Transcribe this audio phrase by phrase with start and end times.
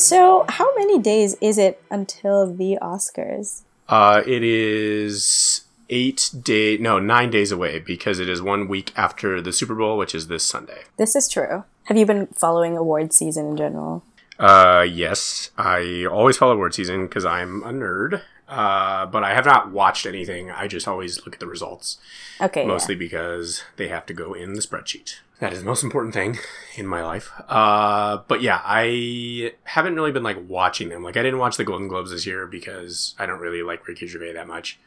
[0.00, 3.62] So, how many days is it until the Oscars?
[3.86, 9.42] Uh, it is eight day, no, nine days away because it is one week after
[9.42, 10.84] the Super Bowl, which is this Sunday.
[10.96, 11.64] This is true.
[11.84, 14.02] Have you been following award season in general?
[14.38, 18.22] Uh, yes, I always follow award season because I'm a nerd.
[18.48, 20.50] Uh, but I have not watched anything.
[20.50, 21.98] I just always look at the results.
[22.40, 22.66] Okay.
[22.66, 22.98] Mostly yeah.
[22.98, 25.18] because they have to go in the spreadsheet.
[25.40, 26.38] That is the most important thing
[26.76, 27.30] in my life.
[27.48, 31.02] Uh, but yeah, I haven't really been like watching them.
[31.02, 34.06] Like I didn't watch the Golden Globes this year because I don't really like Ricky
[34.06, 34.78] Gervais that much.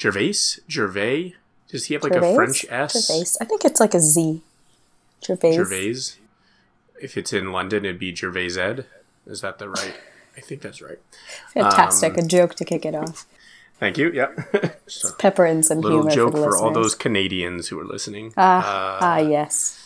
[0.00, 0.60] Gervais?
[0.68, 1.34] Gervais?
[1.68, 2.32] Does he have like Gervais?
[2.32, 3.06] a French S?
[3.06, 3.36] Gervais.
[3.42, 4.40] I think it's like a Z.
[5.22, 5.52] Gervais.
[5.52, 5.94] Gervais.
[7.02, 8.86] If it's in London, it'd be Gervais Ed.
[9.26, 9.94] Is that the right?
[10.36, 10.98] I think that's right.
[11.52, 12.14] Fantastic.
[12.14, 13.26] Um, a joke to kick it off.
[13.78, 14.10] Thank you.
[14.12, 14.80] Yep.
[14.86, 18.32] so, Pepper in some little humor joke for, for all those Canadians who are listening.
[18.36, 19.79] Ah, uh, ah, yes.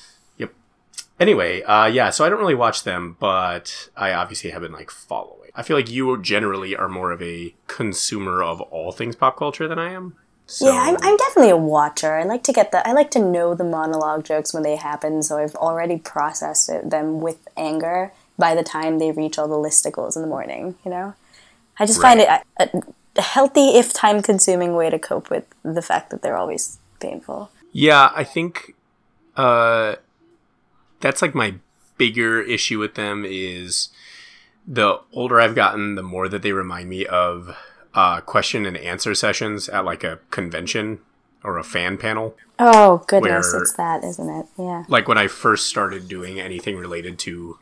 [1.20, 2.10] Anyway, uh, yeah.
[2.10, 5.50] So I don't really watch them, but I obviously have been like following.
[5.54, 9.68] I feel like you generally are more of a consumer of all things pop culture
[9.68, 10.16] than I am.
[10.46, 10.66] So.
[10.66, 12.16] Yeah, I'm, I'm definitely a watcher.
[12.16, 15.22] I like to get the I like to know the monologue jokes when they happen,
[15.22, 19.54] so I've already processed it, them with anger by the time they reach all the
[19.54, 20.74] listicles in the morning.
[20.84, 21.14] You know,
[21.78, 22.18] I just right.
[22.18, 22.82] find it a,
[23.16, 27.50] a healthy, if time consuming, way to cope with the fact that they're always painful.
[27.72, 28.74] Yeah, I think
[29.36, 29.96] uh,
[31.00, 31.56] that's like my
[31.96, 33.88] bigger issue with them is
[34.66, 37.56] the older I've gotten, the more that they remind me of
[37.94, 41.00] uh, question and answer sessions at like a convention
[41.42, 42.36] or a fan panel.
[42.58, 44.46] Oh goodness, where, it's that, isn't it?
[44.58, 44.84] Yeah.
[44.88, 47.58] Like when I first started doing anything related to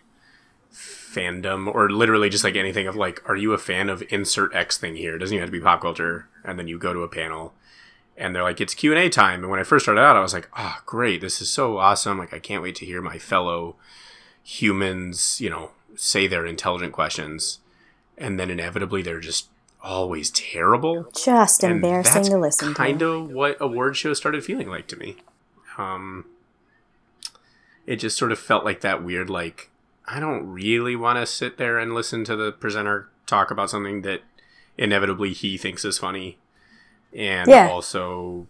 [0.73, 4.79] fandom or literally just like anything of like are you a fan of insert x
[4.79, 7.03] thing here it doesn't even have to be pop culture and then you go to
[7.03, 7.53] a panel
[8.17, 9.43] and they're like it's q&a time.
[9.43, 11.21] And when i first started out i was like oh great.
[11.21, 12.19] This is so awesome.
[12.19, 13.77] Like i can't wait to hear my fellow
[14.45, 17.59] humans you know say their intelligent questions.
[18.19, 19.49] And then inevitably they're just
[19.83, 21.09] always terrible.
[21.17, 23.05] Just and embarrassing to listen kind to.
[23.05, 25.17] kind of what award shows started feeling like to me.
[25.79, 26.27] Um
[27.87, 29.71] it just sort of felt like that weird like
[30.07, 34.03] I don't really want to sit there and listen to the presenter talk about something
[34.03, 34.21] that
[34.77, 36.39] inevitably he thinks is funny.
[37.15, 37.69] And yeah.
[37.69, 38.47] also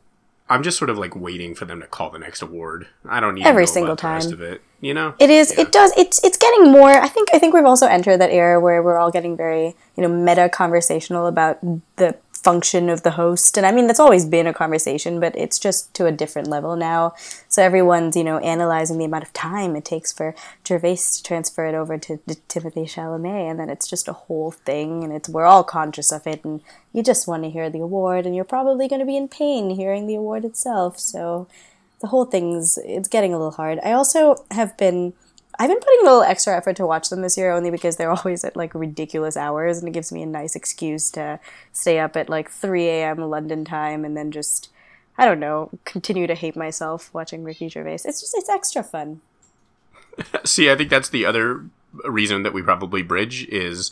[0.53, 2.87] I'm just sort of like waiting for them to call the next award.
[3.09, 4.21] I don't need every single time.
[4.21, 5.15] The rest of it, you know.
[5.19, 5.51] It is.
[5.55, 5.63] Yeah.
[5.63, 5.93] It does.
[5.97, 6.91] It's it's getting more.
[6.91, 7.31] I think.
[7.33, 10.51] I think we've also entered that era where we're all getting very you know meta
[10.51, 11.59] conversational about
[11.97, 13.57] the function of the host.
[13.57, 16.77] And I mean, that's always been a conversation, but it's just to a different level
[16.77, 17.15] now.
[17.49, 20.35] So everyone's, you know, analyzing the amount of time it takes for
[20.67, 23.51] Gervais to transfer it over to, to Timothée Chalamet.
[23.51, 25.05] And then it's just a whole thing.
[25.05, 26.45] And it's, we're all conscious of it.
[26.45, 28.27] And you just want to hear the award.
[28.27, 30.99] And you're probably going to be in pain hearing the award itself.
[30.99, 31.47] So
[32.01, 33.79] the whole thing's, it's getting a little hard.
[33.85, 35.13] I also have been
[35.59, 38.11] I've been putting a little extra effort to watch them this year only because they're
[38.17, 41.39] always at like ridiculous hours and it gives me a nice excuse to
[41.73, 43.19] stay up at like 3 a.m.
[43.19, 44.71] London time and then just,
[45.19, 48.01] I don't know, continue to hate myself watching Ricky Gervais.
[48.05, 49.21] It's just, it's extra fun.
[50.45, 51.65] See, I think that's the other
[52.05, 53.91] reason that we probably bridge is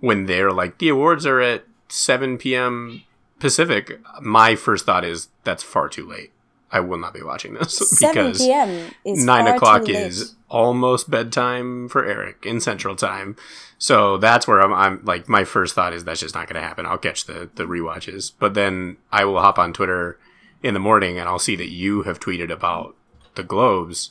[0.00, 3.02] when they're like, the awards are at 7 p.m.
[3.38, 4.00] Pacific.
[4.20, 6.32] My first thought is that's far too late.
[6.70, 12.04] I will not be watching this because 7 is nine o'clock is almost bedtime for
[12.04, 13.36] Eric in Central Time.
[13.78, 16.66] So that's where I'm, I'm like my first thought is that's just not going to
[16.66, 16.86] happen.
[16.86, 20.18] I'll catch the the rewatches, but then I will hop on Twitter
[20.62, 22.96] in the morning and I'll see that you have tweeted about
[23.34, 24.10] the Globes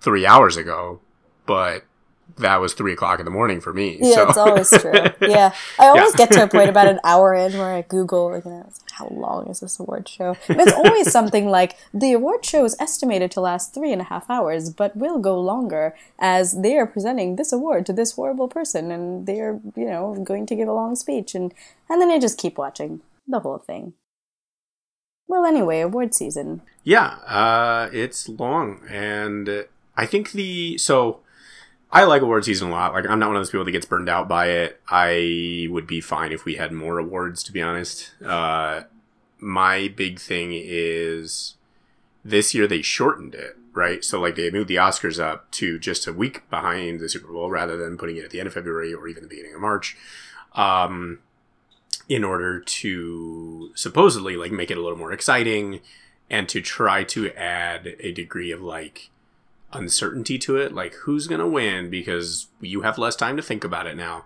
[0.00, 1.00] three hours ago,
[1.44, 1.84] but
[2.38, 3.98] that was three o'clock in the morning for me.
[4.00, 4.28] Yeah, so.
[4.28, 4.92] it's always true.
[5.26, 6.26] Yeah, I always yeah.
[6.26, 9.48] get to a point about an hour in where I Google, you know, how long
[9.48, 10.36] is this award show?
[10.48, 14.04] And it's always something like the award show is estimated to last three and a
[14.04, 18.48] half hours, but will go longer as they are presenting this award to this horrible
[18.48, 21.52] person, and they are, you know, going to give a long speech, and
[21.88, 23.94] and then I just keep watching the whole thing.
[25.28, 26.62] Well, anyway, award season.
[26.84, 31.20] Yeah, uh, it's long, and I think the so
[31.96, 32.92] I like award season a lot.
[32.92, 34.82] Like I'm not one of those people that gets burned out by it.
[34.86, 38.12] I would be fine if we had more awards, to be honest.
[38.22, 38.82] Uh,
[39.38, 41.54] my big thing is
[42.22, 44.04] this year they shortened it, right?
[44.04, 47.48] So like they moved the Oscars up to just a week behind the Super Bowl
[47.48, 49.96] rather than putting it at the end of February or even the beginning of March.
[50.52, 51.20] Um,
[52.10, 55.80] in order to supposedly like make it a little more exciting
[56.28, 59.08] and to try to add a degree of like
[59.76, 63.86] uncertainty to it, like who's gonna win because you have less time to think about
[63.86, 64.24] it now.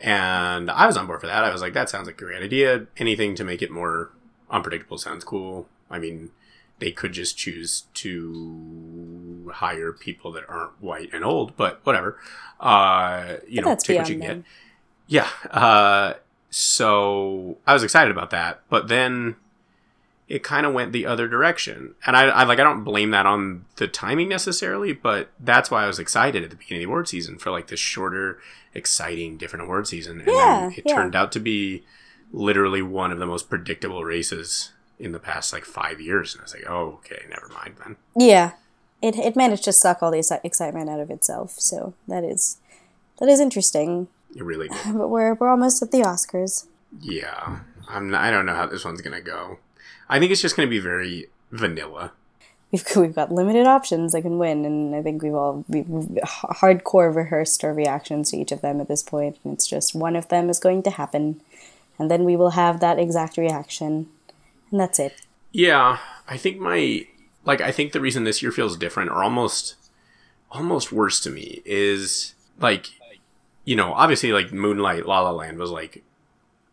[0.00, 1.44] And I was on board for that.
[1.44, 2.86] I was like, that sounds like a great idea.
[2.96, 4.10] Anything to make it more
[4.50, 5.68] unpredictable sounds cool.
[5.90, 6.30] I mean,
[6.78, 12.18] they could just choose to hire people that aren't white and old, but whatever.
[12.60, 14.44] Uh, you But know, take what you can get.
[15.06, 15.28] Yeah.
[15.50, 16.14] Uh,
[16.50, 19.36] so I was excited about that, but then
[20.28, 23.26] it kind of went the other direction, and I, I like I don't blame that
[23.26, 26.90] on the timing necessarily, but that's why I was excited at the beginning of the
[26.92, 28.38] award season for like this shorter,
[28.74, 30.94] exciting, different award season, and Yeah, then it yeah.
[30.94, 31.84] turned out to be
[32.32, 36.44] literally one of the most predictable races in the past like five years, and I
[36.44, 37.96] was like, oh, okay, never mind then.
[38.16, 38.52] Yeah,
[39.02, 41.52] it it managed to suck all the exci- excitement out of itself.
[41.58, 42.58] So that is
[43.18, 44.08] that is interesting.
[44.34, 44.78] It really did.
[44.96, 46.66] But we're we're almost at the Oscars.
[47.00, 48.14] Yeah, I'm.
[48.14, 49.58] I don't know how this one's gonna go.
[50.08, 52.12] I think it's just gonna be very vanilla.
[52.70, 56.08] We've we've got limited options that can win, and I think we've all we've we've
[56.24, 60.16] hardcore rehearsed our reactions to each of them at this point, and it's just one
[60.16, 61.40] of them is going to happen,
[61.98, 64.08] and then we will have that exact reaction,
[64.70, 65.22] and that's it.
[65.52, 65.98] Yeah,
[66.28, 67.06] I think my
[67.44, 69.76] like I think the reason this year feels different or almost
[70.50, 72.90] almost worse to me is like
[73.64, 76.02] you know, obviously like Moonlight La La Land was like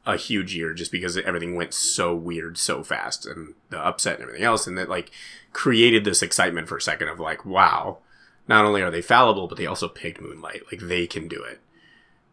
[0.06, 4.24] a huge year just because everything went so weird so fast and the upset and
[4.24, 5.12] everything else and that like
[5.54, 8.00] created this excitement for a second of like wow,
[8.48, 11.60] not only are they fallible but they also picked Moonlight, like they can do it.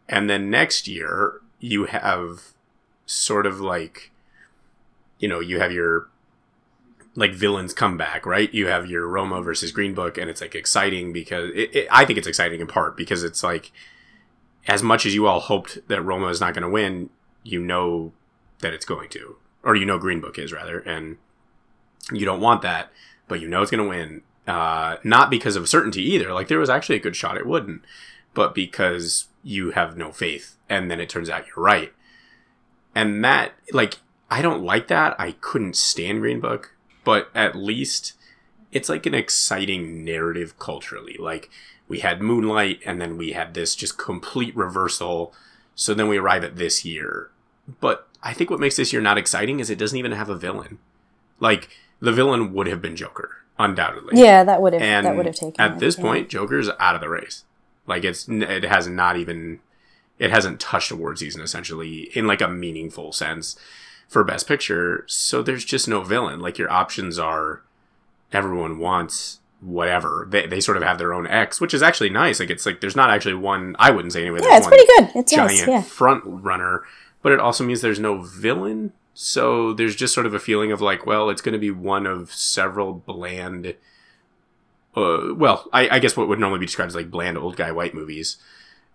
[0.07, 2.53] And then next year you have
[3.05, 4.11] sort of like
[5.19, 6.07] you know, you have your
[7.15, 8.51] like villains come back, right?
[8.53, 12.05] You have your Roma versus Green Book, and it's like exciting because it, it, I
[12.05, 13.71] think it's exciting in part because it's like
[14.67, 17.09] as much as you all hoped that Roma is not going to win,
[17.43, 18.13] you know
[18.59, 21.17] that it's going to, or you know Green Book is rather, and
[22.11, 22.91] you don't want that,
[23.27, 24.21] but you know it's going to win.
[24.47, 26.33] Uh, not because of certainty either.
[26.33, 27.83] Like there was actually a good shot it wouldn't,
[28.33, 31.93] but because you have no faith, and then it turns out you're right,
[32.95, 33.99] and that like
[34.29, 35.15] I don't like that.
[35.19, 38.13] I couldn't stand Green Book, but at least
[38.71, 41.15] it's like an exciting narrative culturally.
[41.19, 41.49] Like
[41.87, 45.33] we had Moonlight and then we had this just complete reversal.
[45.79, 47.29] So then we arrive at this year.
[47.79, 50.35] But I think what makes this year not exciting is it doesn't even have a
[50.35, 50.77] villain.
[51.39, 51.69] Like
[52.01, 54.21] the villain would have been Joker, undoubtedly.
[54.21, 56.03] Yeah, that would have And that would have taken at it, this yeah.
[56.03, 57.45] point, Joker's out of the race.
[57.87, 59.61] Like it's it has not even
[60.17, 63.55] it hasn't touched award season essentially in like a meaningful sense
[64.09, 65.05] for best picture.
[65.07, 66.41] So there's just no villain.
[66.41, 67.61] Like your options are
[68.33, 70.27] everyone wants whatever.
[70.29, 72.39] They, they sort of have their own X, which is actually nice.
[72.39, 73.75] Like it's like there's not actually one.
[73.79, 74.39] I wouldn't say anyway.
[74.41, 75.09] Yeah, it's pretty good.
[75.15, 75.67] It's giant nice.
[75.67, 75.81] Yeah.
[75.81, 76.83] front runner,
[77.21, 78.93] but it also means there's no villain.
[79.13, 82.05] So there's just sort of a feeling of like, well, it's going to be one
[82.05, 83.75] of several bland.
[84.95, 87.71] Uh, well, I, I guess what would normally be described as like bland old guy
[87.71, 88.37] white movies,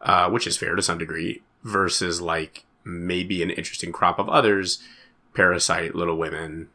[0.01, 4.83] uh, which is fair to some degree, versus like maybe an interesting crop of others,
[5.35, 6.69] Parasite, Little Women,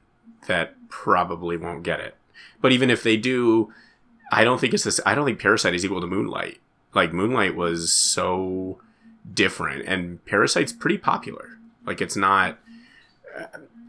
[0.48, 2.16] that probably won't get it.
[2.62, 3.74] But even if they do,
[4.32, 5.00] I don't think it's this.
[5.06, 6.60] I don't think Parasite is equal to Moonlight.
[6.94, 8.80] Like Moonlight was so
[9.34, 11.58] different, and Parasite's pretty popular.
[11.86, 12.58] Like it's not.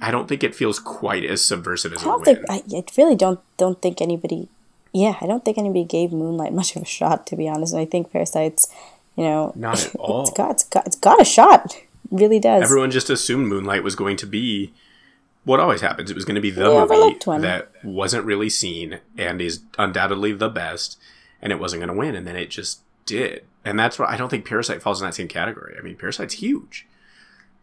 [0.00, 3.16] I don't think it feels quite as subversive as I don't think I, I really
[3.16, 4.48] don't don't think anybody
[4.92, 7.72] yeah, I don't think anybody gave Moonlight much of a shot to be honest.
[7.72, 8.68] And I think Parasite's,
[9.16, 10.22] you know, Not at all.
[10.22, 11.74] it's got it's got it's got a shot.
[11.76, 12.62] It really does.
[12.62, 14.72] Everyone just assumed Moonlight was going to be
[15.44, 16.10] what always happens.
[16.10, 20.32] It was going to be the The movie that wasn't really seen and is undoubtedly
[20.32, 20.98] the best,
[21.40, 23.44] and it wasn't going to win, and then it just did.
[23.64, 25.76] And that's why I don't think Parasite falls in that same category.
[25.78, 26.86] I mean, Parasite's huge,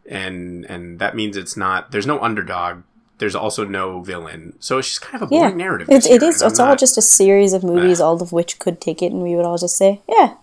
[0.10, 1.92] and and that means it's not.
[1.92, 2.84] There's no underdog.
[3.20, 4.56] There's also no villain.
[4.60, 5.90] So it's just kind of a yeah, narrative.
[5.90, 6.42] It year, is.
[6.44, 9.36] It's all just a series of movies, all of which could take it, and we
[9.36, 10.36] would all just say, yeah,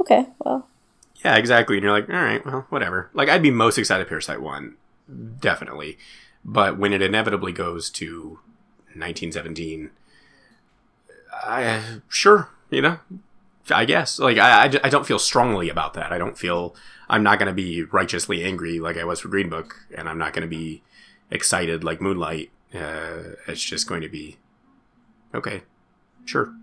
[0.00, 0.66] okay, well,
[1.26, 1.76] Yeah, exactly.
[1.76, 3.10] And you're like, all right, well, whatever.
[3.12, 4.76] Like, I'd be most excited if Parasite won,
[5.40, 5.98] definitely.
[6.48, 8.38] But when it inevitably goes to
[8.94, 9.90] 1917,
[11.32, 12.98] I sure, you know,
[13.70, 14.20] I guess.
[14.20, 16.12] Like, I, I, I don't feel strongly about that.
[16.12, 16.76] I don't feel
[17.08, 20.18] I'm not going to be righteously angry like I was for Green Book, and I'm
[20.18, 20.82] not going to be
[21.32, 22.50] excited like Moonlight.
[22.72, 24.36] Uh, it's just going to be
[25.34, 25.62] okay,
[26.24, 26.54] sure.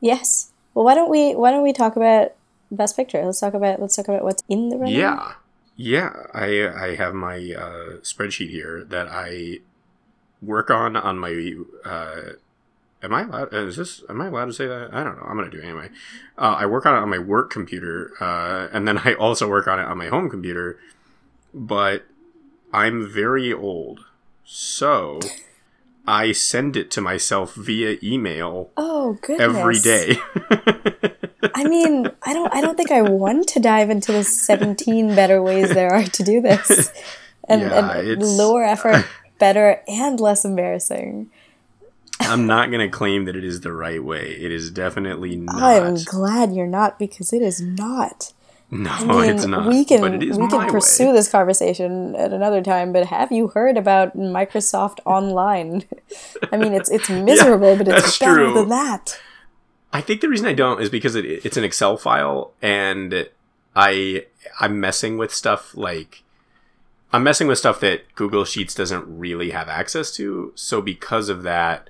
[0.00, 0.50] yes.
[0.74, 2.32] Well, why don't we why don't we talk about
[2.70, 3.24] Best Picture?
[3.24, 4.94] Let's talk about let's talk about what's in the running.
[4.94, 5.34] Yeah,
[5.78, 6.12] yeah.
[6.34, 9.60] I I have my uh, spreadsheet here that I
[10.42, 11.54] work on on my.
[11.84, 12.32] Uh,
[13.02, 13.54] am I allowed?
[13.54, 14.02] Is this?
[14.10, 14.90] Am I allowed to say that?
[14.92, 15.24] I don't know.
[15.24, 15.88] I'm gonna do it anyway.
[16.36, 19.66] Uh, I work on it on my work computer, uh, and then I also work
[19.68, 20.78] on it on my home computer.
[21.54, 22.04] But
[22.72, 24.00] I'm very old,
[24.44, 25.20] so
[26.06, 29.40] I send it to myself via email Oh goodness.
[29.40, 30.16] every day.
[31.54, 35.42] I mean, I don't I don't think I want to dive into the 17 better
[35.42, 36.90] ways there are to do this.
[37.50, 39.06] And, Yeah, and it's- lower effort,
[39.38, 41.30] better and less embarrassing.
[42.20, 44.32] I'm not going to claim that it is the right way.
[44.32, 45.62] It is definitely not.
[45.62, 48.34] I'm glad you're not because it is not.
[48.70, 49.66] no, I mean, it's not.
[49.66, 51.12] we can but it is we can pursue way.
[51.12, 52.92] this conversation at another time.
[52.92, 55.84] But have you heard about Microsoft Online?
[56.52, 58.52] I mean, it's it's miserable, but it's better true.
[58.52, 59.18] than that.
[59.92, 63.28] I think the reason I don't is because it, it's an Excel file, and
[63.74, 64.26] I
[64.60, 66.22] I'm messing with stuff like
[67.12, 70.52] I'm messing with stuff that Google Sheets doesn't really have access to.
[70.54, 71.88] So because of that,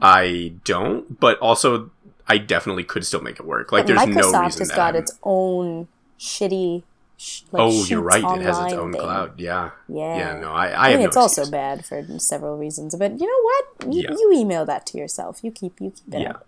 [0.00, 1.20] I don't.
[1.20, 1.90] But also,
[2.26, 3.72] I definitely could still make it work.
[3.72, 6.82] Like, But there's Microsoft no reason has that got I'm- its own shitty.
[7.16, 8.24] Sh- like, oh, you're right.
[8.24, 9.00] It has its own thing.
[9.00, 9.38] cloud.
[9.38, 9.70] Yeah.
[9.86, 10.16] Yeah.
[10.16, 10.40] Yeah.
[10.40, 10.68] No, I.
[10.68, 11.50] I, I mean, no it's also excuse.
[11.50, 13.42] bad for several reasons, but you know
[13.84, 13.94] what?
[13.94, 14.10] You, Yeah.
[14.18, 15.38] you email that to yourself.
[15.44, 16.30] You keep you keep it Yeah.
[16.30, 16.46] up.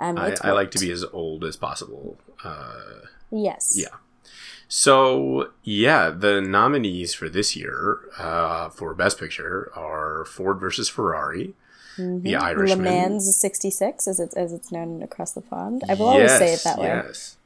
[0.00, 2.16] Um, I, I like to be as old as possible.
[2.42, 3.74] Uh, yes.
[3.76, 3.96] Yeah.
[4.68, 11.54] So yeah, the nominees for this year uh, for Best Picture are Ford versus Ferrari,
[11.96, 15.84] The Le Irishman, Mans '66, as it's as it's known across the pond.
[15.88, 16.86] I will always say it that way.
[16.88, 17.36] Yes.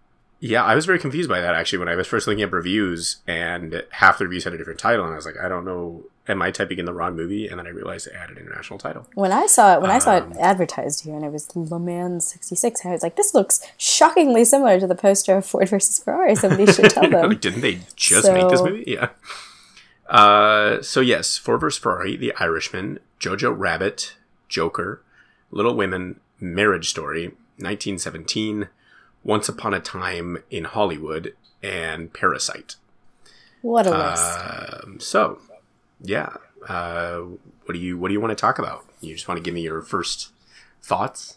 [0.40, 3.16] Yeah, I was very confused by that actually when I was first looking up reviews
[3.26, 6.04] and half the reviews had a different title and I was like, I don't know,
[6.28, 7.49] am I typing in the wrong movie?
[7.49, 9.09] And then I realized it had an international title.
[9.14, 11.80] When I saw it, when I saw Um, it advertised here, and it was Le
[11.80, 15.99] Mans '66, I was like, "This looks shockingly similar to the poster of Ford versus
[15.99, 17.37] Ferrari." Somebody should tell them.
[17.40, 18.85] Didn't they just make this movie?
[18.87, 19.09] Yeah.
[20.09, 21.78] Uh, so yes, Ford vs.
[21.78, 24.14] Ferrari, The Irishman, Jojo Rabbit,
[24.49, 25.02] Joker,
[25.50, 28.68] Little Women, Marriage Story, 1917,
[29.25, 32.76] Once Upon a Time in Hollywood, and Parasite.
[33.62, 34.84] What a list!
[34.84, 35.40] Um, so,
[36.00, 36.34] yeah.
[36.68, 37.20] Uh,
[37.64, 38.84] what do you What do you want to talk about?
[39.00, 40.30] You just want to give me your first
[40.82, 41.37] thoughts?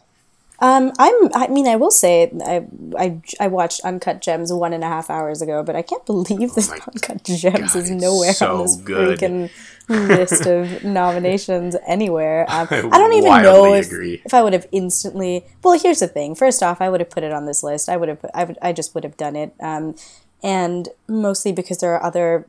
[0.59, 1.29] Um, I'm.
[1.33, 2.63] I mean, I will say, I,
[2.97, 6.53] I, I watched Uncut Gems one and a half hours ago, but I can't believe
[6.53, 9.19] this Oh my Uncut Gems God, is nowhere so on this good.
[9.19, 9.49] freaking
[9.91, 12.45] list of nominations anywhere.
[12.49, 14.21] Um, I I don't even know if, agree.
[14.25, 15.45] if I would have instantly.
[15.63, 16.35] Well, here's the thing.
[16.35, 17.89] First off, I would have put it on this list.
[17.89, 18.25] I would have.
[18.33, 18.57] I would.
[18.61, 19.53] I just would have done it.
[19.59, 19.95] Um,
[20.43, 22.47] and mostly because there are other.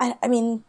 [0.00, 0.64] I, I mean,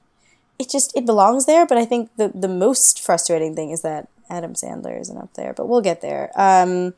[0.57, 1.65] it just it belongs there.
[1.65, 5.53] But I think the the most frustrating thing is that Adam Sandler isn't up there.
[5.53, 6.31] But we'll get there.
[6.35, 6.93] Um,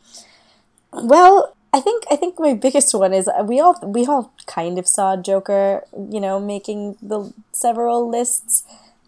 [0.91, 4.77] well, I think I think my biggest one is uh, we all we all kind
[4.77, 8.63] of saw Joker, you know, making the several lists.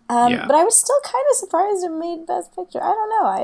[0.10, 0.46] Um, Yeah.
[0.48, 2.82] But I was still kind of surprised it made Best Picture.
[2.82, 3.26] I don't know.
[3.26, 3.42] I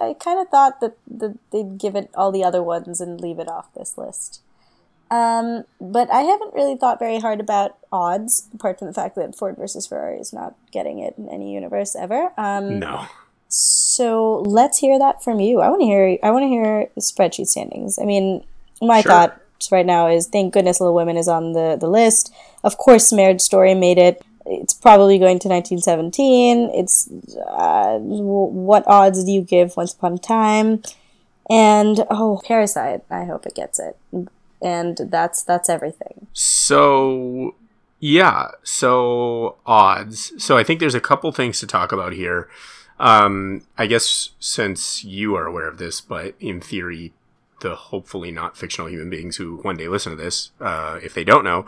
[0.00, 3.20] I, I kind of thought that, that they'd give it all the other ones and
[3.20, 4.40] leave it off this list.
[5.10, 9.36] Um, but I haven't really thought very hard about odds, apart from the fact that
[9.36, 12.32] Ford versus Ferrari is not getting it in any universe ever.
[12.38, 13.04] Um, No.
[13.48, 15.60] so let's hear that from you.
[15.60, 16.16] I want to hear.
[16.22, 17.98] I want to hear spreadsheet standings.
[17.98, 18.44] I mean,
[18.82, 19.12] my Sure.
[19.12, 19.38] thought
[19.70, 22.32] right now is thank goodness Little Women is on the the list.
[22.64, 24.22] Of course, Marriage Story made it.
[24.44, 26.70] It's probably going to 1917.
[26.74, 27.08] It's
[27.48, 30.82] uh, what odds do you give Once Upon a Time?
[31.48, 33.02] And oh, Parasite.
[33.10, 33.96] I hope it gets it.
[34.60, 36.26] And that's that's everything.
[36.32, 37.54] So,
[38.00, 38.48] yeah.
[38.62, 40.32] So, odds.
[40.42, 42.48] So, I think there's a couple things to talk about here.
[42.98, 47.12] Um, I guess since you are aware of this, but in theory,
[47.62, 51.24] the hopefully not fictional human beings who one day listen to this, uh, if they
[51.24, 51.64] don't know.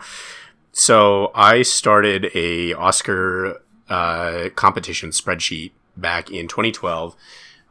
[0.71, 7.15] So, I started a Oscar uh, competition spreadsheet back in 2012.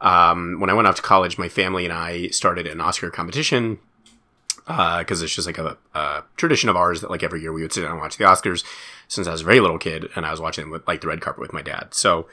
[0.01, 3.79] Um, when I went off to college, my family and I started an Oscar competition
[4.65, 7.71] because it's just like a, a tradition of ours that like every year we would
[7.71, 8.63] sit down and watch the Oscars
[9.07, 11.07] since I was a very little kid and I was watching them with like the
[11.07, 11.93] red carpet with my dad.
[11.93, 12.27] So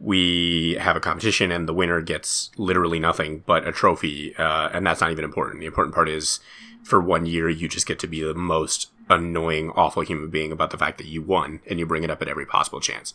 [0.00, 4.86] we have a competition and the winner gets literally nothing but a trophy, uh, and
[4.86, 5.60] that's not even important.
[5.60, 6.40] The important part is
[6.82, 10.70] for one year you just get to be the most annoying, awful human being about
[10.70, 13.12] the fact that you won and you bring it up at every possible chance.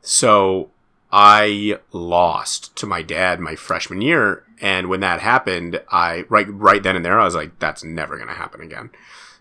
[0.00, 0.70] So
[1.12, 6.82] I lost to my dad my freshman year, and when that happened, I right right
[6.82, 8.90] then and there I was like, that's never gonna happen again.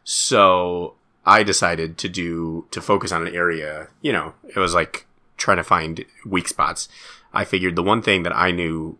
[0.03, 3.88] So I decided to do to focus on an area.
[4.01, 5.08] You know, it was like
[5.46, 6.90] trying to find weak spots.
[7.32, 8.98] I figured the one thing that I knew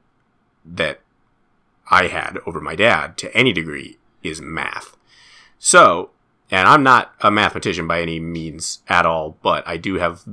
[0.64, 1.02] that
[1.90, 4.96] I had over my dad to any degree is math.
[5.58, 6.12] So,
[6.52, 10.24] and I'm not a mathematician by any means at all, but I do have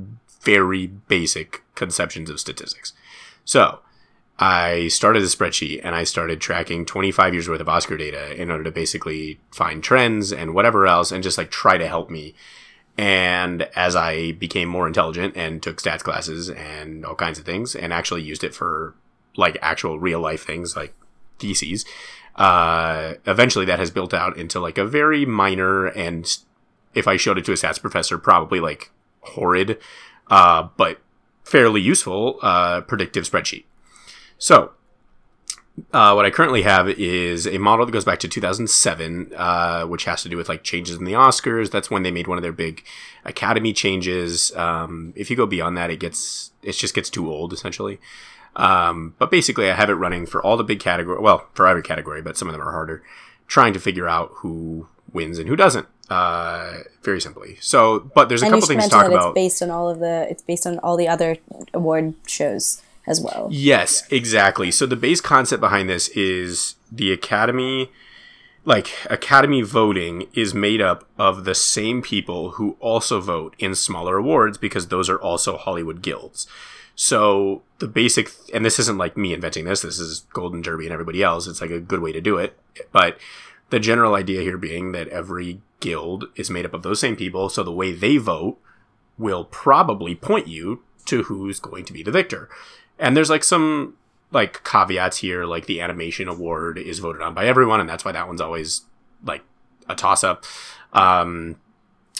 [0.43, 2.93] very basic conceptions of statistics.
[3.45, 3.81] So,
[4.39, 8.51] I started a spreadsheet and I started tracking 25 years worth of Oscar data in
[8.51, 12.35] order to basically find trends and whatever else and just like try to help me.
[12.99, 17.75] And as I became more intelligent and took stats classes and all kinds of things
[17.75, 18.95] and actually used it for
[19.37, 20.95] like actual real life things like
[21.39, 21.85] theses,
[22.37, 26.39] uh, eventually that has built out into like a very minor and
[26.95, 29.79] if I showed it to a stats professor, probably like horrid,
[30.29, 31.01] uh, but
[31.45, 33.65] fairly useful, uh, predictive spreadsheet.
[34.37, 34.73] So
[35.93, 40.05] uh, what I currently have is a model that goes back to 2007, uh, which
[40.05, 41.71] has to do with like changes in the Oscars.
[41.71, 42.85] That's when they made one of their big
[43.25, 44.55] Academy changes.
[44.55, 47.99] Um, if you go beyond that, it gets it just gets too old essentially.
[48.55, 51.21] Um, but basically, I have it running for all the big category.
[51.21, 53.03] Well, for every category, but some of them are harder.
[53.47, 55.87] Trying to figure out who wins and who doesn't.
[56.11, 57.57] Uh, very simply.
[57.61, 59.29] So, but there's a and couple things to talk about.
[59.29, 60.27] it's based on all of the.
[60.31, 61.39] It's based on all the other
[61.73, 63.47] award shows as well.
[63.51, 64.73] Yes, exactly.
[64.73, 67.93] So the base concept behind this is the Academy,
[68.65, 74.17] like Academy voting, is made up of the same people who also vote in smaller
[74.17, 76.49] awards because those are also Hollywood guilds.
[76.95, 79.83] So the basic, and this isn't like me inventing this.
[79.83, 81.47] This is Golden Derby and everybody else.
[81.47, 82.59] It's like a good way to do it.
[82.91, 83.19] But
[83.71, 87.49] the general idea here being that every guild is made up of those same people.
[87.49, 88.59] So the way they vote
[89.19, 92.49] will probably point you to who's going to be the victor.
[93.03, 93.95] And there's like some
[94.31, 98.13] like caveats here, like the animation award is voted on by everyone, and that's why
[98.13, 98.83] that one's always
[99.25, 99.43] like
[99.89, 100.45] a toss up.
[100.93, 101.57] Um,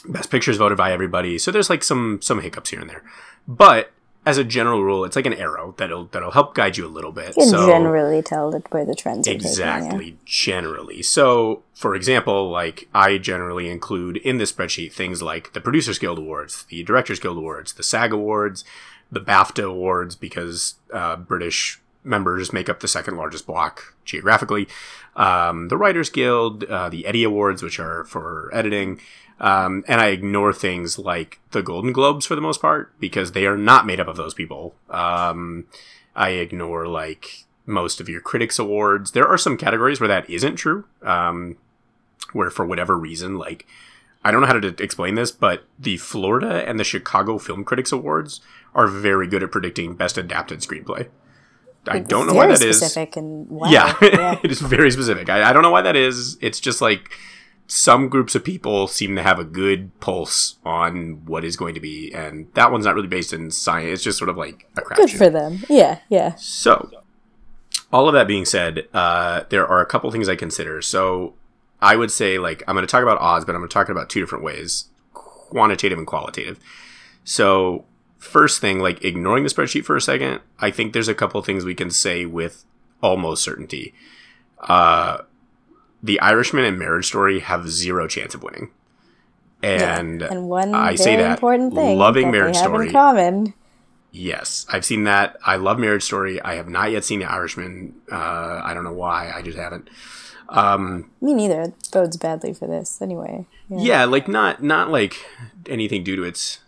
[0.07, 3.05] best pictures voted by everybody, so there's like some some hiccups here and there.
[3.47, 3.93] But
[4.25, 7.13] as a general rule, it's like an arrow that'll that'll help guide you a little
[7.13, 7.29] bit.
[7.29, 11.03] You can so generally tell that where the trends are exactly, taking, generally.
[11.03, 16.19] So, for example, like I generally include in this spreadsheet things like the Producers Guild
[16.19, 18.65] Awards, the Directors Guild Awards, the SAG Awards,
[19.13, 24.67] the BAFTA Awards, because uh, British members make up the second largest block geographically.
[25.15, 29.01] Um, the Writers Guild, uh, the Eddie Awards, which are for editing.
[29.39, 33.47] Um, and I ignore things like the Golden Globes for the most part because they
[33.47, 34.75] are not made up of those people.
[34.89, 35.67] Um,
[36.15, 39.13] I ignore like most of your critics awards.
[39.13, 40.85] There are some categories where that isn't true.
[41.03, 41.57] Um,
[42.33, 43.67] where for whatever reason, like
[44.25, 47.91] I don't know how to explain this, but the Florida and the Chicago Film Critics
[47.93, 48.41] Awards
[48.75, 51.09] are very good at predicting best adapted screenplay.
[51.89, 52.79] I It's don't know why that is.
[52.79, 53.69] specific and wow.
[53.69, 54.39] Yeah, yeah.
[54.43, 55.29] it is very specific.
[55.29, 56.39] I, I don't know why that is.
[56.41, 57.11] It's just like
[57.67, 61.81] some groups of people seem to have a good pulse on what is going to
[61.81, 63.95] be, and that one's not really based in science.
[63.95, 64.97] It's just sort of like a crapshoot.
[64.97, 65.65] Good for them.
[65.69, 66.35] Yeah, yeah.
[66.37, 66.91] So,
[67.93, 70.81] all of that being said, uh, there are a couple things I consider.
[70.83, 71.35] So,
[71.83, 73.89] I would say, like, I'm going to talk about odds, but I'm going to talk
[73.91, 76.59] about two different ways quantitative and qualitative.
[77.25, 77.85] So,
[78.19, 81.65] first thing, like, ignoring the spreadsheet for a second, I think there's a couple things
[81.65, 82.65] we can say with
[83.03, 83.93] almost certainty.
[84.61, 85.19] Uh,
[86.03, 88.71] the Irishman and Marriage Story have zero chance of winning.
[89.63, 92.87] And, And one I very say that important thing loving that Marriage Story.
[92.89, 93.55] in common.
[94.11, 95.37] Yes, I've seen that.
[95.47, 96.41] I love Marriage Story.
[96.43, 97.95] I have not yet seen The Irishman.
[98.11, 99.33] Uh, I don't know why.
[99.35, 99.89] I just haven't.
[100.53, 101.63] Um, Me neither.
[101.63, 103.47] It bodes badly for this anyway.
[103.69, 103.79] Yeah.
[103.81, 105.25] yeah, like not not like
[105.69, 106.59] anything due to its.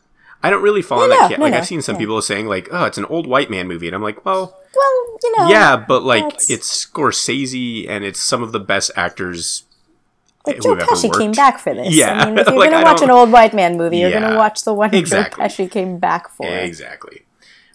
[0.42, 1.30] I don't really fall in No, that.
[1.32, 2.00] no, no, like I've seen some yeah.
[2.00, 5.18] people saying like, "Oh, it's an old white man movie," and I'm like, "Well, Well,
[5.22, 5.48] you know.
[5.48, 9.64] yeah, but like that's- it's Scorsese and it's some of the best actors."
[10.46, 11.94] Like Joe Pesci came back for this.
[11.94, 14.36] Yeah, I mean, if you're like, gonna watch an old white man movie, you're gonna
[14.36, 15.42] watch the one exactly.
[15.42, 16.46] Joe Pesci came back for.
[16.46, 17.22] Exactly.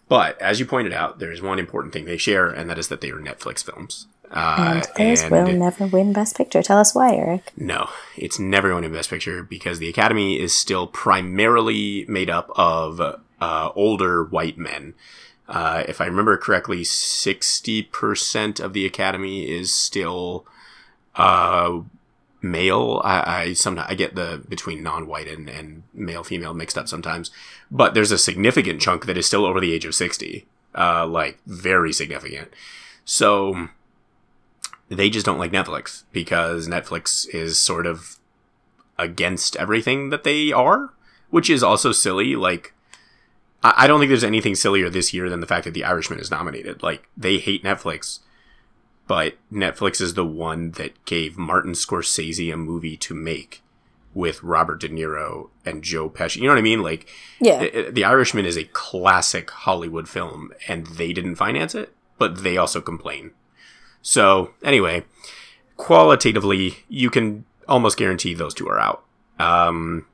[0.08, 2.88] But as you pointed out, there is one important thing they share, and that is
[2.88, 4.08] that they are Netflix films.
[4.32, 6.62] Uh, And those and- will never win Best Picture.
[6.62, 7.52] Tell us why, Eric.
[7.58, 12.52] No, it's never going to Best Picture because the Academy is still primarily made up
[12.56, 14.94] of uh, older white men.
[15.48, 20.46] Uh, if I remember correctly, sixty percent of the Academy is still
[21.16, 21.80] uh,
[22.40, 23.02] male.
[23.04, 27.32] I, I sometimes I get the between non-white and, and male female mixed up sometimes,
[27.72, 30.46] but there's a significant chunk that is still over the age of sixty,
[30.78, 32.50] uh, like very significant.
[33.04, 33.70] So
[34.90, 38.18] they just don't like Netflix because Netflix is sort of
[38.98, 40.94] against everything that they are,
[41.30, 42.36] which is also silly.
[42.36, 42.74] Like,
[43.64, 46.32] I, don't think there's anything sillier this year than the fact that The Irishman is
[46.32, 46.82] nominated.
[46.84, 48.20] Like, they hate Netflix,
[49.08, 53.62] but Netflix is the one that gave Martin Scorsese a movie to make
[54.14, 56.38] with Robert De Niro and Joe Pesci.
[56.38, 56.82] You know what I mean?
[56.82, 57.08] Like,
[57.40, 57.60] Yeah.
[57.62, 62.58] i- The Irishman is a classic Hollywood film, and they didn't finance it, but they
[62.58, 63.32] also complain.
[64.02, 65.06] So, anyway,
[65.78, 69.04] qualitatively, you can almost guarantee those two are out.
[69.38, 70.06] Um,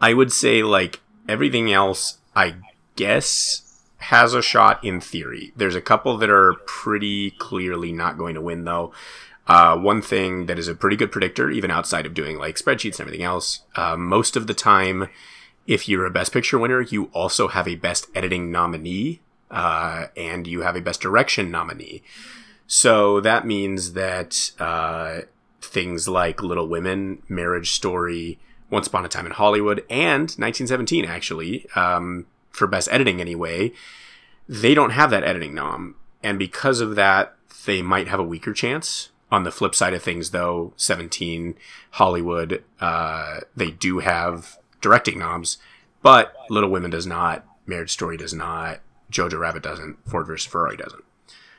[0.00, 2.56] I would say, like, everything else, I
[2.96, 5.52] guess, has a shot in theory.
[5.56, 8.92] There's a couple that are pretty clearly not going to win, though.
[9.46, 12.98] Uh, one thing that is a pretty good predictor, even outside of doing like spreadsheets
[12.98, 15.08] and everything else, uh, most of the time,
[15.66, 20.46] if you're a Best Picture winner, you also have a Best Editing nominee, uh, and
[20.46, 22.02] you have a Best Direction nominee.
[22.72, 25.22] So that means that uh,
[25.60, 28.38] things like Little Women, Marriage Story,
[28.70, 33.72] Once Upon a Time in Hollywood, and 1917, actually, um, for Best Editing anyway,
[34.48, 35.96] they don't have that editing nom.
[36.22, 37.34] And because of that,
[37.66, 39.10] they might have a weaker chance.
[39.32, 41.56] On the flip side of things, though, 17,
[41.90, 45.58] Hollywood, uh, they do have directing noms,
[46.02, 48.78] but Little Women does not, Marriage Story does not,
[49.10, 50.48] Jojo Rabbit doesn't, Ford vs.
[50.48, 51.02] Ferrari doesn't.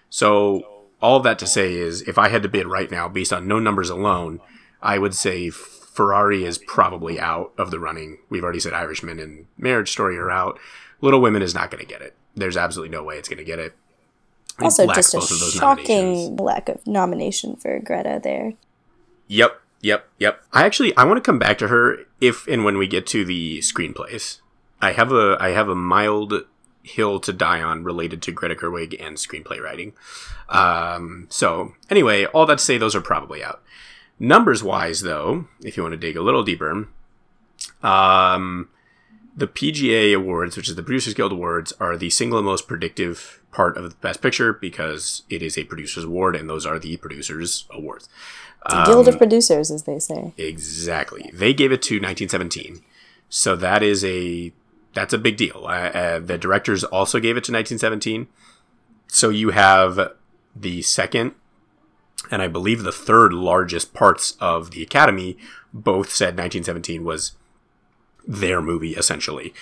[0.10, 0.71] So,
[1.02, 3.60] all that to say is, if I had to bid right now based on no
[3.60, 4.40] numbers alone,
[4.82, 8.20] I would say Ferrari is probably out of the running.
[8.30, 10.60] We've already said Irishman and Marriage Story are out.
[11.02, 12.16] Little Women is not going to get it.
[12.36, 13.74] There's absolutely no way it's going to get it.
[14.60, 16.20] It Also, just a both of those nominations.
[16.20, 18.54] shocking lack of nomination for Greta there.
[19.28, 20.42] Yep, yep, yep.
[20.54, 23.26] I actually I want to come back to her if and when we get to
[23.26, 24.40] the screenplays.
[24.82, 26.34] I have a I have a mild
[26.84, 29.94] hill to die on related to Greta Gerwig and screenplay writing.
[30.50, 33.62] Um, so anyway, all that to say, those are probably out.
[34.20, 36.88] Numbers wise, though, if you want to dig a little deeper,
[37.82, 38.70] um,
[39.36, 43.78] the PGA Awards, which is the Producers Guild Awards, are the single most predictive part
[43.78, 47.66] of the Best Picture because it is a Producers Award, and those are the Producers
[47.72, 48.10] Awards.
[48.70, 50.34] The Guild of Producers, as they say.
[50.38, 51.32] Exactly.
[51.34, 52.82] They gave it to 1917.
[53.28, 54.52] So that is a
[54.94, 55.64] that's a big deal.
[55.66, 58.28] Uh, uh, the directors also gave it to 1917.
[59.08, 60.14] So you have
[60.56, 61.36] the second
[62.30, 65.38] and I believe the third largest parts of the Academy
[65.74, 67.34] both said 1917 was
[68.28, 69.54] their movie essentially.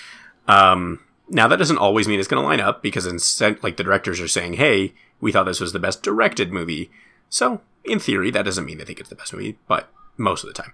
[0.47, 3.83] Um, now that doesn't always mean it's going to line up because instead, like the
[3.83, 6.89] directors are saying, "Hey, we thought this was the best directed movie."
[7.29, 10.47] So in theory, that doesn't mean they think it's the best movie, but most of
[10.47, 10.73] the time.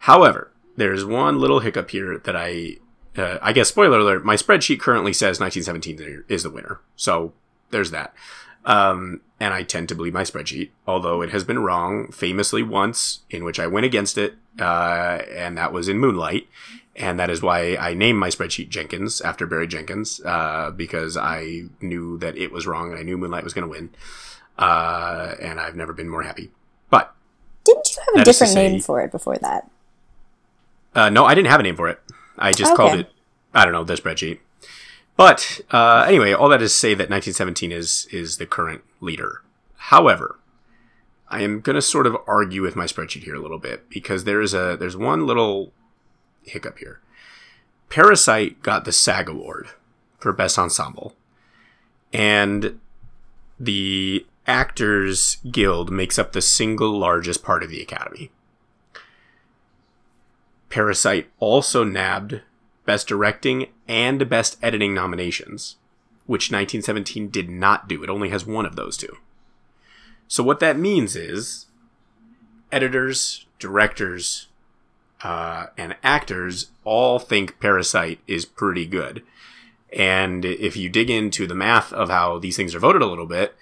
[0.00, 2.76] However, there's one little hiccup here that I,
[3.18, 6.80] uh, I guess, spoiler alert, my spreadsheet currently says 1917 is the winner.
[6.96, 7.32] So
[7.70, 8.14] there's that.
[8.64, 13.20] Um, and I tend to believe my spreadsheet, although it has been wrong famously once,
[13.30, 16.48] in which I went against it, uh, and that was in Moonlight.
[16.96, 21.64] And that is why I named my spreadsheet Jenkins after Barry Jenkins, uh, because I
[21.80, 23.90] knew that it was wrong and I knew Moonlight was going to win.
[24.58, 26.50] Uh, and I've never been more happy.
[26.88, 27.14] But
[27.64, 29.70] Didn't you have a That is to different name for it before that?
[30.94, 32.00] Uh, no, I didn't have a name for it.
[32.38, 33.10] I just called it,
[33.54, 34.38] I don't know, the spreadsheet.
[35.16, 39.42] But uh, anyway, all that is to say that 1917 is is the current leader.
[39.76, 40.38] However,
[41.28, 44.24] I am going to sort of argue with my spreadsheet here a little bit because
[44.24, 45.72] there is a there's one little
[46.42, 47.00] hiccup here.
[47.88, 49.68] Parasite got the SAG award
[50.18, 51.14] for best ensemble,
[52.12, 52.78] and
[53.58, 58.30] the Actors Guild makes up the single largest part of the Academy.
[60.76, 62.42] Parasite also nabbed
[62.84, 65.76] Best Directing and Best Editing nominations,
[66.26, 68.04] which 1917 did not do.
[68.04, 69.16] It only has one of those two.
[70.28, 71.64] So, what that means is
[72.70, 74.48] editors, directors,
[75.22, 79.22] uh, and actors all think Parasite is pretty good.
[79.94, 83.24] And if you dig into the math of how these things are voted a little
[83.24, 83.56] bit,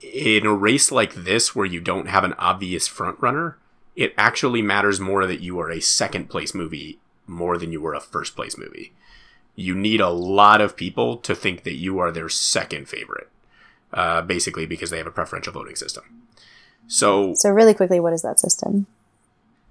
[0.00, 3.58] in a race like this where you don't have an obvious front runner,
[3.96, 7.94] it actually matters more that you are a second place movie more than you were
[7.94, 8.92] a first place movie.
[9.56, 13.28] You need a lot of people to think that you are their second favorite,
[13.92, 16.04] uh, basically because they have a preferential voting system.
[16.86, 18.86] So So really quickly, what is that system?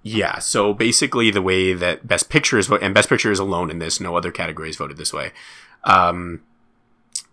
[0.08, 3.80] yeah, so basically the way that Best Picture is, and Best Picture is alone in
[3.80, 5.32] this, no other categories voted this way.
[5.84, 6.42] Um,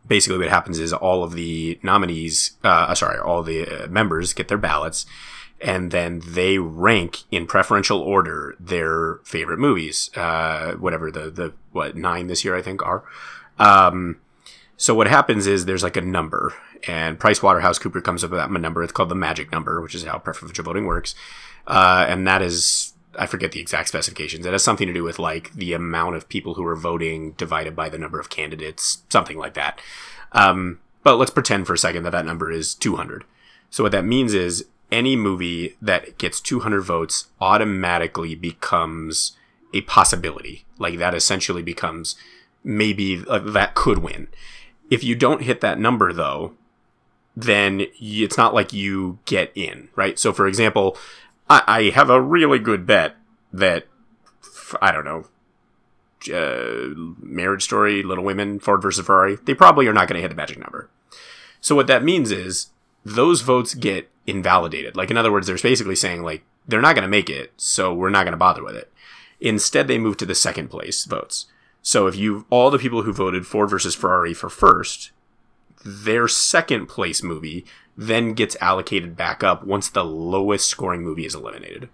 [0.06, 4.48] basically what happens is all of the nominees, uh, sorry, all the uh, members get
[4.48, 5.04] their ballots,
[5.62, 11.96] and then they rank in preferential order their favorite movies, uh, whatever the, the, what,
[11.96, 13.04] nine this year I think are.
[13.58, 14.20] Um,
[14.76, 16.54] so what happens is there's like a number,
[16.88, 18.82] and Price Waterhouse Cooper comes up with that number.
[18.82, 21.14] It's called the magic number, which is how preferential voting works.
[21.66, 24.44] Uh, and that is, I forget the exact specifications.
[24.44, 27.76] It has something to do with like the amount of people who are voting divided
[27.76, 29.80] by the number of candidates, something like that.
[30.32, 33.24] Um, but let's pretend for a second that that number is 200.
[33.70, 39.32] So what that means is any movie that gets 200 votes automatically becomes
[39.74, 40.64] a possibility.
[40.78, 42.14] Like that essentially becomes
[42.62, 44.28] maybe uh, that could win.
[44.90, 46.54] If you don't hit that number though,
[47.34, 50.18] then it's not like you get in, right?
[50.18, 50.96] So for example,
[51.48, 53.16] I, I have a really good bet
[53.52, 53.86] that
[54.80, 55.24] I don't know,
[56.32, 59.38] uh, Marriage Story, Little Women, Ford versus Ferrari.
[59.44, 60.88] They probably are not going to hit the magic number.
[61.60, 62.68] So what that means is
[63.04, 64.96] those votes get invalidated.
[64.96, 67.92] Like in other words, they're basically saying like they're not going to make it, so
[67.92, 68.92] we're not going to bother with it.
[69.40, 71.46] Instead, they move to the second place votes.
[71.82, 75.10] So if you all the people who voted Ford versus Ferrari for first,
[75.84, 77.64] their second place movie
[77.96, 81.88] then gets allocated back up once the lowest scoring movie is eliminated.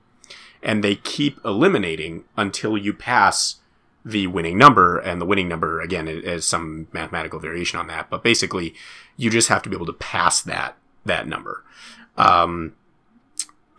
[0.63, 3.57] And they keep eliminating until you pass
[4.05, 8.09] the winning number, and the winning number again is some mathematical variation on that.
[8.11, 8.75] But basically,
[9.17, 10.77] you just have to be able to pass that
[11.09, 11.65] that number,
[12.17, 12.75] um,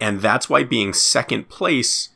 [0.02, 2.10] and that's why being second place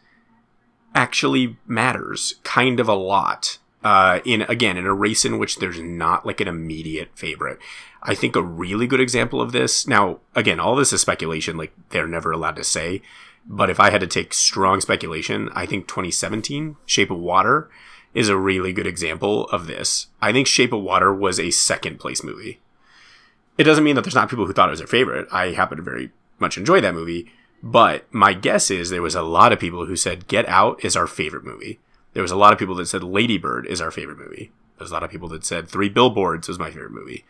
[0.93, 3.58] actually matters kind of a lot.
[3.84, 7.60] Uh, in again in a race in which there's not like an immediate favorite.
[8.02, 9.86] I think a really good example of this.
[9.86, 11.58] Now, again, all this is speculation.
[11.58, 13.02] Like they're never allowed to say.
[13.45, 17.69] But if I had to take strong speculation, I think 2017 Shape of Water
[18.13, 20.08] is a really good example of this.
[20.21, 22.62] I think Shape of Water was a second place movie.
[23.57, 25.27] It doesn't mean that there's not people who thought it was their favorite.
[25.31, 27.31] I happen to very much enjoy that movie.
[27.61, 30.97] But my guess is there was a lot of people who said Get Out is
[30.97, 31.79] our favorite movie.
[32.13, 34.51] There was a lot of people that said Lady Bird is our favorite movie.
[34.77, 37.25] There's a lot of people that said Three Billboards was my favorite movie.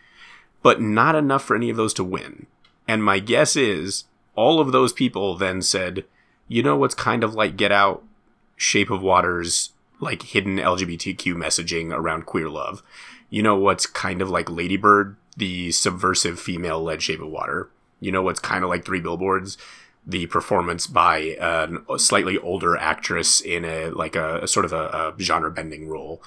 [0.64, 2.48] But not enough for any of those to win.
[2.88, 4.06] And my guess is
[4.36, 6.06] all of those people then said,
[6.48, 8.04] you know what's kind of like Get Out,
[8.56, 12.82] Shape of Water's like hidden LGBTQ messaging around queer love.
[13.30, 17.70] You know what's kind of like Lady Bird, the subversive female led Shape of Water.
[18.00, 19.58] You know what's kind of like Three Billboards,
[20.06, 25.14] the performance by a slightly older actress in a like a, a sort of a,
[25.18, 26.22] a genre bending role.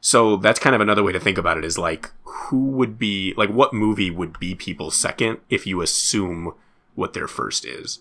[0.00, 3.34] So that's kind of another way to think about it is like who would be
[3.36, 6.54] like what movie would be people's second if you assume
[6.94, 8.00] what their first is.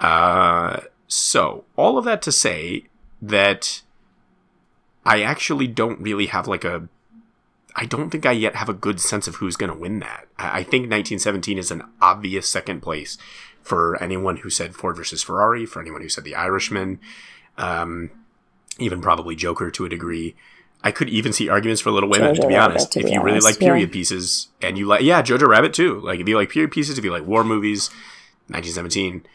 [0.00, 2.84] Uh, so all of that to say
[3.20, 3.82] that
[5.04, 6.88] I actually don't really have like a.
[7.76, 10.26] I don't think I yet have a good sense of who's going to win that.
[10.38, 13.16] I think 1917 is an obvious second place
[13.62, 16.98] for anyone who said Ford versus Ferrari, for anyone who said The Irishman,
[17.58, 18.10] um,
[18.78, 20.34] even probably Joker to a degree.
[20.82, 22.92] I could even see arguments for Little Women, Jojo to be Rabbit, honest.
[22.92, 23.92] To if be you honest, really like period yeah.
[23.92, 26.00] pieces and you like, yeah, Jojo Rabbit too.
[26.00, 27.90] Like if you like period pieces, if you like war movies,
[28.48, 29.26] 1917.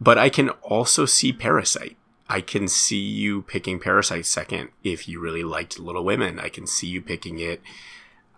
[0.00, 1.96] But I can also see Parasite.
[2.28, 6.40] I can see you picking Parasite second if you really liked Little Women.
[6.40, 7.60] I can see you picking it.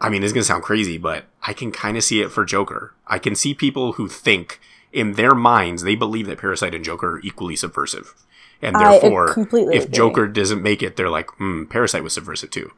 [0.01, 2.44] I mean, it's going to sound crazy, but I can kind of see it for
[2.44, 2.94] Joker.
[3.07, 4.61] I can see people who think
[4.92, 8.14] in their minds they believe that Parasite and Joker are equally subversive.
[8.61, 9.87] And therefore, if agree.
[9.87, 12.72] Joker doesn't make it, they're like, hmm, Parasite was subversive too.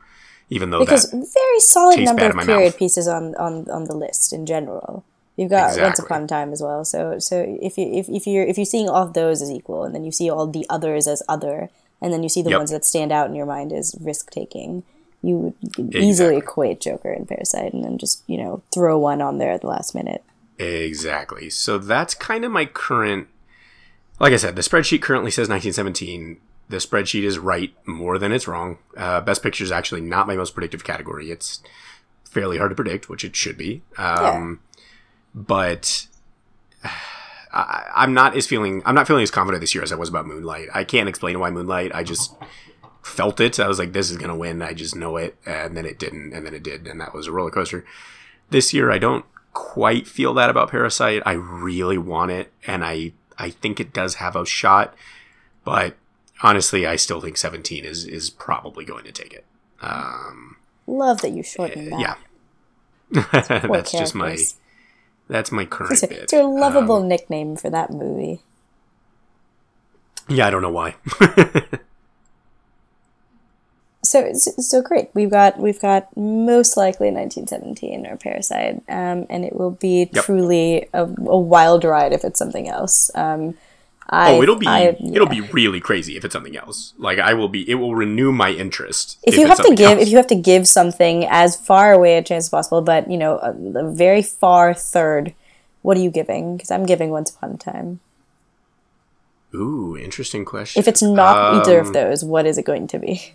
[0.49, 2.77] Even though because very solid number of period mouth.
[2.77, 5.05] pieces on, on, on the list in general.
[5.41, 5.85] You've got exactly.
[5.85, 6.85] Once Upon a Time as well.
[6.85, 9.85] So so if you if, if you're if you're seeing all of those as equal,
[9.85, 11.71] and then you see all the others as other,
[12.03, 12.59] and then you see the yep.
[12.59, 14.83] ones that stand out in your mind as risk taking,
[15.23, 16.01] you would exactly.
[16.03, 19.63] easily equate Joker and Parasite, and then just you know throw one on there at
[19.63, 20.23] the last minute.
[20.59, 21.49] Exactly.
[21.49, 23.27] So that's kind of my current.
[24.19, 26.37] Like I said, the spreadsheet currently says 1917.
[26.69, 28.77] The spreadsheet is right more than it's wrong.
[28.95, 31.31] Uh, Best Picture is actually not my most predictive category.
[31.31, 31.63] It's
[32.25, 33.81] fairly hard to predict, which it should be.
[33.97, 34.70] Um, yeah
[35.35, 36.07] but
[37.53, 40.09] I, am not as feeling I'm not feeling as confident this year as I was
[40.09, 40.69] about Moonlight.
[40.75, 41.95] I can't explain why Moonlight.
[41.95, 42.35] I just
[43.03, 43.59] felt it.
[43.59, 44.63] I was like, this is gonna win.
[44.63, 47.27] I just know it, and then it didn't, and then it did, and that was
[47.27, 47.85] a roller coaster.
[48.51, 51.23] This year, I don't quite feel that about Parasite.
[51.27, 54.95] I really want it, and I I think it does have a shot,
[55.65, 55.97] but
[56.43, 59.45] honestly, I still think 17 is is probably going to take it.
[59.81, 62.19] Um, Love that you shortened that.
[63.13, 63.27] Yeah,
[63.63, 64.37] that's just my
[65.31, 68.43] that's my current it's, It's your lovable um, nickname for that movie.
[70.29, 70.97] Yeah, I don't know why.
[74.03, 75.11] so so great.
[75.15, 80.25] We've got we've got most likely 1917 or Parasite, um, and it will be yep.
[80.25, 83.11] truly a, a, wild ride if it's something else.
[83.15, 83.57] Um,
[84.13, 85.15] I, oh, it'll be I, yeah.
[85.15, 86.95] it'll be really crazy if it's something else.
[86.99, 89.19] Like I will be, it will renew my interest.
[89.23, 90.03] If, if you have to give, else.
[90.03, 93.17] if you have to give something as far away a chance as possible, but you
[93.17, 95.33] know, a, a very far third,
[95.83, 96.57] what are you giving?
[96.57, 98.01] Because I'm giving Once Upon a Time.
[99.55, 100.81] Ooh, interesting question.
[100.81, 103.35] If it's not um, either of um, those, what is it going to be?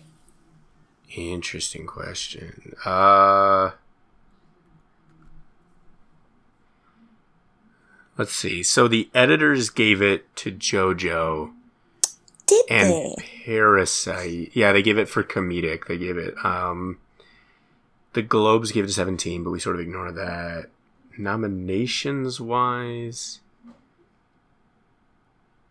[1.16, 2.76] Interesting question.
[2.84, 3.70] Uh
[8.18, 8.62] Let's see.
[8.62, 11.52] So the editors gave it to JoJo.
[12.46, 13.14] Did and they?
[13.44, 14.50] Parasite.
[14.54, 15.86] Yeah, they gave it for comedic.
[15.86, 16.34] They gave it.
[16.44, 16.98] Um,
[18.14, 20.66] the Globes gave it to 17, but we sort of ignore that.
[21.18, 23.40] Nominations wise.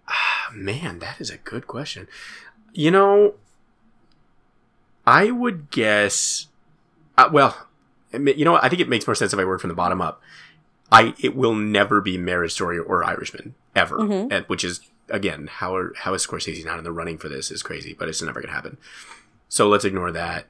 [0.08, 2.08] Ah, man, that is a good question.
[2.74, 3.36] You know,
[5.08, 6.48] I would guess.
[7.18, 7.68] Uh, well,
[8.12, 10.22] you know, I think it makes more sense if I work from the bottom up.
[10.92, 14.32] I it will never be Marriage Story or Irishman ever, mm-hmm.
[14.32, 17.52] and, which is again how are, how is Scorsese not in the running for this
[17.52, 18.78] is crazy, but it's never gonna happen.
[19.50, 20.46] So let's ignore that.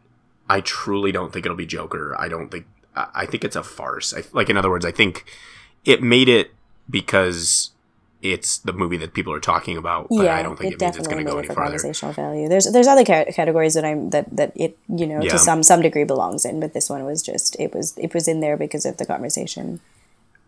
[0.50, 2.16] I truly don't think it'll be Joker.
[2.20, 2.68] I don't think.
[2.96, 4.14] I think it's a farce.
[4.14, 5.26] I, like in other words, I think
[5.84, 6.54] it made it
[6.90, 7.72] because
[8.22, 11.08] it's the movie that people are talking about, but I don't think it, means it's
[11.08, 11.78] going to go any farther.
[11.78, 12.50] value.
[12.50, 15.32] There's there's other ca- categories that I'm that that it you know Yeah.
[15.32, 18.28] to some some degree belongs in, but this one was just it was it was
[18.28, 19.80] in there because of the conversation.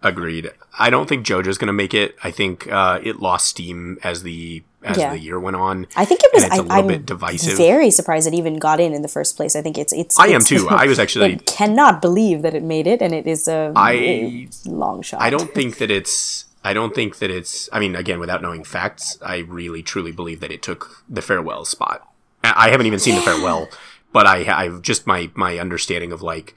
[0.04, 0.52] Agreed.
[0.78, 2.16] I don't think JoJo's going to make it.
[2.24, 5.10] I think uh, it lost steam as the as Yeah.
[5.10, 5.88] the year went on.
[5.96, 6.44] I think it was.
[6.44, 7.58] It's a I, little I'm bit divisive.
[7.58, 9.56] very surprised it even got in in the first place.
[9.56, 10.20] I think it's it's.
[10.20, 10.68] I am too.
[10.70, 11.34] I was actually.
[11.34, 15.20] I cannot believe that it made it, and it is a I- long shot.
[15.22, 16.46] I don't think that it's.
[16.64, 17.68] I don't think that it's.
[17.74, 21.66] I mean, again, without knowing facts, I really truly believe that it took the farewell
[21.66, 22.08] spot.
[22.44, 23.68] I I haven't even seen the farewell,
[24.14, 26.56] but I I've just my my understanding of like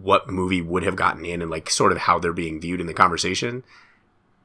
[0.00, 2.86] what movie would have gotten in and like sort of how they're being viewed in
[2.86, 3.64] the conversation.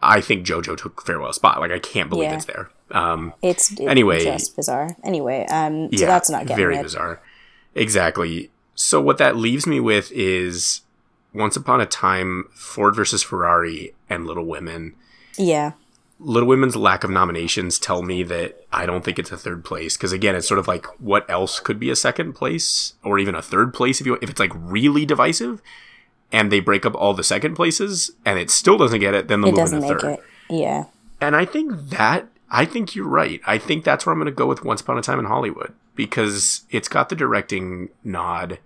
[0.01, 1.59] I think JoJo took farewell spot.
[1.59, 2.35] Like I can't believe Yeah.
[2.35, 2.69] it's there.
[2.91, 4.23] Um, It's it- Anyway.
[4.23, 4.95] just bizarre.
[5.03, 6.83] Anyway, um, so yeah, that's not getting very it.
[6.83, 7.21] bizarre.
[7.75, 8.51] Exactly.
[8.75, 10.81] So what that leaves me with is
[11.33, 14.95] Once Upon a Time, Ford versus Ferrari, and Little Women.
[15.37, 15.71] Yeah,
[16.23, 19.97] Little Women's lack of nominations tell me that I don't think it's a third place
[19.97, 23.33] because again, it's sort of like what else could be a second place or even
[23.33, 25.61] a third place if you if it's like really divisive,
[26.31, 29.41] and they break up all the second places and it still doesn't get it, then
[29.41, 30.13] they'll it move doesn't into make third.
[30.13, 30.23] it.
[30.49, 30.85] Yeah,
[31.19, 33.39] And I think that I think you're right.
[33.47, 35.73] I think that's where I'm going to go with Once Upon a Time in Hollywood
[35.95, 38.59] because it's got the directing nod.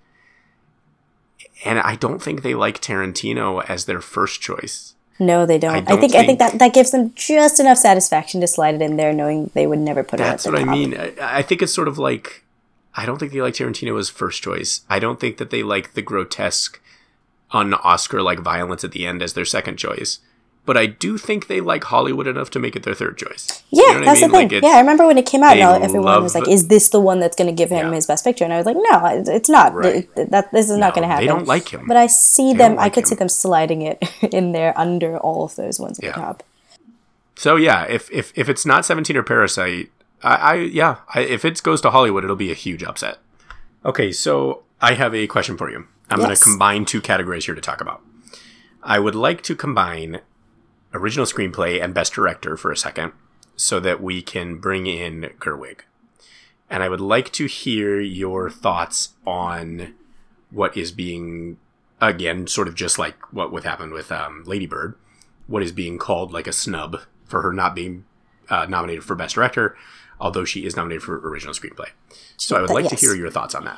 [1.63, 4.94] And I don't think they like Tarantino as their first choice.
[5.19, 5.75] No, they don't.
[5.75, 8.75] I, don't think, I think think- that that gives them just enough satisfaction to slide
[8.75, 10.97] it in there, knowing they would never put That's it at what the I mean.
[10.97, 12.43] I, I think it's sort of like
[12.95, 14.81] I don't think they like Tarantino as first choice.
[14.89, 16.81] I don't think that they like the grotesque,
[17.51, 20.19] un Oscar like violence at the end as their second choice.
[20.65, 23.63] But I do think they like Hollywood enough to make it their third choice.
[23.69, 24.31] Yeah, You know what I that's mean?
[24.31, 24.49] the thing.
[24.49, 26.99] Like, yeah, I remember when it came out, and everyone was like, "Is this the
[26.99, 27.93] one that's going to give him Yeah.
[27.93, 29.73] his best picture?" And I was like, "No, it's not.
[29.75, 30.07] Right.
[30.15, 31.85] It- that this is not going to happen." they don't like him.
[31.87, 32.71] But I see They them.
[32.71, 34.01] don't I like could see them sliding it
[34.33, 36.11] in there under all of those ones at Yeah.
[36.13, 36.43] the top.
[37.35, 39.91] So yeah, if if if it's not Seventeen or Parasite,
[40.23, 43.19] I, I yeah, I, if it goes to Hollywood, it'll be a huge upset.
[43.85, 45.85] Okay, so I have a question for you.
[46.09, 48.01] I'm going to combine two categories here to talk about.
[48.83, 50.21] I would like to combine
[50.95, 53.13] original screenplay and best director for a second,
[53.55, 55.81] so that we can bring in Gerwig,
[56.69, 59.93] and I would like to hear your thoughts on
[60.51, 61.57] what is being
[62.01, 64.95] again sort of just like what would happen with um, Lady Bird
[65.47, 68.03] what is being called like a snub for her not being
[68.49, 69.75] uh, nominated for best director,
[70.19, 71.89] although she is nominated for original screenplay.
[72.37, 73.77] So I would That- like to hear your thoughts on that.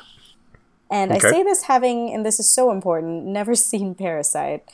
[0.90, 4.64] And I say this having, and this is so important, never seen Parasite.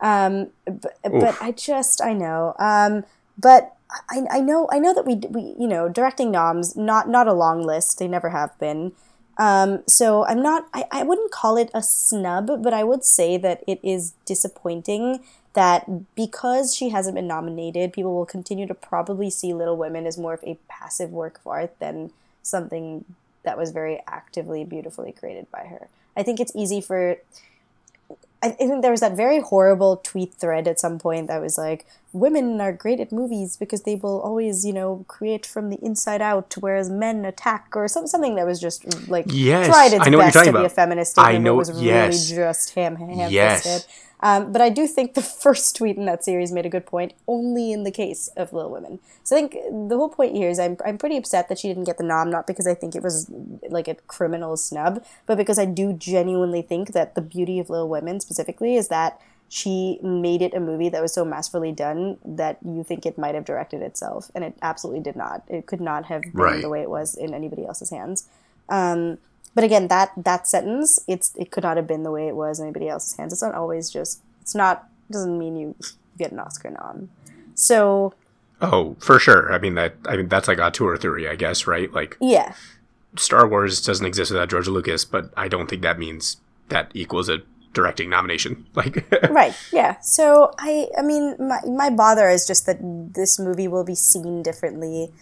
[0.00, 2.54] Um, but, but I just, I know.
[2.58, 3.04] Um,
[3.38, 3.76] but
[4.10, 7.32] I, I know, I know that we, we, you know, directing noms, not, not a
[7.32, 7.98] long list.
[7.98, 8.92] They never have been.
[9.38, 13.36] Um, so I'm not, I, I wouldn't call it a snub, but I would say
[13.38, 15.20] that it is disappointing
[15.54, 20.18] that because she hasn't been nominated, people will continue to probably see Little Women as
[20.18, 22.10] more of a passive work of art than
[22.42, 23.04] something
[23.44, 25.88] that was very actively, beautifully created by her.
[26.16, 27.18] I think it's easy for.
[28.46, 31.86] I think there was that very horrible tweet thread at some point that was like,
[32.12, 36.22] women are great at movies because they will always, you know, create from the inside
[36.22, 38.78] out, whereas men attack, or some, something that was just
[39.08, 40.72] like Yes, tried its I know what you're best to talking be a about.
[40.72, 42.30] feminist I know- but was yes.
[42.30, 43.62] really just ham ham Yes.
[43.62, 43.90] fisted.
[44.24, 47.12] Um, but I do think the first tweet in that series made a good point,
[47.28, 48.98] only in the case of Little Women.
[49.22, 51.84] So I think the whole point here is I'm, I'm pretty upset that she didn't
[51.84, 53.30] get the nom, not because I think it was
[53.68, 57.88] like a criminal snub, but because I do genuinely think that the beauty of Little
[57.88, 62.56] Women specifically is that she made it a movie that was so masterfully done that
[62.64, 65.42] you think it might have directed itself, and it absolutely did not.
[65.48, 66.62] It could not have been Right.
[66.62, 68.26] the way it was in anybody else's hands.
[68.70, 69.18] Um,
[69.54, 72.58] but again, that that sentence, it's it could not have been the way it was
[72.58, 73.32] in anybody else's hands.
[73.32, 74.20] It's not always just.
[74.42, 75.74] It's not doesn't mean you
[76.18, 77.10] get an Oscar nom.
[77.54, 78.14] So
[78.60, 79.52] Oh, for sure.
[79.52, 79.94] I mean that.
[80.06, 81.92] I mean that's like auteur theory, I guess, right?
[81.92, 82.54] Like yeah,
[83.16, 86.38] Star Wars doesn't exist without George Lucas, but I don't think that means
[86.68, 87.38] that equals a
[87.72, 88.66] directing nomination.
[88.74, 90.00] Like, right, yeah.
[90.00, 94.42] So I I mean my my bother is just that this movie will be seen
[94.42, 95.12] differently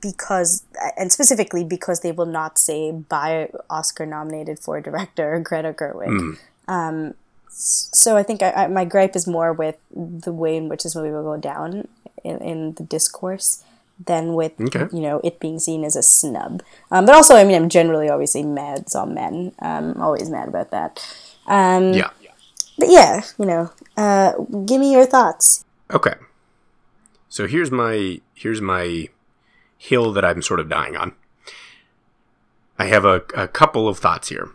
[0.00, 0.64] because
[0.96, 6.38] and specifically because they will not say by Oscar nominated for director Greta Gerwig.
[6.68, 7.14] Um,
[7.48, 10.96] so I think I, I, my gripe is more with the way in which this
[10.96, 11.86] movie will go down
[12.24, 13.62] in, in the discourse
[14.04, 14.88] than with Okay.
[14.92, 16.62] you know it being seen as a snub.
[16.90, 18.80] Um, but also, I mean, I'm generally obviously mad.
[18.80, 19.52] It's all men.
[19.60, 20.98] Um, I'm always mad about that.
[21.46, 22.10] Um, yeah.
[22.78, 24.32] but yeah, you know, uh,
[24.66, 25.64] give me your thoughts.
[25.92, 26.14] Okay.
[27.28, 29.08] So here's my here's my
[29.84, 31.12] hill that I'm sort of dying on.
[32.78, 34.50] I have a, a couple of thoughts here.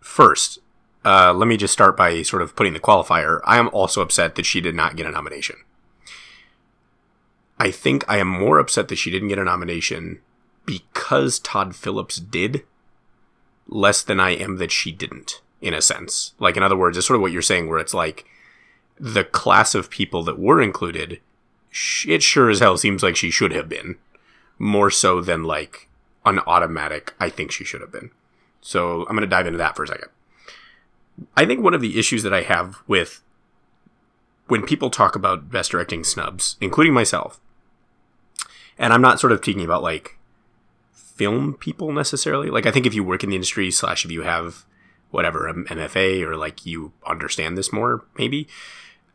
[0.00, 0.58] First,
[1.04, 3.40] uh, let me just start by sort of putting the qualifier.
[3.44, 5.56] I am also upset that she did not get a nomination.
[7.58, 10.20] I think I am more upset that she didn't get a nomination
[10.66, 12.64] because Todd Phillips did,
[13.66, 16.34] less than I am that she didn't, in a sense.
[16.38, 18.26] Like, in other words, it's sort of what you're saying, where it's like
[18.98, 21.20] the class of people that were included,
[22.06, 23.96] it sure as hell seems like she should have been,
[24.58, 25.88] more so than like
[26.24, 28.10] an automatic, I think she should have been.
[28.60, 30.08] So I'm going to dive into that for a second.
[31.36, 33.22] I think one of the issues that I have with
[34.48, 37.40] when people talk about best directing snubs, including myself,
[38.78, 40.18] and I'm not sort of talking about like
[40.92, 42.50] film people necessarily.
[42.50, 44.64] Like I think if you work in the industry slash if you have
[45.10, 48.48] whatever an MFA or like you understand this more, maybe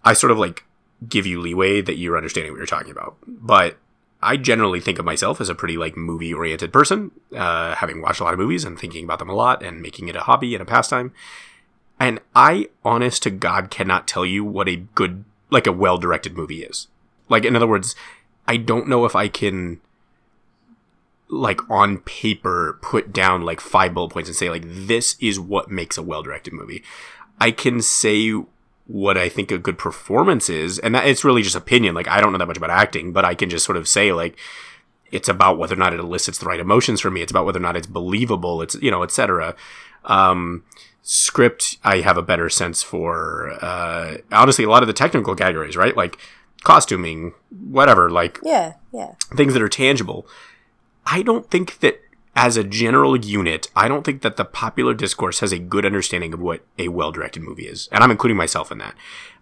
[0.03, 0.63] I sort of like
[1.07, 3.17] give you leeway that you're understanding what you're talking about.
[3.25, 3.77] But
[4.21, 8.19] I generally think of myself as a pretty like movie oriented person, uh, having watched
[8.19, 10.53] a lot of movies and thinking about them a lot and making it a hobby
[10.55, 11.13] and a pastime.
[11.99, 16.35] And I, honest to God, cannot tell you what a good, like a well directed
[16.35, 16.87] movie is.
[17.27, 17.95] Like, in other words,
[18.47, 19.79] I don't know if I can
[21.29, 25.69] like on paper put down like five bullet points and say like this is what
[25.69, 26.83] makes a well-directed movie.
[27.39, 28.33] I can say
[28.89, 31.93] what I think a good performance is, and that it's really just opinion.
[31.93, 34.11] Like I don't know that much about acting, but I can just sort of say
[34.11, 34.35] like
[35.11, 37.21] it's about whether or not it elicits the right emotions for me.
[37.21, 38.63] It's about whether or not it's believable.
[38.63, 39.55] It's you know, etc.
[40.05, 40.63] Um,
[41.03, 43.59] script, I have a better sense for.
[43.61, 45.95] Uh, honestly, a lot of the technical categories, right?
[45.95, 46.17] Like
[46.63, 48.09] costuming, whatever.
[48.09, 50.27] Like yeah, yeah, things that are tangible.
[51.05, 52.01] I don't think that
[52.39, 56.33] as a general unit, I don't think that the popular discourse has a good understanding
[56.33, 57.89] of what a well directed movie is.
[57.91, 58.95] And I'm including myself in that.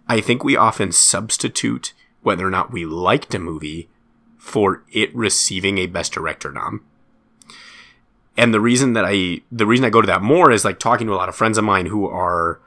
[0.08, 1.92] I think we often substitute
[2.22, 3.88] whether or not we liked a movie
[4.36, 6.84] for it receiving a best director nom.
[8.36, 11.06] And the reason that I the reason I go to that more is like talking
[11.06, 12.60] to a lot of friends of mine who are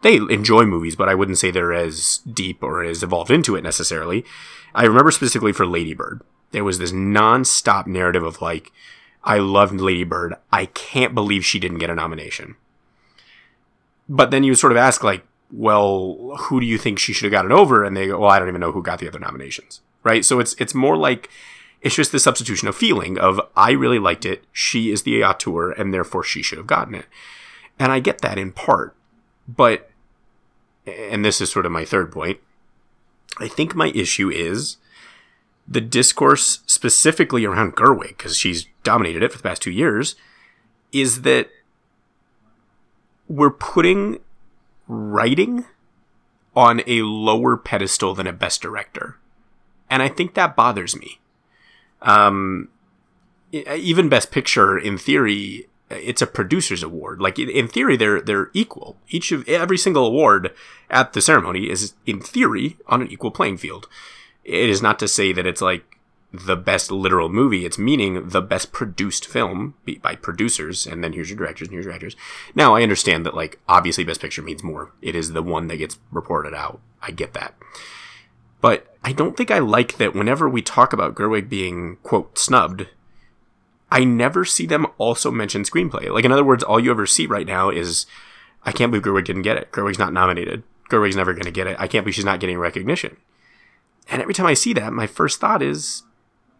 [0.00, 3.62] they enjoy movies, but I wouldn't say they're as deep or as evolved into it
[3.62, 4.24] necessarily.
[4.74, 6.22] I remember specifically for Lady Bird
[6.52, 8.72] there was this non-stop narrative of like,
[9.26, 10.34] I loved Lady Bird.
[10.52, 12.54] I can't believe she didn't get a nomination.
[14.08, 17.32] But then you sort of ask like, well, who do you think she should have
[17.32, 17.84] gotten over?
[17.84, 19.80] And they go, well, I don't even know who got the other nominations.
[20.04, 20.24] Right.
[20.24, 21.28] So it's, it's more like,
[21.82, 24.44] it's just the substitution of feeling of I really liked it.
[24.52, 27.06] She is the auteur and therefore she should have gotten it.
[27.78, 28.96] And I get that in part,
[29.46, 29.90] but,
[30.86, 32.38] and this is sort of my third point.
[33.38, 34.78] I think my issue is
[35.68, 40.14] the discourse specifically around Gerwig, because she's dominated it for the past two years,
[40.92, 41.50] is that
[43.28, 44.20] we're putting
[44.86, 45.64] writing
[46.54, 49.18] on a lower pedestal than a best director.
[49.90, 51.20] And I think that bothers me.
[52.02, 52.68] Um,
[53.52, 57.20] even best picture in theory, it's a producer's award.
[57.20, 58.96] Like in theory, they're, they're equal.
[59.08, 60.54] Each of every single award
[60.88, 63.88] at the ceremony is in theory on an equal playing field
[64.46, 65.98] it is not to say that it's like
[66.32, 67.66] the best literal movie.
[67.66, 71.84] It's meaning the best produced film by producers, and then here's your directors and here's
[71.84, 72.16] your actors.
[72.54, 74.92] Now I understand that like obviously best picture means more.
[75.02, 76.80] It is the one that gets reported out.
[77.02, 77.54] I get that.
[78.60, 82.88] But I don't think I like that whenever we talk about Gerwig being quote snubbed,
[83.90, 86.10] I never see them also mention screenplay.
[86.12, 88.06] Like in other words, all you ever see right now is
[88.64, 89.72] I can't believe Gerwig didn't get it.
[89.72, 90.62] Gerwig's not nominated.
[90.90, 91.76] Gerwig's never going to get it.
[91.78, 93.16] I can't believe she's not getting recognition.
[94.08, 96.04] And every time I see that, my first thought is,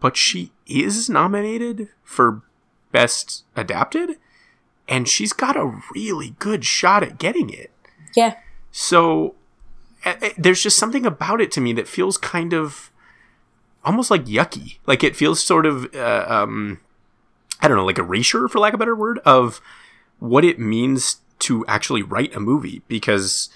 [0.00, 2.42] but she is nominated for
[2.92, 4.18] Best Adapted,
[4.88, 7.70] and she's got a really good shot at getting it.
[8.14, 8.36] Yeah.
[8.70, 9.34] So
[10.36, 12.90] there's just something about it to me that feels kind of
[13.84, 14.78] almost like yucky.
[14.86, 16.80] Like it feels sort of, uh, um,
[17.60, 19.60] I don't know, like erasure, for lack of a better word, of
[20.18, 23.50] what it means to actually write a movie because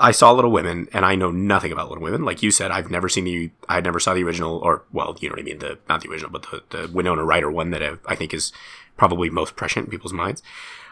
[0.00, 2.24] I saw Little Women, and I know nothing about Little Women.
[2.24, 5.28] Like you said, I've never seen the, I never saw the original, or well, you
[5.28, 7.82] know what I mean, the not the original, but the, the Winona Ryder one that
[7.82, 8.50] uh, I think is
[8.96, 10.42] probably most prescient in people's minds.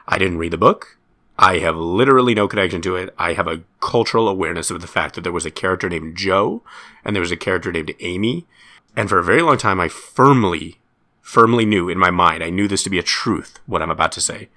[0.07, 0.99] I didn't read the book.
[1.39, 3.15] I have literally no connection to it.
[3.17, 6.63] I have a cultural awareness of the fact that there was a character named Jo,
[7.05, 8.47] and there was a character named Amy,
[8.95, 10.81] and for a very long time, I firmly,
[11.23, 13.59] firmly knew in my mind, I knew this to be a truth.
[13.67, 14.49] What I'm about to say,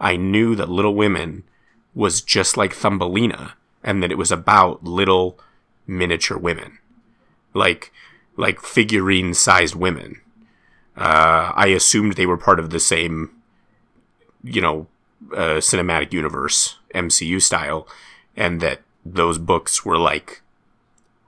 [0.00, 1.42] I knew that Little Women
[1.94, 5.38] was just like Thumbelina and that it was about little
[5.86, 6.78] miniature women,
[7.54, 7.92] like
[8.36, 10.20] like figurine sized women.
[10.96, 13.30] Uh, I assumed they were part of the same,
[14.42, 14.86] you know,
[15.32, 17.86] uh, cinematic universe MCU style,
[18.36, 20.42] and that those books were like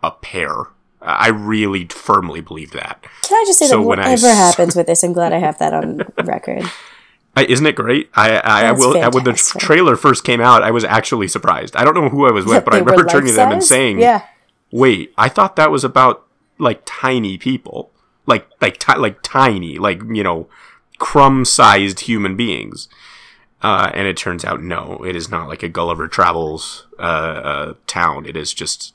[0.03, 0.55] a pair.
[1.03, 3.03] I really firmly believe that.
[3.23, 4.33] Can I just say so that whatever I...
[4.33, 6.65] happens with this, I'm glad I have that on record.
[7.37, 8.11] I, isn't it great?
[8.15, 8.93] I I, I will.
[9.11, 11.77] When the trailer first came out, I was actually surprised.
[11.77, 14.01] I don't know who I was with, but I remember turning to them and saying,
[14.01, 14.25] "Yeah,
[14.73, 16.27] wait, I thought that was about
[16.59, 17.91] like tiny people,
[18.27, 20.49] like like ti- like tiny, like you know,
[20.99, 22.89] crumb-sized human beings.
[23.63, 27.75] Uh, and it turns out no, it is not like a Gulliver Travels uh, uh,
[27.87, 28.25] town.
[28.25, 28.95] It is just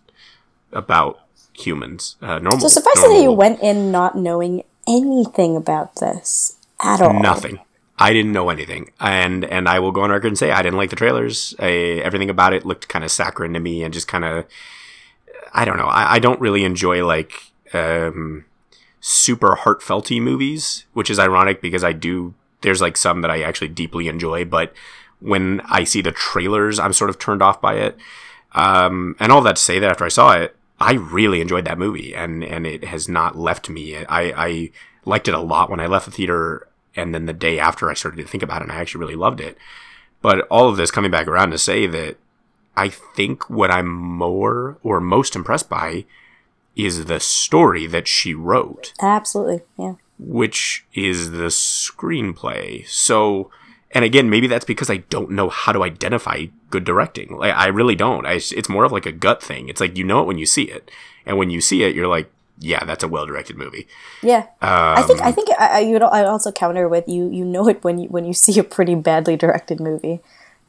[0.73, 1.19] about
[1.53, 2.61] humans, uh, normal.
[2.61, 7.21] So suffice it that you went in not knowing anything about this at all.
[7.21, 7.59] Nothing.
[7.97, 10.77] I didn't know anything, and and I will go on record and say I didn't
[10.77, 11.55] like the trailers.
[11.59, 14.45] I, everything about it looked kind of saccharine to me, and just kind of,
[15.53, 15.87] I don't know.
[15.87, 18.45] I, I don't really enjoy like um,
[18.99, 22.33] super heartfelty movies, which is ironic because I do.
[22.61, 24.73] There's like some that I actually deeply enjoy, but
[25.19, 27.97] when I see the trailers, I'm sort of turned off by it.
[28.53, 31.77] Um, and all that to say that after I saw it, I really enjoyed that
[31.77, 33.95] movie, and and it has not left me.
[33.95, 34.71] I I
[35.05, 37.93] liked it a lot when I left the theater, and then the day after I
[37.93, 39.57] started to think about it, and I actually really loved it.
[40.21, 42.17] But all of this coming back around to say that
[42.75, 46.05] I think what I'm more or most impressed by
[46.75, 49.95] is the story that she wrote Absolutely, yeah.
[50.19, 52.85] which is the screenplay.
[52.87, 53.49] So,
[53.91, 57.37] and again, maybe that's because I don't know how to identify good directing.
[57.37, 58.25] Like, I really don't.
[58.25, 59.69] I, it's more of like a gut thing.
[59.69, 60.91] It's like you know it when you see it,
[61.25, 62.29] and when you see it, you're like,
[62.59, 63.87] yeah, that's a well directed movie.
[64.23, 67.29] Yeah, I think Um, I think I, I, you'd I also counter with you.
[67.29, 70.21] You know it when you when you see a pretty badly directed movie,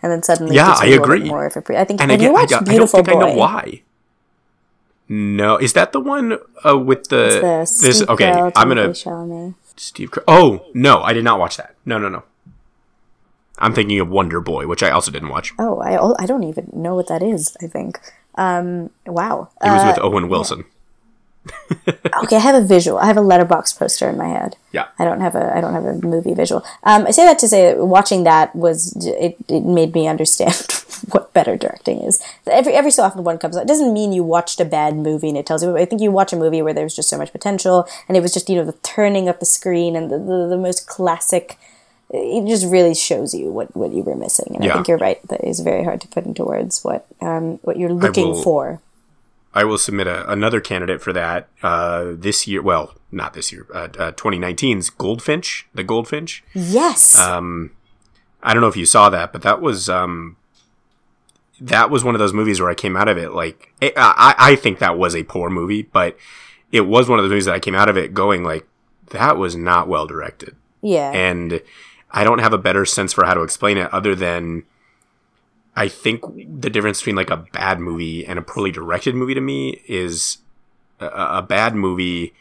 [0.02, 1.24] and then suddenly Yeah, you I agree.
[1.28, 2.74] More of a pre- I think And when again, you I watch don't, I don't
[2.74, 3.82] Beautiful think Boy, I know why.
[5.08, 7.78] No, is that the one uh, with the the this?
[7.98, 9.54] Steve Okay, I'm gonna Chalamet.
[9.76, 10.10] Steve.
[10.26, 11.76] Oh no, I did not watch that.
[11.84, 12.24] No, no, no.
[13.58, 15.54] I'm thinking of Wonder Boy, which I also didn't watch.
[15.58, 17.56] Oh, I I don't even know what that is.
[17.62, 18.00] I think.
[18.34, 19.48] Um, wow.
[19.64, 20.64] It was Uh, with Owen Wilson.
[22.24, 22.98] okay, I have a visual.
[22.98, 24.56] I have a letterbox poster in my head.
[24.72, 24.88] Yeah.
[24.98, 26.64] I don't have a I don't have a movie visual.
[26.82, 30.54] Um, I say that to say that watching that was it, it made me understand
[31.10, 32.22] what better directing is.
[32.46, 33.62] Every every so often one comes out.
[33.62, 35.76] It doesn't mean you watched a bad movie and it tells you.
[35.76, 38.20] I think you watch a movie where there was just so much potential and it
[38.20, 41.58] was just you know the turning of the screen and the the, the most classic.
[42.08, 45.20] It just really shows you what, what you were missing, and I think you're right.
[45.26, 48.80] That is very hard to put into words what um what you're looking for.
[49.56, 52.60] I will submit a, another candidate for that uh, this year.
[52.60, 53.66] Well, not this year.
[53.72, 56.44] Uh, uh, 2019's Goldfinch, the Goldfinch.
[56.52, 57.18] Yes.
[57.18, 57.70] Um,
[58.42, 60.36] I don't know if you saw that, but that was um,
[61.58, 64.34] that was one of those movies where I came out of it like it, I,
[64.38, 66.18] I think that was a poor movie, but
[66.70, 68.68] it was one of those movies that I came out of it going like
[69.12, 71.12] that was not well directed, yeah.
[71.12, 71.62] and
[72.10, 74.64] I don't have a better sense for how to explain it other than
[75.76, 76.22] I think
[76.60, 80.38] the difference between like a bad movie and a poorly directed movie to me is
[81.00, 82.34] a, a bad movie.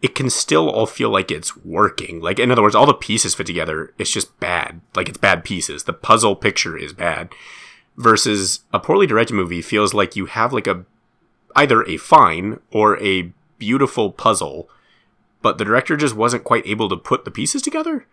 [0.00, 2.20] It can still all feel like it's working.
[2.20, 3.94] Like in other words, all the pieces fit together.
[3.98, 4.80] It's just bad.
[4.96, 5.84] Like it's bad pieces.
[5.84, 7.32] The puzzle picture is bad.
[7.96, 10.84] Versus a poorly directed movie feels like you have like a
[11.54, 14.68] either a fine or a beautiful puzzle,
[15.40, 18.06] but the director just wasn't quite able to put the pieces together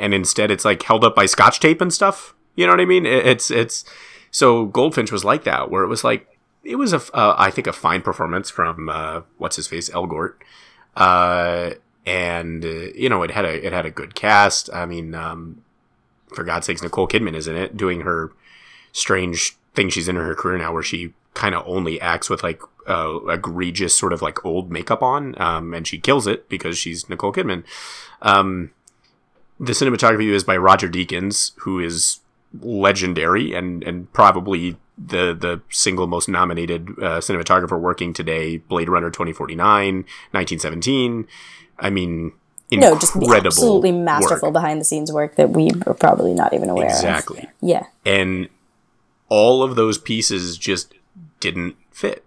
[0.00, 2.34] and instead it's like held up by scotch tape and stuff.
[2.60, 3.06] You know what I mean?
[3.06, 3.84] It- It's it's
[4.30, 6.26] so Goldfinch was like that, where it was like
[6.62, 10.34] it was a uh, I think a fine performance from uh, what's his face Elgort,
[10.96, 11.70] uh,
[12.06, 14.68] and you know it had a it had a good cast.
[14.72, 15.62] I mean, um,
[16.34, 18.32] for God's sakes, Nicole Kidman is in it doing her
[18.92, 22.60] strange thing she's in her career now, where she kind of only acts with like
[22.86, 27.08] uh, egregious sort of like old makeup on, um, and she kills it because she's
[27.08, 27.64] Nicole Kidman.
[28.22, 28.70] Um,
[29.58, 32.20] the cinematography is by Roger Deakins, who is
[32.60, 38.58] legendary and and probably the the single most nominated uh, cinematographer working today.
[38.58, 41.26] Blade Runner 2049, 1917.
[41.78, 42.32] I mean,
[42.70, 44.52] no, just absolutely masterful work.
[44.54, 46.92] behind the scenes work that we are probably not even aware of.
[46.92, 47.48] Exactly.
[47.60, 47.86] Yeah.
[48.04, 48.48] and
[49.28, 50.94] all of those pieces just
[51.38, 52.24] didn't fit.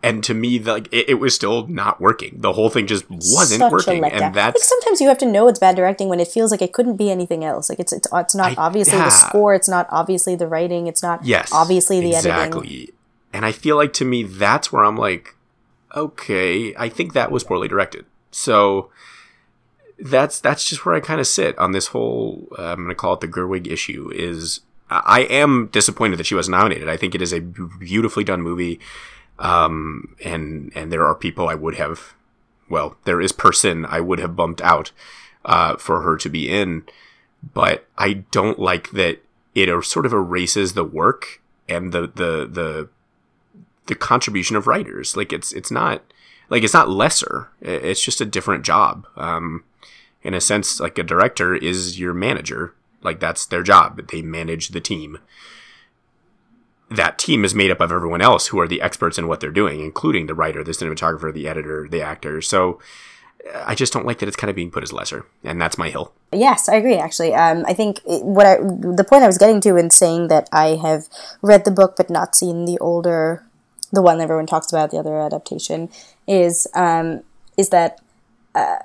[0.00, 2.36] And to me, like it, it was still not working.
[2.40, 5.26] The whole thing just wasn't Such working, and I think that's sometimes you have to
[5.26, 7.68] know it's bad directing when it feels like it couldn't be anything else.
[7.68, 9.06] Like it's it's it's not I- obviously yeah.
[9.06, 12.30] the score, it's not obviously the writing, it's not yes, obviously the editing.
[12.30, 12.90] exactly.
[13.32, 15.34] And I feel like to me, that's where I'm like,
[15.94, 18.06] okay, I think that was poorly directed.
[18.30, 18.90] So
[19.98, 22.46] that's that's just where I kind of sit on this whole.
[22.56, 24.10] Uh, I'm going to call it the Gerwig issue.
[24.14, 26.88] Is I I am disappointed that she was nominated.
[26.88, 28.78] I think it is a beautifully done movie,
[29.38, 32.14] um, and and there are people I would have,
[32.68, 34.92] well, there is person I would have bumped out
[35.44, 36.84] uh, for her to be in,
[37.54, 39.22] but I don't like that
[39.54, 42.88] it er- sort of erases the work and the the the
[43.86, 45.16] the contribution of writers.
[45.16, 46.02] Like it's it's not
[46.48, 47.48] like it's not lesser.
[47.60, 49.06] It's just a different job.
[49.16, 49.64] Um,
[50.22, 52.74] in a sense, like a director is your manager.
[53.02, 54.08] Like that's their job.
[54.10, 55.18] They manage the team.
[56.90, 59.50] That team is made up of everyone else who are the experts in what they're
[59.50, 62.40] doing, including the writer, the cinematographer, the editor, the actor.
[62.40, 62.78] So
[63.54, 65.90] I just don't like that it's kind of being put as lesser, and that's my
[65.90, 66.12] hill.
[66.32, 66.96] Yes, I agree.
[66.96, 70.48] Actually, um, I think what I, the point I was getting to in saying that
[70.52, 71.08] I have
[71.42, 73.44] read the book but not seen the older,
[73.92, 75.88] the one everyone talks about, the other adaptation,
[76.26, 77.22] is um,
[77.56, 78.00] is that
[78.54, 78.78] uh,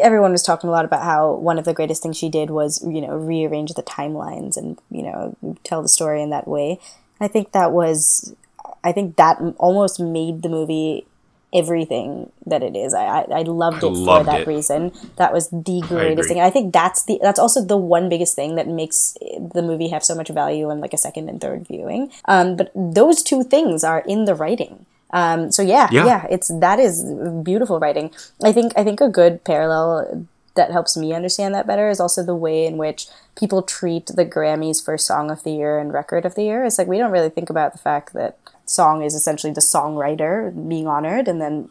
[0.00, 2.82] everyone was talking a lot about how one of the greatest things she did was
[2.86, 6.80] you know rearrange the timelines and you know tell the story in that way.
[7.20, 8.34] I think that was,
[8.82, 11.06] I think that almost made the movie
[11.54, 12.92] everything that it is.
[12.92, 14.46] I I, I loved it I loved for that it.
[14.46, 14.92] reason.
[15.16, 16.42] That was the greatest I thing.
[16.42, 19.16] I think that's the that's also the one biggest thing that makes
[19.54, 22.10] the movie have so much value in like a second and third viewing.
[22.24, 24.84] Um, but those two things are in the writing.
[25.10, 27.04] Um, so yeah, yeah, yeah, it's that is
[27.44, 28.10] beautiful writing.
[28.42, 32.22] I think I think a good parallel that helps me understand that better is also
[32.22, 36.24] the way in which people treat the Grammys for Song of the Year and Record
[36.24, 36.64] of the Year.
[36.64, 40.68] It's like we don't really think about the fact that song is essentially the songwriter
[40.68, 41.68] being honored, and then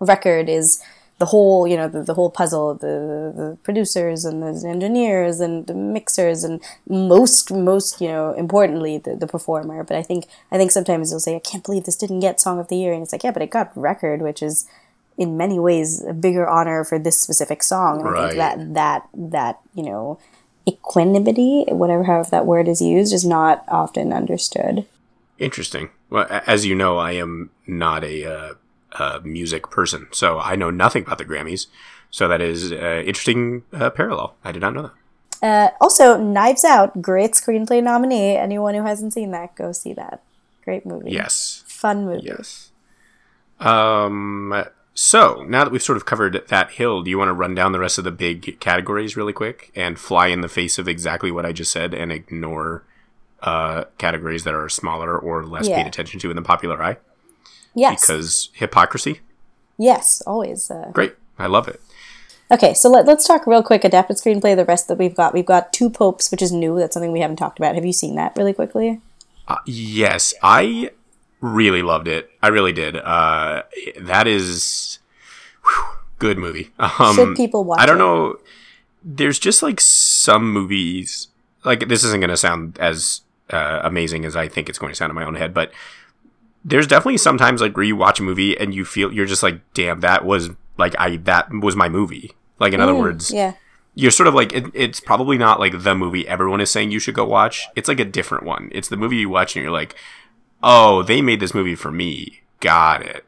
[0.00, 0.82] record is
[1.22, 5.68] the whole you know the, the whole puzzle the, the producers and the engineers and
[5.68, 10.56] the mixers and most most you know importantly the, the performer but i think i
[10.56, 13.04] think sometimes they'll say i can't believe this didn't get song of the year and
[13.04, 14.66] it's like yeah but it got record which is
[15.18, 18.16] in many ways a bigger honor for this specific song right.
[18.16, 20.18] i think that that that you know
[20.68, 24.86] equanimity whatever however that word is used is not often understood
[25.38, 28.54] interesting well as you know i am not a uh
[28.94, 31.66] uh, music person, so I know nothing about the Grammys.
[32.10, 34.34] So that is uh, interesting uh, parallel.
[34.44, 34.92] I did not know that.
[35.42, 38.36] Uh, also, Knives Out, great screenplay nominee.
[38.36, 40.22] Anyone who hasn't seen that, go see that.
[40.62, 41.10] Great movie.
[41.10, 41.64] Yes.
[41.66, 42.26] Fun movie.
[42.26, 42.70] Yes.
[43.58, 44.64] Um.
[44.94, 47.72] So now that we've sort of covered that hill, do you want to run down
[47.72, 51.30] the rest of the big categories really quick and fly in the face of exactly
[51.30, 52.84] what I just said and ignore
[53.42, 55.76] uh, categories that are smaller or less yeah.
[55.76, 56.98] paid attention to in the popular eye?
[57.74, 58.02] Yes.
[58.02, 59.20] Because hypocrisy?
[59.78, 60.70] Yes, always.
[60.70, 60.90] Uh...
[60.92, 61.14] Great.
[61.38, 61.80] I love it.
[62.50, 64.54] Okay, so let, us talk real quick adapted screenplay.
[64.54, 66.78] The rest that we've got, we've got Two Popes, which is new.
[66.78, 67.76] That's something we haven't talked about.
[67.76, 69.00] Have you seen that really quickly?
[69.48, 70.90] Uh, yes, I
[71.42, 72.30] really loved it.
[72.42, 72.96] I really did.
[72.96, 73.64] Uh,
[74.00, 75.00] that is
[75.62, 75.84] whew,
[76.18, 76.70] good movie.
[76.78, 77.80] Um, Should people watch?
[77.80, 77.98] I don't it?
[77.98, 78.38] know.
[79.04, 81.28] There's just like some movies.
[81.64, 83.20] Like this isn't going to sound as
[83.50, 85.72] uh, amazing as I think it's going to sound in my own head, but
[86.64, 89.60] there's definitely sometimes like where you watch a movie and you feel you're just like,
[89.74, 92.32] damn, that was like I that was my movie.
[92.58, 93.54] Like in mm, other words, yeah.
[93.94, 96.98] You're sort of like it, it's probably not like the movie everyone is saying you
[96.98, 97.68] should go watch.
[97.76, 98.70] It's like a different one.
[98.72, 99.96] It's the movie you watch and you're like,
[100.62, 102.42] oh, they made this movie for me.
[102.60, 103.24] Got it.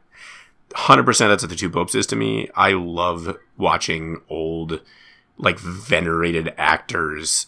[0.73, 1.29] Hundred percent.
[1.29, 2.49] That's what the Two Popes is to me.
[2.55, 4.81] I love watching old,
[5.37, 7.47] like venerated actors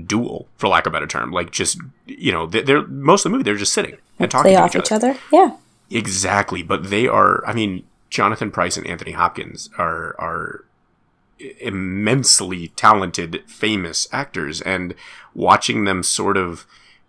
[0.00, 1.32] duel, for lack of a better term.
[1.32, 4.66] Like just you know, they're most of the movie they're just sitting and talking to
[4.66, 5.10] each, each other.
[5.10, 5.20] other.
[5.32, 5.56] Yeah,
[5.90, 6.62] exactly.
[6.62, 7.44] But they are.
[7.46, 10.64] I mean, Jonathan Pryce and Anthony Hopkins are are
[11.58, 14.94] immensely talented, famous actors, and
[15.34, 16.66] watching them sort of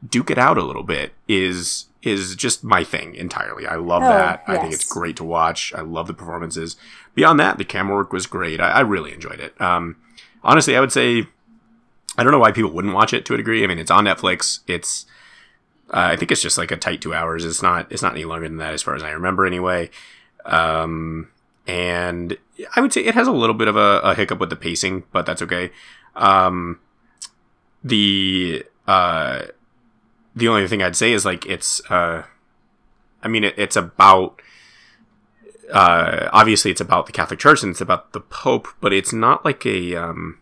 [0.07, 3.67] duke it out a little bit is is just my thing entirely.
[3.67, 4.43] I love oh, that.
[4.47, 4.57] Yes.
[4.57, 5.71] I think it's great to watch.
[5.75, 6.75] I love the performances.
[7.13, 8.59] Beyond that, the camera work was great.
[8.59, 9.59] I, I really enjoyed it.
[9.61, 9.97] Um,
[10.43, 11.27] honestly, I would say
[12.17, 13.63] I don't know why people wouldn't watch it to a degree.
[13.63, 14.59] I mean, it's on Netflix.
[14.67, 15.05] It's
[15.89, 17.45] uh, I think it's just like a tight two hours.
[17.45, 19.89] It's not it's not any longer than that as far as I remember anyway.
[20.45, 21.29] Um,
[21.67, 22.37] and
[22.75, 25.03] I would say it has a little bit of a, a hiccup with the pacing,
[25.11, 25.71] but that's okay.
[26.15, 26.79] Um,
[27.83, 29.43] the uh,
[30.35, 32.23] the only thing I'd say is like it's uh,
[33.21, 34.41] I mean it, it's about
[35.71, 39.45] uh, obviously it's about the Catholic Church and it's about the Pope, but it's not
[39.45, 40.39] like a um,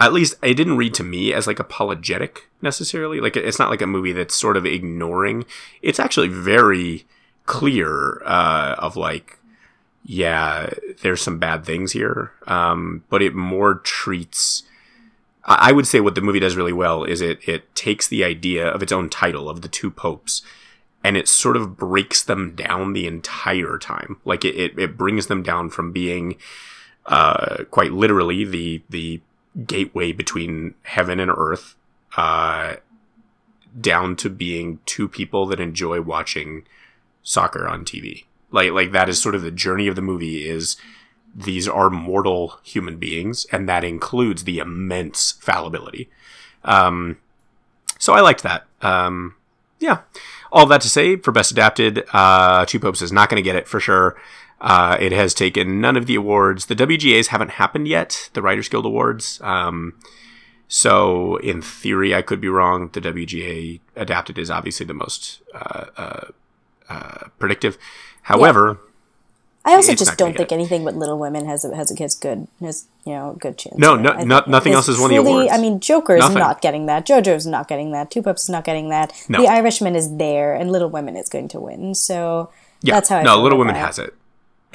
[0.00, 3.20] at least it didn't read to me as like apologetic necessarily.
[3.20, 5.44] Like it's not like a movie that's sort of ignoring.
[5.82, 7.06] It's actually very
[7.46, 9.38] clear uh, of like,
[10.04, 10.70] yeah,
[11.02, 14.64] there's some bad things here, um, but it more treats.
[15.46, 18.66] I would say what the movie does really well is it it takes the idea
[18.66, 20.42] of its own title of the two popes
[21.04, 24.16] and it sort of breaks them down the entire time.
[24.24, 26.36] Like it, it, it brings them down from being
[27.04, 29.20] uh, quite literally the the
[29.66, 31.76] gateway between heaven and earth,
[32.16, 32.76] uh,
[33.78, 36.64] down to being two people that enjoy watching
[37.22, 38.24] soccer on TV.
[38.50, 40.76] Like, like that is sort of the journey of the movie is
[41.34, 46.08] these are mortal human beings, and that includes the immense fallibility.
[46.64, 47.18] Um,
[47.98, 48.66] so I liked that.
[48.82, 49.34] Um,
[49.80, 50.02] yeah.
[50.52, 53.56] All that to say, for Best Adapted, uh, Two Popes is not going to get
[53.56, 54.16] it for sure.
[54.60, 56.66] Uh, it has taken none of the awards.
[56.66, 59.40] The WGAs haven't happened yet, the Writers Guild Awards.
[59.42, 59.94] Um,
[60.68, 62.88] So in theory, I could be wrong.
[62.92, 66.26] The WGA adapted is obviously the most uh, uh,
[66.88, 67.76] uh, predictive.
[68.22, 68.78] However,
[69.66, 72.14] I also It's just don't think anything but Little Women has a, has a has
[72.14, 73.78] good has you know good chance.
[73.78, 75.52] No, no- no- nothing else has won the truly- awards.
[75.52, 76.38] I mean, Joker's Nothing.
[76.38, 77.06] not getting that.
[77.06, 78.10] JoJo's not getting that.
[78.10, 79.12] Two Popes is not getting that.
[79.28, 79.40] No.
[79.40, 81.94] The Irishman is there, and Little Women is going to win.
[81.94, 82.50] So
[82.82, 84.14] yeah, that's how I no, Little Women has it.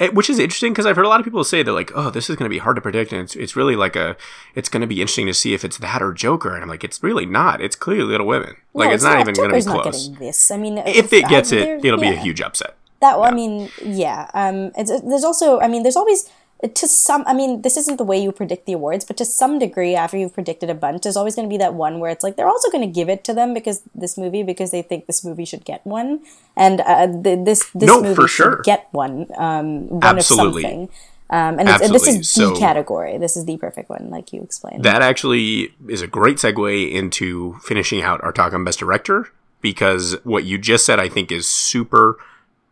[0.00, 2.10] It- which is interesting because I've heard a lot of people say they're like, "Oh,
[2.10, 4.16] this is going to be hard to predict," and it's, it's really like a,
[4.56, 6.82] it's going to be interesting to see if it's that or Joker, and I'm like,
[6.82, 7.60] it's really not.
[7.60, 8.56] It's clearly Little Women.
[8.74, 10.08] Like, No, it's, not, even going to be not close.
[10.08, 10.50] getting this.
[10.50, 12.74] I mean, If it gets there- it, it'll be a huge upset.
[13.00, 14.30] That I mean, yeah.
[14.34, 16.28] Um, it's, there's also, I mean, there's always
[16.74, 17.24] to some.
[17.26, 20.18] I mean, this isn't the way you predict the awards, but to some degree, after
[20.18, 22.48] you've predicted a bunch, there's always going to be that one where it's like they're
[22.48, 25.46] also going to give it to them because this movie because they think this movie
[25.46, 26.20] should get one,
[26.56, 29.26] and uh, th- this this No, movie should get one.
[29.38, 30.64] Um, one Absolutely.
[30.64, 30.88] of something.
[31.32, 33.16] Um, and, it's, and this is So- the category.
[33.16, 34.84] This is the perfect one, like you explained.
[34.84, 39.28] That actually is a great segue into finishing out our talk on Best Director
[39.62, 42.18] because what you just said, I think, is super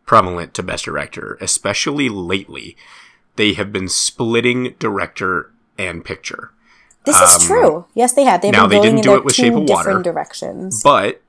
[0.09, 2.75] prevalent to Best Director, especially lately.
[3.35, 6.51] They have been splitting director and picture.
[7.05, 7.85] this is true.
[7.93, 8.41] Yes, they had.
[8.41, 10.81] They've um, now, been they going didn't do it with Shape of different Water, directions.
[10.81, 11.21] But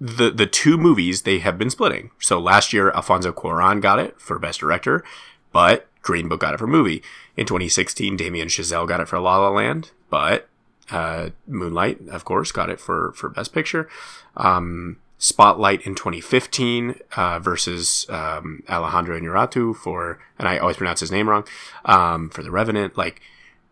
[0.00, 2.10] the the two movies they have been splitting.
[2.18, 5.04] So last year, Alfonso Cuarón got it for Best Director,
[5.52, 7.02] but Green Book got it for movie.
[7.36, 10.48] In 2016, Damien Chazelle got it for La La Land, but
[10.90, 13.90] uh, Moonlight, of course, got it for for Best Picture.
[14.38, 21.10] Um, Spotlight in 2015 uh, versus um, Alejandro Inarritu for, and I always pronounce his
[21.10, 21.46] name wrong,
[21.86, 22.98] um, for The Revenant.
[22.98, 23.22] Like,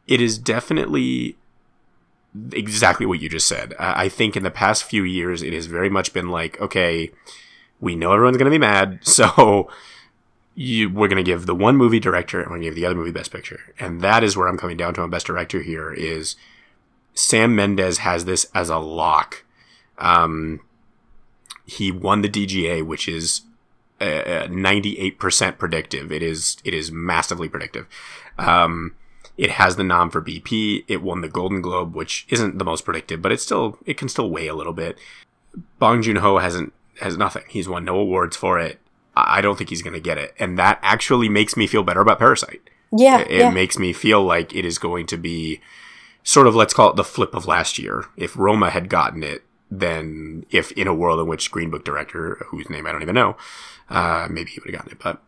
[0.06, 1.36] it is definitely
[2.52, 3.74] exactly what you just said.
[3.78, 7.10] I I think in the past few years, it has very much been like, okay,
[7.80, 9.68] we know everyone's going to be mad, so
[10.54, 12.86] you, we're going to give the one movie director and we're going to give the
[12.86, 13.74] other movie best picture.
[13.78, 16.36] And that is where I'm coming down to on best director here is
[17.14, 19.44] Sam Mendes has this as a lock.
[19.98, 20.60] Um,
[21.64, 23.42] he won the DGA, which is
[24.00, 26.12] uh, 98% predictive.
[26.12, 27.86] It is, it is massively predictive.
[28.38, 28.94] Um,
[29.36, 30.84] it has the nom for BP.
[30.86, 34.08] It won the Golden Globe, which isn't the most predictive, but it's still it can
[34.08, 34.96] still weigh a little bit.
[35.78, 37.42] Bong Joon Ho hasn't has nothing.
[37.48, 38.78] He's won no awards for it.
[39.16, 42.00] I don't think he's going to get it, and that actually makes me feel better
[42.00, 42.62] about Parasite.
[42.92, 43.50] yeah, It yeah.
[43.50, 45.60] makes me feel like it is going to be
[46.24, 48.06] sort of let's call it the flip of last year.
[48.16, 49.44] If Roma had gotten it,
[49.80, 53.14] then if in a world in which Green Book director, whose name I don't even
[53.14, 53.36] know,
[53.88, 55.02] uh, maybe he would have gotten it.
[55.02, 55.22] But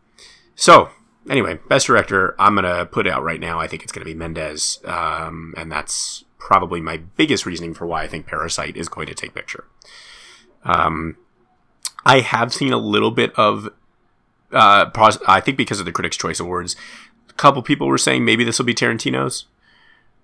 [0.54, 0.90] so
[1.28, 3.60] anyway, best director, I'm gonna put it out right now.
[3.60, 8.04] I think it's gonna be Mendes, um, and that's probably my biggest reasoning for why
[8.04, 9.64] I think Parasite is going to take picture.
[10.64, 11.16] Um,
[12.04, 13.68] I have seen a little bit of,
[14.52, 14.90] uh,
[15.26, 16.76] I think because of the Critics' Choice Awards,
[17.28, 19.46] a couple people were saying maybe this will be Tarantino's.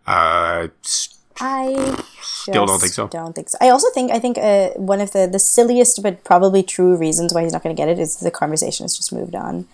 [0.07, 0.68] Uh,
[1.41, 2.05] I
[2.43, 3.09] Still don't think so.
[3.09, 3.59] Don't think so.
[3.61, 7.32] I also think I think uh, one of the the silliest but probably true reasons
[7.34, 9.66] why he's not going to get it is the conversation has just moved on.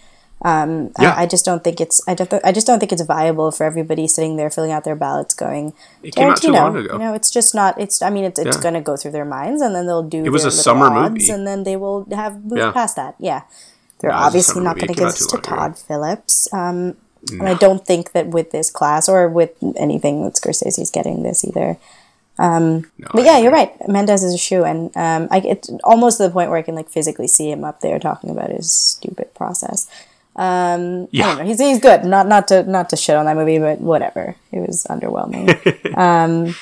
[0.44, 1.14] Um, Yeah.
[1.18, 3.50] I, I just don't think it's I don't th- I just don't think it's viable
[3.50, 6.92] for everybody sitting there filling out their ballots going It came out too long ago.
[6.92, 7.74] You know, it's just not.
[7.80, 8.62] It's I mean, it's, it's Yeah.
[8.62, 10.24] going to go through their minds and then they'll do.
[10.24, 11.28] It was a summer movie.
[11.30, 12.70] and then they will have moved Yeah.
[12.70, 13.14] past that.
[13.18, 13.42] Yeah,
[13.98, 15.56] they're No, it was a obviously not going to give this to long ago.
[15.56, 16.48] Todd Phillips.
[16.52, 16.96] Um,
[17.32, 21.44] and I don't think that with this class or with anything that Scorsese's getting this
[21.44, 21.76] either.
[22.38, 23.42] No, But I yeah, agree.
[23.44, 23.88] you're right.
[23.88, 26.74] Mendes is a shoe, and um, I it's almost to the point where I can
[26.76, 29.88] like physically see him up there talking about his stupid process.
[30.36, 31.34] Um, Yeah.
[31.34, 31.44] know.
[31.44, 32.04] He's he's good.
[32.04, 34.36] Not not to not to shit on that movie, but whatever.
[34.52, 35.50] It was underwhelming.
[35.98, 36.54] um,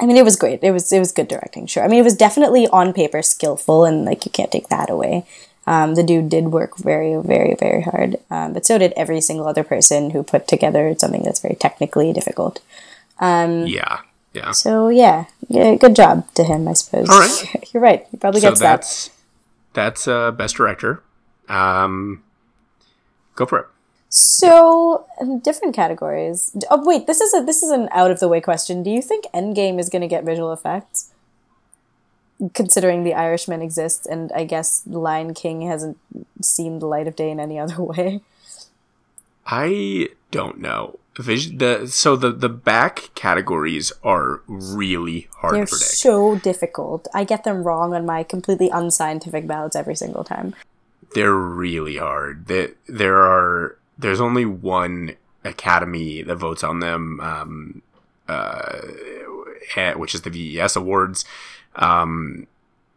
[0.00, 0.60] I mean, it was great.
[0.64, 1.66] It was it was good directing.
[1.66, 1.84] Sure.
[1.84, 5.26] I mean, it was definitely on paper skillful, and like you can't take that away.
[5.66, 9.46] Um, the dude did work very, very, very hard, um, but so did every single
[9.46, 12.60] other person who put together something that's very technically difficult.
[13.20, 14.00] Yeah,
[14.32, 14.52] yeah.
[14.52, 17.08] So yeah, yeah, good job to him, I suppose.
[17.08, 17.70] All right.
[17.74, 18.06] You're right.
[18.10, 18.76] He probably So gets that.
[18.76, 19.10] that's
[19.72, 21.02] that's uh, best director.
[21.48, 22.22] Um,
[23.34, 23.66] go for it.
[24.08, 25.06] So
[25.42, 26.56] different categories.
[26.70, 28.82] Oh wait, this is a this is an out of the way question.
[28.82, 31.12] Do you think Endgame is going to get visual effects?
[32.54, 35.98] Considering The Irishman exists, and I guess Lion King hasn't
[36.40, 38.22] seen the light of day in any other way.
[39.46, 40.98] I don't know.
[41.18, 45.90] Vis- the so the the back categories are really hard They're to predict.
[45.90, 47.08] so difficult.
[47.12, 50.54] I get them wrong on my completely unscientific ballots every single time.
[51.14, 52.46] They're really hard.
[52.46, 57.82] That there are there's only one academy that votes on them, um,
[58.28, 58.78] uh,
[59.76, 61.24] eh, which is the VES awards.
[61.76, 62.46] Um,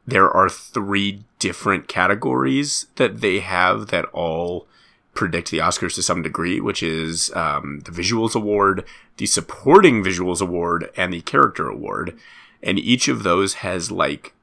[0.05, 4.67] there are three different categories that they have that all
[5.13, 8.83] predict the Oscars to some degree, which is um, the Visuals Award,
[9.17, 12.17] the Supporting Visuals Award, and the Character Award.
[12.61, 14.33] And each of those has like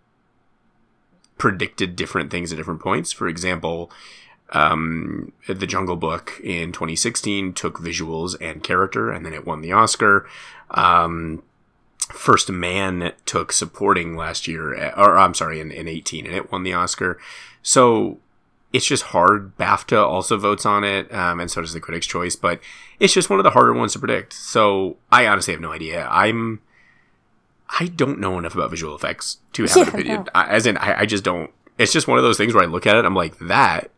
[1.38, 3.12] predicted different things at different points.
[3.12, 3.90] For example,
[4.50, 9.72] um, The Jungle Book in 2016 took visuals and character, and then it won the
[9.72, 10.28] Oscar.
[10.70, 11.42] Um,
[12.12, 16.64] First Man took supporting last year, or I'm sorry, in, in 18, and it won
[16.64, 17.18] the Oscar.
[17.62, 18.18] So
[18.72, 19.56] it's just hard.
[19.58, 22.60] BAFTA also votes on it, um, and so does the Critics' Choice, but
[23.00, 24.32] it's just one of the harder ones to predict.
[24.32, 26.06] So I honestly have no idea.
[26.10, 26.60] I'm
[27.78, 30.16] I don't know enough about visual effects to have Yeah, an opinion.
[30.22, 30.26] no.
[30.34, 31.50] I, as in, I, I just don't.
[31.78, 33.90] It's just one of those things where I look at it, I'm like, that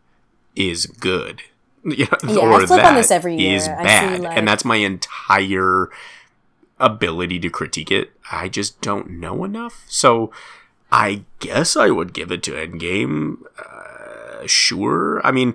[0.56, 1.42] is good.
[1.84, 3.56] You know, Yeah, I or flip on this every year.
[3.56, 5.90] is I see, bad, like- and that's my entire
[6.78, 8.12] ability to critique it.
[8.30, 9.84] I just don't know enough.
[9.88, 10.30] So
[10.92, 13.38] I guess I would give it to Endgame.
[14.42, 15.20] Uh, sure.
[15.24, 15.54] I mean,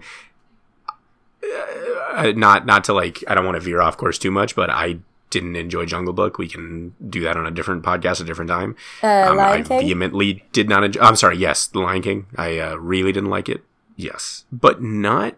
[2.13, 3.23] uh, not not to like.
[3.27, 6.38] I don't want to veer off course too much, but I didn't enjoy Jungle Book.
[6.38, 8.75] We can do that on a different podcast, a different time.
[9.03, 9.81] Uh, Um, I King?
[9.81, 11.01] vehemently did not enjoy.
[11.01, 11.38] I'm sorry.
[11.38, 12.25] Yes, The Lion King.
[12.35, 13.63] I uh, really didn't like it.
[13.95, 15.35] Yes, but not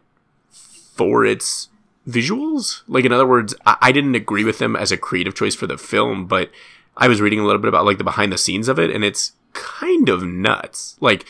[0.51, 1.69] for its
[2.07, 2.83] visuals.
[2.87, 5.65] Like in other words, I, I didn't agree with them as a creative choice for
[5.67, 6.51] the film, but
[6.97, 9.03] I was reading a little bit about like the behind the scenes of it, and
[9.03, 10.97] it's kind of nuts.
[10.99, 11.25] Like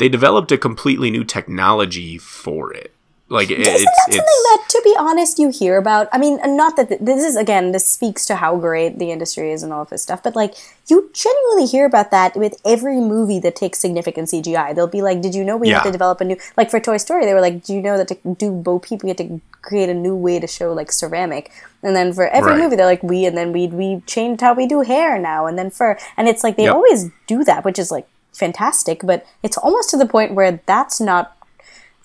[0.00, 2.92] they developed a completely new technology for it.
[3.28, 6.08] Like it, Isn't it's that something that, to be honest, you hear about?
[6.10, 9.52] I mean, not that th- this is again, this speaks to how great the industry
[9.52, 10.54] is and all of this stuff, but like
[10.88, 14.74] you genuinely hear about that with every movie that takes significant CGI.
[14.74, 16.96] They'll be like, "Did you know we have to develop a new?" Like for Toy
[16.96, 19.40] Story, they were like, "Do you know that to do Bo Peep, we had to
[19.62, 21.52] create a new way to show like ceramic?"
[21.84, 22.58] And then for every Right.
[22.58, 25.56] movie, they're like, "We," and then we we changed how we do hair now, and
[25.56, 26.74] then fur, and it's like they Yep.
[26.74, 31.00] always do that, which is like fantastic, but it's almost to the point where that's
[31.00, 31.36] not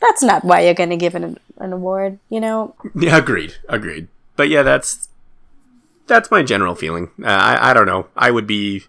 [0.01, 2.75] that's not why you're going to give an, an award, you know?
[2.93, 4.07] Yeah, agreed, agreed.
[4.35, 5.07] But yeah, that's
[6.07, 7.09] that's my general feeling.
[7.21, 8.07] Uh, I I don't know.
[8.15, 8.83] I would be.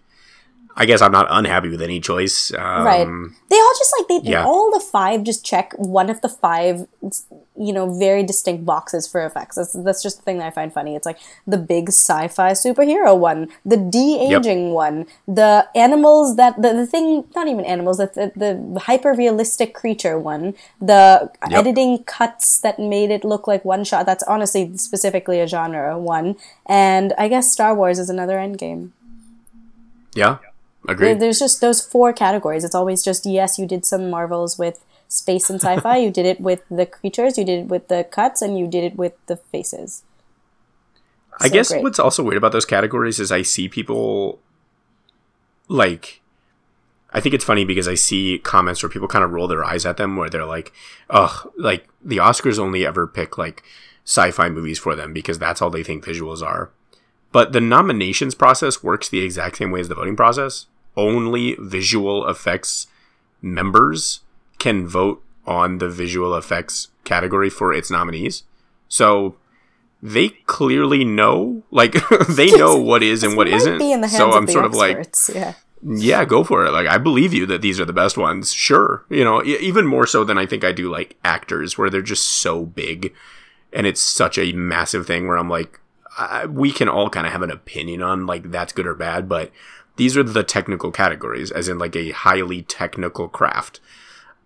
[0.79, 2.53] I guess I'm not unhappy with any choice.
[2.53, 3.07] Um, right.
[3.49, 4.45] They all just like they yeah.
[4.45, 6.87] all the five just check one of the five
[7.59, 9.55] you know very distinct boxes for effects.
[9.55, 10.95] That's that's just the thing that I find funny.
[10.95, 11.17] It's like
[11.47, 17.47] the big sci-fi superhero one, the de-aging one, the animals that the, the thing not
[17.47, 21.59] even animals, the the, the hyper realistic creature one, the Yep.
[21.59, 24.05] editing cuts that made it look like one shot.
[24.05, 26.35] That's honestly specifically a genre one.
[26.67, 28.91] And I guess Star Wars is another endgame.
[30.13, 30.46] Yeah, There-
[30.87, 31.19] agreed.
[31.19, 32.63] There's just those four categories.
[32.63, 35.97] It's always just yes, you did some marvels with space and sci-fi.
[36.05, 37.37] you did it with the creatures.
[37.37, 40.03] You did it with the cuts, and you did it with the faces.
[41.39, 41.83] I So guess great.
[41.83, 44.39] what's also weird about those categories is I see people
[45.67, 46.21] like
[47.13, 49.85] I think it's funny because I see comments where people kind of roll their eyes
[49.85, 50.73] at them where they're like,
[51.09, 53.63] "Ugh, like the Oscars only ever pick like
[54.05, 56.71] sci-fi movies for them because that's all they think visuals are."
[57.31, 60.65] But the nominations process works the exact same way as the voting process.
[60.97, 62.87] Only visual effects
[63.41, 64.21] members
[64.59, 68.43] can vote on the visual effects category for its nominees.
[68.89, 69.37] So
[70.01, 71.95] they clearly know, like
[72.29, 73.77] they know what is and what isn't.
[73.77, 75.53] be in the hands so I'm sort of like, yeah.
[75.83, 76.71] yeah, go for it.
[76.71, 78.51] Like I believe you that these are the best ones.
[78.51, 82.01] Sure, you know, even more so than I think I do like actors, where they're
[82.01, 83.13] just so big,
[83.73, 85.27] and it's such a massive thing.
[85.27, 85.79] Where I'm like,
[86.17, 89.27] I, we can all kind of have an opinion on like that's good or bad,
[89.27, 89.51] but
[89.97, 93.79] these are the technical categories, as in like a highly technical craft.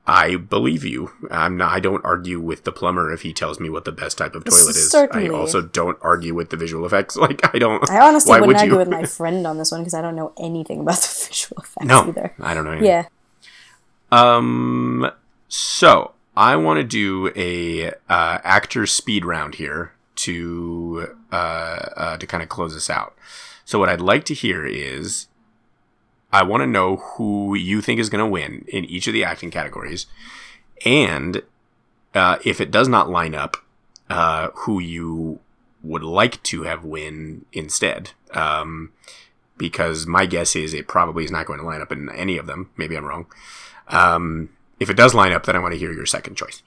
[0.07, 1.11] I believe you.
[1.29, 1.71] I'm not.
[1.71, 4.43] I don't argue with the plumber if he tells me what the best type of
[4.45, 4.89] toilet is.
[4.89, 5.29] Certainly.
[5.29, 7.15] I also don't argue with the visual effects.
[7.21, 7.87] Like I don't.
[7.89, 10.33] I honestly wouldn't would argue with my friend on this one because I don't know
[10.39, 12.33] anything about the visual effects no, either.
[12.39, 12.71] I don't know.
[12.71, 12.87] anything.
[12.87, 13.05] Yeah.
[14.11, 15.11] Um.
[15.49, 22.25] So I want to do a uh, actor speed round here to uh, uh to
[22.25, 23.15] kind of close this out.
[23.65, 25.27] So what I'd like to hear is,
[26.31, 29.23] I want to know who you think is going to win in each of the
[29.23, 30.05] acting categories,
[30.85, 31.41] and
[32.13, 33.57] uh, if it does not line up,
[34.09, 35.39] uh, who you
[35.83, 38.11] would like to have win instead.
[38.33, 38.91] Um,
[39.57, 42.47] because my guess is it probably is not going to line up in any of
[42.47, 42.71] them.
[42.77, 43.27] Maybe I'm wrong.
[43.89, 46.63] Um, if it does line up, then I want to hear your second choice.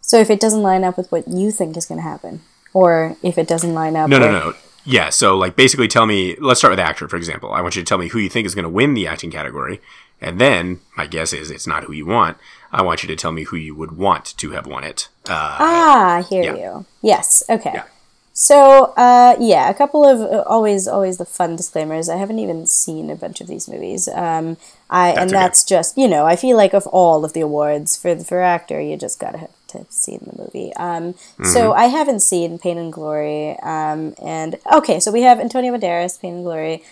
[0.00, 2.42] So if it doesn't line up with what you think is going to happen,
[2.72, 4.54] or if it doesn't line up, No, no, no.
[4.84, 7.52] Yeah, so like basically tell me, let's start with actor, for example.
[7.52, 9.30] I want you to tell me who you think is going to win the acting
[9.30, 9.80] category.
[10.22, 12.36] And then, my guess is it's not who you want.
[12.72, 15.08] I want you to tell me who you would want to have won it.
[15.26, 16.54] Uh, Ah, I hear Yeah.
[16.56, 16.86] you.
[17.00, 17.42] Yes.
[17.48, 17.72] Okay.
[17.74, 17.84] Yeah.
[18.32, 22.08] So, uh, yeah, a couple of uh, always, always the fun disclaimers.
[22.08, 24.08] I haven't even seen a bunch of these movies.
[24.08, 24.56] Um,
[24.88, 25.32] I and okay.
[25.32, 28.80] that's just you know, I feel like of all of the awards for for actor,
[28.80, 30.72] you just gotta have to see in the movie.
[30.76, 31.14] Um,
[31.44, 33.58] So I haven't seen Pain and Glory.
[33.60, 36.82] Um, and okay, so we have Antonio Banderas, Pain and Glory,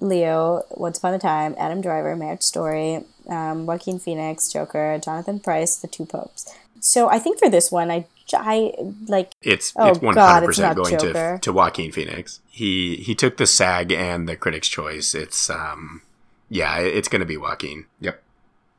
[0.00, 5.76] Leo, Once Upon a Time, Adam Driver, Marriage Story, um, Joaquin Phoenix, Joker, Jonathan Pryce,
[5.76, 6.52] The Two Popes.
[6.80, 8.72] So I think for this one, I, I
[9.08, 11.38] like It's Oh, it's God, hundred percent going to Joker.
[11.42, 12.40] to Joaquin Phoenix.
[12.48, 15.14] He he took the SAG and the Critics' Choice.
[15.14, 16.02] It's um
[16.48, 17.86] yeah, it's going to be Joaquin.
[18.00, 18.22] Yep.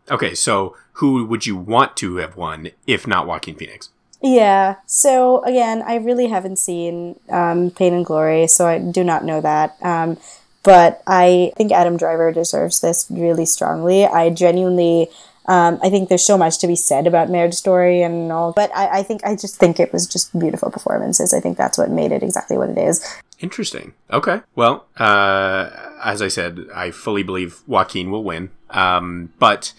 [0.10, 3.90] Okay, so who would you want to have won if not Joaquin Phoenix?
[4.22, 4.76] Yeah.
[4.86, 9.40] So again, I really haven't seen um, Pain and Glory, so I do not know
[9.42, 9.78] that.
[9.82, 10.18] Um,
[10.64, 14.06] but I think Adam Driver deserves this really strongly.
[14.06, 15.08] I genuinely,
[15.46, 18.70] um, I think there's so much to be said about Marriage Story and all, but
[18.76, 21.34] I, I think I just think it was just beautiful performances.
[21.34, 23.06] I think that's what made it exactly what it is.
[23.40, 23.94] Interesting.
[24.12, 24.42] Okay.
[24.54, 25.70] Well, uh,
[26.04, 28.50] as I said, I fully believe Joaquin will win.
[28.70, 29.74] Um, but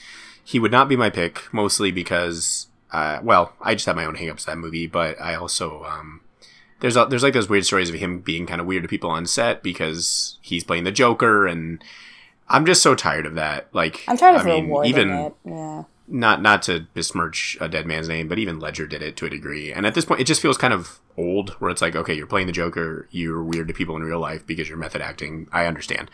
[0.45, 4.16] he would not be my pick, mostly because, uh, well, I just have my own
[4.16, 6.20] hangups that movie, but I also, um,
[6.80, 9.11] there's a, there's like those weird stories of him being kind of weird to people
[9.11, 11.82] on set because he's playing the Joker, and
[12.49, 13.68] I'm just so tired of that.
[13.72, 15.32] Like, I'm tired of I mean, even.
[15.45, 15.84] Yeah.
[16.09, 19.30] not not to besmirch a dead man's name, but even Ledger did it to a
[19.30, 19.72] degree.
[19.72, 22.26] And at this point, it just feels kind of old, where it's like, okay, you're
[22.26, 25.47] playing the Joker, you're weird to people in real life because you're method acting.
[25.53, 26.11] I understand.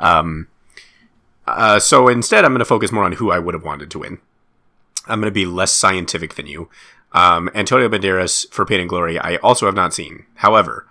[0.00, 0.48] Um,
[1.46, 3.98] uh, so instead, I'm going to focus more on who I would have wanted to
[4.00, 4.18] win.
[5.06, 6.68] I'm going to be less scientific than you.
[7.12, 10.26] Um, Antonio Banderas for Pain and Glory, I also have not seen.
[10.36, 10.86] However,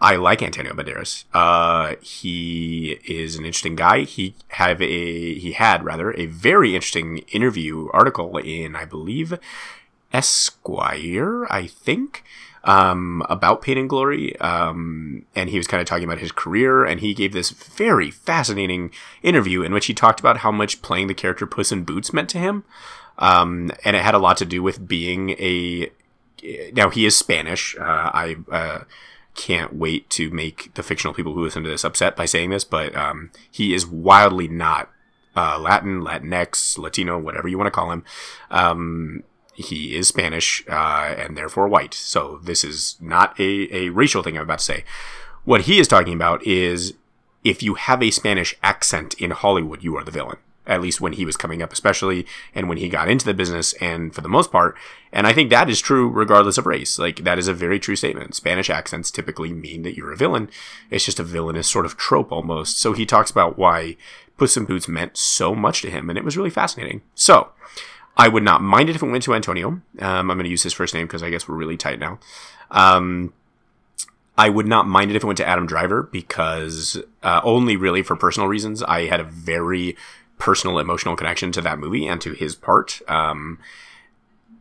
[0.00, 1.24] I like Antonio Banderas.
[1.32, 4.00] Uh, he is an interesting guy.
[4.02, 9.38] He have a he had rather a very interesting interview article in I believe
[10.12, 12.24] Esquire, I think,
[12.64, 14.38] um, about Pain and Glory.
[14.40, 18.10] Um, and he was kind of talking about his career, and he gave this very
[18.10, 18.90] fascinating
[19.22, 22.28] interview in which he talked about how much playing the character Puss in Boots meant
[22.30, 22.64] to him.
[23.18, 25.90] Um, and it had a lot to do with being a.
[26.72, 27.76] Now he is Spanish.
[27.78, 28.80] Uh, I uh,
[29.34, 32.64] can't wait to make the fictional people who listen to this upset by saying this,
[32.64, 34.90] but um, he is wildly not
[35.36, 38.04] uh, Latin, Latinx, Latino, whatever you want to call him.
[38.50, 39.22] Um,
[39.60, 41.94] he is Spanish uh, and therefore white.
[41.94, 44.84] So this is not a, a racial thing I'm about to say.
[45.44, 46.94] What he is talking about is
[47.44, 50.36] if you have a Spanish accent in Hollywood, you are the villain.
[50.66, 53.72] At least when he was coming up, especially, and when he got into the business,
[53.80, 54.76] and for the most part.
[55.10, 56.98] And I think that is true regardless of race.
[56.98, 58.36] Like, that is a very true statement.
[58.36, 60.48] Spanish accents typically mean that you're a villain.
[60.90, 62.78] It's just a villainous sort of trope almost.
[62.78, 63.96] So he talks about why
[64.36, 67.02] Puss in Boots meant so much to him, and it was really fascinating.
[67.14, 67.48] So,
[68.16, 69.68] I would not mind it if it went to Antonio.
[69.68, 72.18] Um, I'm going to use his first name because I guess we're really tight now.
[72.70, 73.32] Um,
[74.36, 78.02] I would not mind it if it went to Adam Driver because uh, only really
[78.02, 78.82] for personal reasons.
[78.82, 79.96] I had a very
[80.38, 83.00] personal emotional connection to that movie and to his part.
[83.08, 83.58] Um,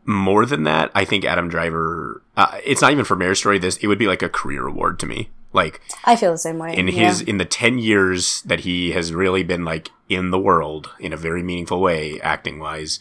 [0.06, 2.22] more than that, I think Adam Driver.
[2.36, 3.60] Uh, it's not even for Marriage Story.
[3.60, 5.30] This it would be like a career award to me.
[5.54, 6.76] Like I feel the same way.
[6.76, 7.08] in yeah.
[7.08, 11.14] his in the 10 years that he has really been like in the world in
[11.14, 13.00] a very meaningful way acting wise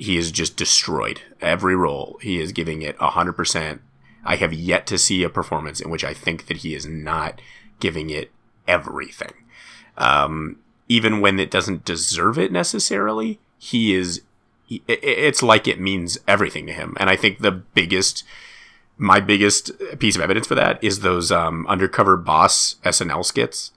[0.00, 2.18] he is just destroyed every role.
[2.22, 3.80] He is giving it 100%
[4.22, 7.40] i have yet to see a performance in which i think that he is not
[7.78, 8.30] giving it
[8.68, 9.32] everything.
[9.96, 14.22] Um, even when it doesn't deserve it necessarily he is
[14.68, 16.96] it's like it means everything to him.
[16.98, 18.24] And i think the biggest
[18.96, 23.72] my biggest piece of evidence for that is those um, undercover boss SNL skits.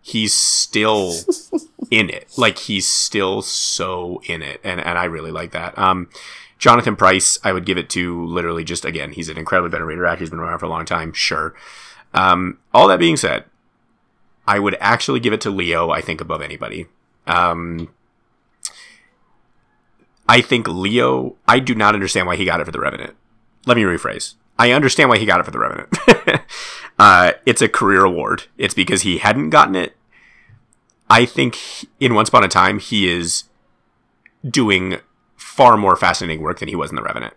[0.00, 1.14] He's still
[1.90, 2.28] in it.
[2.36, 5.78] Like he's still so in it, and and I really like that.
[5.78, 6.08] Um,
[6.58, 9.12] Jonathan Pryce, I would give it to literally just again.
[9.12, 10.20] He's an incredibly better venerated actor.
[10.20, 11.12] He's been around for a long time.
[11.12, 11.54] Sure.
[12.14, 13.44] Um, all that being said,
[14.46, 15.90] I would actually give it to Leo.
[15.90, 16.86] I think above anybody.
[17.26, 17.90] Um,
[20.28, 21.36] I think Leo.
[21.46, 23.14] I do not understand why he got it for the Revenant.
[23.66, 24.34] Let me rephrase.
[24.58, 26.42] I understand why he got it for the Revenant.
[26.98, 28.44] uh, it's a career award.
[28.56, 29.94] It's because he hadn't gotten it.
[31.10, 31.58] I think
[32.00, 33.44] in Once Upon a Time he is
[34.48, 34.98] doing
[35.36, 37.34] far more fascinating work than he was in the Revenant.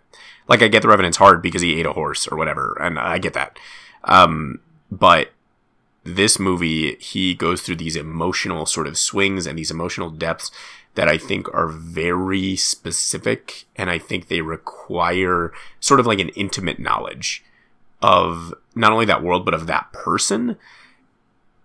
[0.48, 3.18] Like I get the Revenant's hard because he ate a horse or whatever, and I
[3.18, 3.58] get that.
[4.04, 4.60] Um,
[4.90, 5.30] but
[6.04, 10.50] this movie, he goes through these emotional sort of swings and these emotional depths
[10.94, 16.28] that I think are very specific, and I think they require sort of like an
[16.30, 17.44] intimate knowledge
[18.02, 20.56] of not only that world but of that person,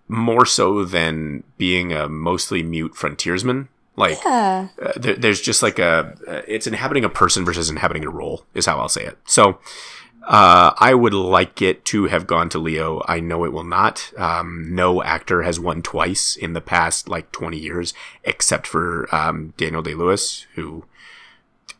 [0.08, 3.68] more so than being a mostly mute frontiersman.
[3.96, 4.68] Like yeah.
[4.80, 8.44] uh, there, there's just like a uh, it's inhabiting a person versus inhabiting a role
[8.54, 9.18] is how I'll say it.
[9.24, 9.58] So
[10.28, 13.02] uh, I would like it to have gone to Leo.
[13.08, 14.12] I know it will not.
[14.16, 17.94] Um, no actor has won twice in the past like 20 years,
[18.24, 20.84] except for um, Daniel Day Lewis, who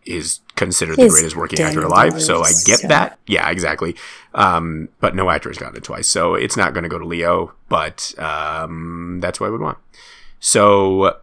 [0.06, 2.20] is considered the greatest working actor Daniel alive.
[2.22, 3.18] So I get so- that.
[3.26, 3.96] Yeah, exactly.
[4.34, 7.06] Um, but no actor has gotten it twice, so it's not going to go to
[7.06, 7.54] Leo.
[7.68, 9.78] But um, that's what I would want.
[10.40, 11.18] So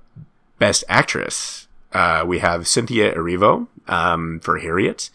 [0.60, 5.10] best actress, uh, we have Cynthia Erivo um, for Harriet.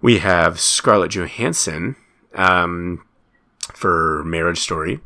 [0.00, 1.96] We have Scarlett Johansson
[2.34, 3.04] um,
[3.72, 5.00] for Marriage Story.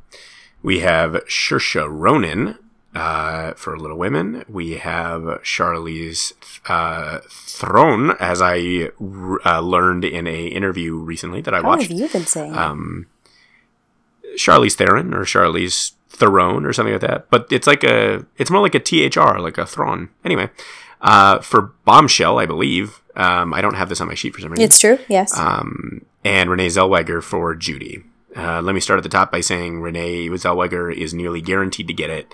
[0.63, 2.59] We have Saoirse Ronan
[2.99, 4.45] uh, for Little Women.
[4.49, 6.33] We have Charlize
[6.69, 8.91] uh, Theron, as I
[9.47, 11.89] uh, learned in a interview recently that I How watched.
[11.91, 12.55] have you been saying?
[12.57, 13.07] Um,
[14.37, 17.31] Charlize Theron or Charlize Theron or something like that.
[17.31, 20.11] But it's like a, it's more like a THR, like a Thron.
[20.25, 20.51] Anyway,
[21.01, 23.01] uh, for Bombshell, I believe.
[23.17, 24.65] Um, I don't have this on my sheet for some reason.
[24.65, 24.99] it's true.
[25.09, 25.37] Yes.
[25.37, 28.03] um, and Renee Zellweger for Judy.
[28.37, 31.95] Uh, let me start at the top by saying Renee Zellweger is nearly guaranteed to
[31.95, 32.33] get it.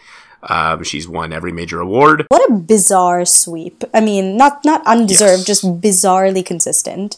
[0.49, 2.27] Um, she's won every major award.
[2.29, 3.83] what a bizarre sweep.
[3.95, 5.47] I mean, not not undeserved, Yes.
[5.47, 7.17] just bizarrely consistent.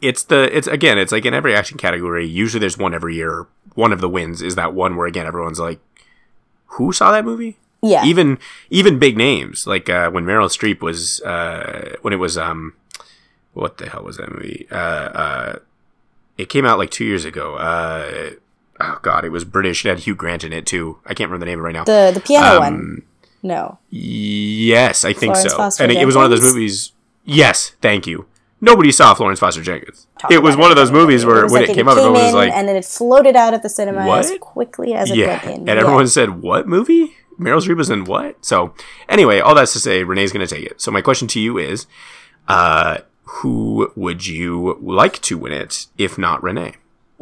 [0.00, 2.26] It's the it's again it's like in every action category.
[2.26, 3.46] Usually there's one every year.
[3.74, 5.78] One of the wins is that one where again everyone's like,
[6.76, 8.04] "Who saw that movie?" Yeah.
[8.04, 8.38] Even
[8.70, 12.74] even big names like uh, when Meryl Streep was uh, when it was um
[13.54, 14.66] what the hell was that movie?
[14.70, 15.56] Uh, uh,
[16.38, 17.56] it came out like two years ago.
[18.84, 19.84] Oh god, it was British.
[19.84, 20.98] It had Hugh Grant in it too.
[21.06, 21.84] I can't remember the name of it right now.
[21.84, 22.74] the the piano one.
[22.74, 23.02] Um,
[23.42, 23.78] No.
[23.90, 25.56] Yes, I think Florence so.
[25.56, 26.92] Foster and it, it was one of those movies.
[27.24, 28.26] Yes, thank you.
[28.60, 30.06] Nobody saw Florence Foster Jenkins.
[30.20, 32.22] Talk It was one of those movies where was when like it came out, everyone
[32.22, 35.26] was like, and then it floated out of the cinema as quickly as it "Yeah,"
[35.26, 35.50] went in.
[35.52, 35.74] and Yeah.
[35.74, 37.16] everyone said, "What movie?
[37.40, 38.74] Meryl Streep was in what?" So,
[39.08, 40.80] anyway, all that's to say, Renee's going to take it.
[40.80, 41.86] So, my question to you is,
[42.46, 46.74] uh, who would you like to win it if not Renee?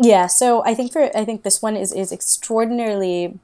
[0.02, 3.38] Yeah, so I think for I think this one is is extraordinarily.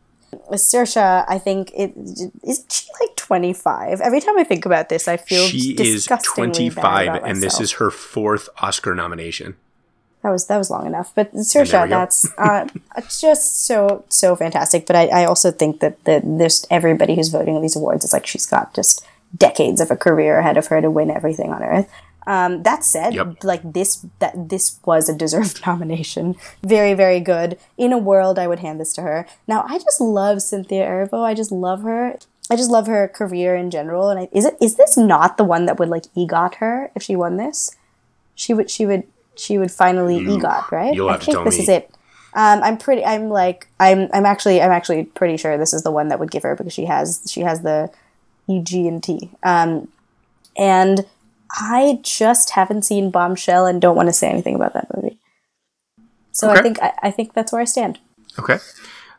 [0.51, 4.01] With Saoirse, I think it isn't she like twenty five.
[4.01, 7.61] Every time I think about this, I feel She is 25, bad about and this
[7.61, 9.57] is her fourth Oscar nomination.
[10.23, 11.13] that was that was long enough.
[11.15, 12.67] But Saoirse, that's uh,
[13.21, 14.87] just so so fantastic.
[14.87, 18.05] But I, I also think that that there's everybody who's voting on these awards.
[18.05, 21.53] It's like she's got just decades of a career ahead of her to win everything
[21.53, 21.91] on earth.
[22.27, 23.45] Um, that said, Yep.
[23.45, 26.35] like this, that this was a deserved nomination.
[26.63, 27.59] Very, very good.
[27.79, 29.27] In a world, I would hand this to her.
[29.47, 31.23] Now, I just love Cynthia Erivo.
[31.25, 32.19] I just love her.
[32.51, 34.09] I just love her career in general.
[34.11, 37.03] And I, is it is this not the one that would like egot her if
[37.03, 37.77] she won this?
[38.35, 38.71] She would.
[38.71, 39.05] She would.
[39.37, 40.95] She would finally egot right.
[40.95, 41.63] you'll I have to think tell this me.
[41.65, 41.91] is it.
[42.35, 43.05] Um, I'm pretty.
[43.05, 43.69] I'm like.
[43.81, 44.09] I'm.
[44.13, 44.63] I'm actually.
[44.63, 47.21] I'm actually pretty sure this is the one that would give her because she has.
[47.31, 47.91] She has the
[48.49, 49.31] E G and T.
[49.43, 49.89] Um,
[50.57, 51.05] and
[51.51, 55.19] I just haven't seen Bombshell and don't want to say anything about that movie.
[56.33, 57.99] So I think I, I think that's where I stand.
[58.39, 58.59] Okay.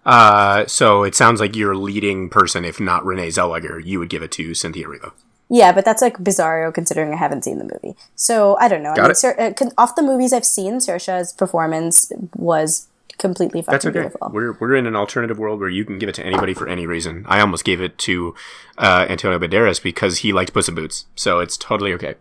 [0.05, 4.21] Uh, so it sounds like your leading person, if not Renee Zellweger, you would give
[4.21, 5.11] it to Cynthia Erivo.
[5.49, 7.97] Yeah, but that's like bizarro considering I haven't seen the movie.
[8.15, 8.91] So I don't know.
[8.91, 9.17] I Got mean, it.
[9.17, 12.87] Sir, uh, off the movies I've seen, Saoirse's performance was
[13.17, 13.99] completely fucking That's okay.
[13.99, 14.29] beautiful.
[14.31, 16.85] We're, we're in an alternative world where you can give it to anybody for any
[16.85, 17.25] reason.
[17.27, 18.35] I almost gave it to
[18.77, 21.05] uh, Antonio Banderas because he liked Puss in Boots.
[21.15, 22.15] So it's totally okay.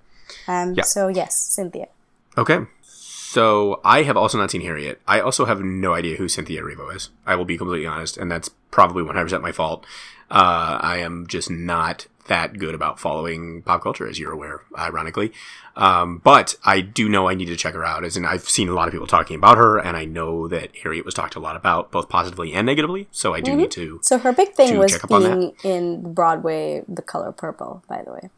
[0.48, 0.84] Um, Yeah.
[0.84, 1.88] So yes, Cynthia.
[2.36, 2.60] Okay.
[2.82, 5.00] So I have also not seen Harriet.
[5.06, 7.10] I also have no idea who Cynthia Erivo is.
[7.26, 9.84] I will be completely honest, and that's probably 100% my fault.
[10.30, 15.32] Uh, I am just not that good about following pop culture, as you're aware, ironically.
[15.76, 18.68] Um, but I do know I need to check her out, as in I've seen
[18.68, 21.40] a lot of people talking about her, and I know that Harriet was talked a
[21.40, 23.08] lot about, both positively and negatively.
[23.10, 24.00] So I do need to.
[24.02, 27.82] So her big thing was check up on being in Broadway, The Color Purple.
[27.88, 28.30] By the way,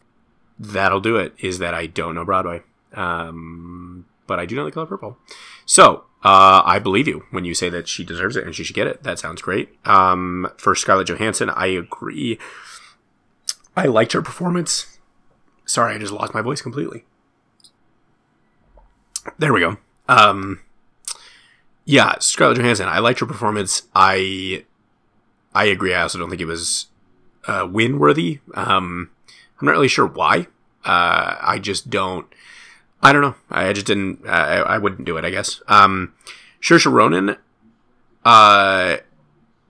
[0.59, 1.35] That'll do it.
[1.39, 2.63] Is that I don't know Broadway,
[2.95, 5.17] um, but I do know the color purple.
[5.65, 8.75] So uh, I believe you when you say that she deserves it and she should
[8.77, 9.05] get it.
[9.05, 9.71] That sounds great.
[9.85, 12.39] Um, for Scarlett Johansson, I agree.
[13.79, 14.99] I liked her performance.
[15.65, 17.05] Sorry, I just lost my voice completely.
[19.39, 19.77] There we go.
[20.09, 20.61] Um,
[21.85, 22.89] yeah, Scarlett Johansson.
[22.89, 23.83] I liked her performance.
[23.95, 24.65] I
[25.55, 25.95] I agree.
[25.95, 26.87] I also don't think it was
[27.47, 28.41] uh, win worthy.
[28.55, 29.11] Um,
[29.61, 30.49] I'm not really sure why.
[30.85, 32.27] Uh, I just don't.
[33.01, 33.37] I don't know.
[33.49, 34.27] I just didn't.
[34.27, 35.25] I, I wouldn't do it.
[35.25, 35.63] I guess.
[35.69, 36.15] Um,
[36.61, 37.37] Saoirse Ronan.
[38.25, 38.97] Uh,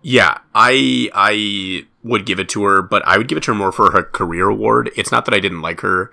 [0.03, 3.59] yeah, I I would give it to her, but I would give it to her
[3.59, 4.91] more for her career award.
[4.97, 6.11] It's not that I didn't like her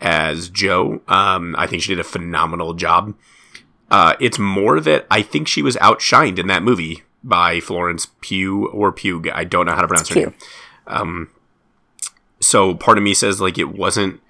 [0.00, 1.00] as Joe.
[1.08, 3.14] Um, I think she did a phenomenal job.
[3.90, 8.66] Uh, it's more that I think she was outshined in that movie by Florence Pugh
[8.68, 9.22] or Pugh.
[9.32, 10.24] I don't know how to pronounce her Pugh.
[10.26, 10.34] name.
[10.86, 11.30] Um,
[12.40, 14.20] so part of me says like it wasn't.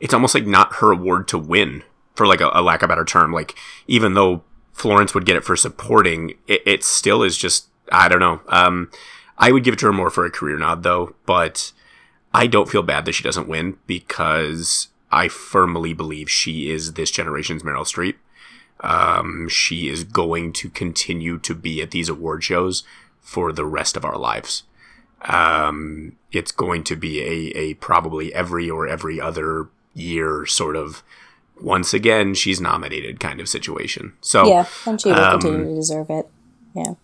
[0.00, 3.04] It's almost like not her award to win for like a, a lack of better
[3.04, 3.32] term.
[3.32, 3.54] Like
[3.86, 4.42] even though
[4.72, 8.40] Florence would get it for supporting, it, it still is just I don't know.
[8.48, 8.90] Um,
[9.38, 11.72] I would give it to her more for a career nod though, but
[12.34, 17.10] I don't feel bad that she doesn't win because I firmly believe she is this
[17.10, 18.14] generation's Meryl Streep.
[18.80, 22.82] Um, she is going to continue to be at these award shows
[23.20, 24.64] for the rest of our lives.
[25.22, 31.04] Um, it's going to be a, a probably every or every other year sort of
[31.60, 34.14] once again she's nominated kind of situation.
[34.20, 36.28] So Yeah, and she will um, continue to deserve it.
[36.74, 36.94] Yeah.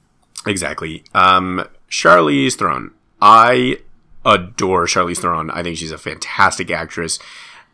[0.47, 1.05] Exactly.
[1.15, 2.93] Um, Charlize Theron.
[3.21, 3.79] I
[4.25, 5.51] adore Charlize Theron.
[5.51, 7.19] I think she's a fantastic actress.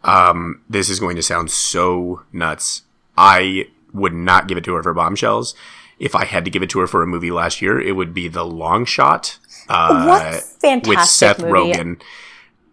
[0.02, 2.82] Um, this is going to sound so nuts.
[3.16, 5.54] I would not give it to her for Bombshells.
[5.98, 8.12] If I had to give it to her for a movie last year, it would
[8.12, 9.38] be The Long Shot.
[9.68, 11.52] Uh, What fantastic with Seth movie.
[11.52, 12.02] Rogen.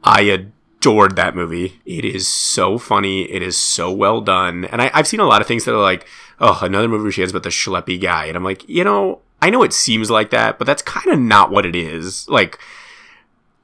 [0.03, 1.79] I adored that movie.
[1.85, 3.23] It is so funny.
[3.31, 4.65] It is so well done.
[4.65, 6.07] And I, I've seen a lot of things that are like,
[6.39, 8.25] oh, another movie where she has about the schleppy guy.
[8.25, 11.19] And I'm like, you know, I know it seems like that, but that's kind of
[11.19, 12.27] not what it is.
[12.29, 12.59] Like,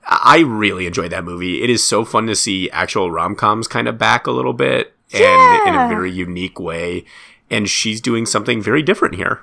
[0.04, 1.62] I really enjoyed that movie.
[1.62, 4.94] It is so fun to see actual rom coms kind of back a little bit
[5.14, 7.06] and in a very unique way.
[7.50, 9.42] And she's doing something very different here.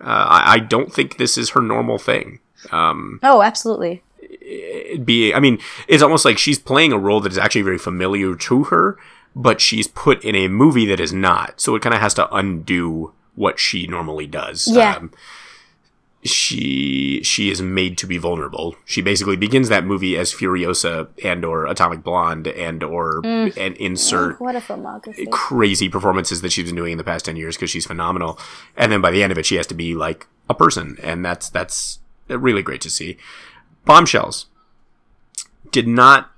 [0.00, 2.40] Uh, I, I don't think this is her normal thing.
[2.70, 4.02] Um, Oh, absolutely.
[5.04, 5.58] be I mean,
[5.88, 8.98] it's almost like she's playing a role that is actually very familiar to her,
[9.34, 11.60] but she's put in a movie that is not.
[11.60, 14.66] So it kind of has to undo what she normally does.
[14.70, 14.96] Yeah.
[14.96, 15.12] Um,
[16.30, 18.76] she she is made to be vulnerable.
[18.84, 23.56] She basically begins that movie as Furiosa and or Atomic Blonde and or Mm.
[23.56, 25.30] and insert What a filmography.
[25.30, 28.38] crazy performances that she's been doing in the past 10 years because she's phenomenal.
[28.76, 30.96] And then by the end of it she has to be like a person.
[31.02, 31.98] And that's that's
[32.28, 33.16] really great to see.
[33.84, 34.46] Bombshells.
[35.72, 36.30] Did not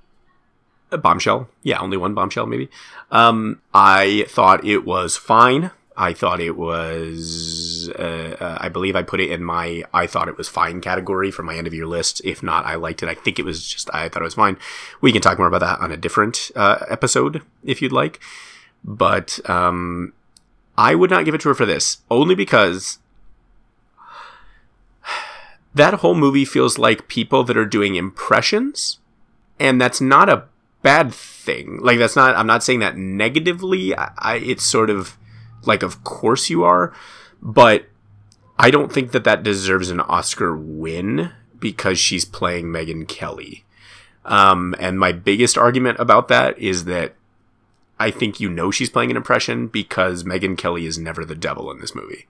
[0.91, 1.47] a bombshell?
[1.63, 2.69] Yeah only one bombshell maybe.
[3.11, 9.03] Um i thought it was fine i thought it was uh, uh, i believe i
[9.03, 11.85] put it in my i thought it was fine category for my end of year
[11.85, 14.33] list if not i liked it i think it was just i thought it was
[14.33, 14.57] fine
[15.01, 18.19] we can talk more about that on a different uh, episode if you'd like
[18.83, 20.13] but um,
[20.77, 22.99] I would not give it to her for this only because
[25.75, 28.99] that whole movie feels like people that are doing impressions,
[29.59, 30.45] and that's not a
[30.81, 31.79] bad thing.
[31.81, 32.35] Like that's not.
[32.35, 33.95] I'm not saying that negatively.
[33.95, 35.17] I, I it's sort of
[35.65, 36.93] like, of course you are,
[37.41, 37.85] but
[38.57, 43.63] I don't think that that deserves an Oscar win because she's playing Megyn Kelly.
[44.25, 47.15] Um, and my biggest argument about that is that
[47.99, 51.71] I think you know she's playing an impression because Megyn Kelly is never the devil
[51.71, 52.27] in this movie.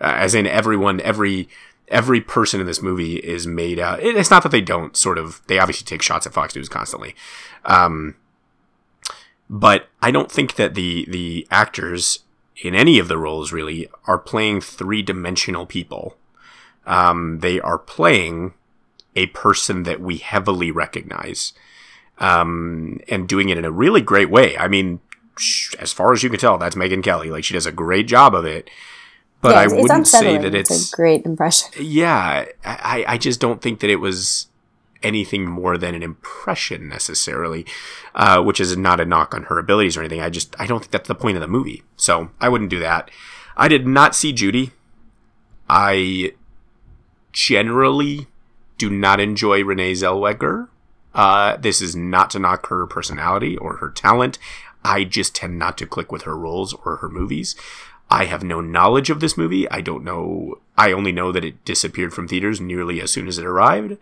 [0.00, 1.48] Uh, as in everyone, every
[1.88, 4.00] every person in this movie is made out.
[4.02, 5.40] it- It's not that they don't sort of.
[5.46, 7.14] They obviously take shots at Fox News constantly,
[7.64, 8.16] um,
[9.48, 12.20] but I don't think that the the actors
[12.62, 16.16] in any of the roles really are playing three dimensional people.
[16.86, 18.54] Um, they are playing
[19.14, 21.52] a person that we heavily recognize
[22.18, 24.56] um, and doing it in a really great way.
[24.56, 25.00] I mean,
[25.78, 27.30] as far as you can tell, that's Megyn Kelly.
[27.30, 28.70] Like she does a great job of it.
[29.40, 31.70] But yeah, I wouldn't say that it's, it's, a great impression.
[31.78, 32.46] yeah.
[32.64, 34.46] I, I just don't think that it was
[35.02, 37.66] anything more than an impression necessarily,
[38.14, 40.20] uh, which is not a knock on her abilities or anything.
[40.20, 41.82] I just I don't think that's the point of the movie.
[41.96, 43.10] So I wouldn't do that.
[43.56, 44.72] I did not see Judy.
[45.68, 46.34] I
[47.32, 48.26] generally
[48.78, 50.68] do not enjoy Renee Zellweger.
[51.14, 54.38] Uh, this is not to knock her personality or her talent.
[54.84, 57.56] I just tend not to click with her roles or her movies.
[58.10, 59.68] I have no knowledge of this movie.
[59.70, 60.60] I don't know.
[60.78, 63.98] I only know that it disappeared from theaters nearly as soon as it arrived.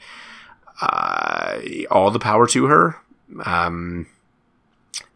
[0.81, 1.59] Uh,
[1.91, 2.97] all the power to her.
[3.45, 4.07] Um,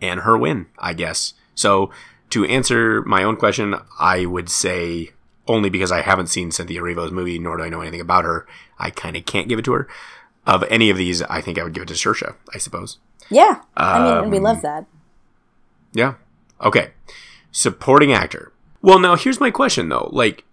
[0.00, 1.34] and her win, I guess.
[1.54, 1.90] So,
[2.30, 5.10] to answer my own question, I would say
[5.46, 8.46] only because I haven't seen Cynthia Erivo's movie, nor do I know anything about her,
[8.78, 9.88] I kind of can't give it to her.
[10.46, 12.98] Of any of these, I think I would give it to Saoirse, I suppose.
[13.30, 14.86] Yeah, I mean, we Um, love that.
[15.92, 16.14] Yeah.
[16.60, 16.90] Okay.
[17.50, 18.52] Supporting actor.
[18.82, 20.08] Well, now here's my question though.
[20.12, 20.44] Like,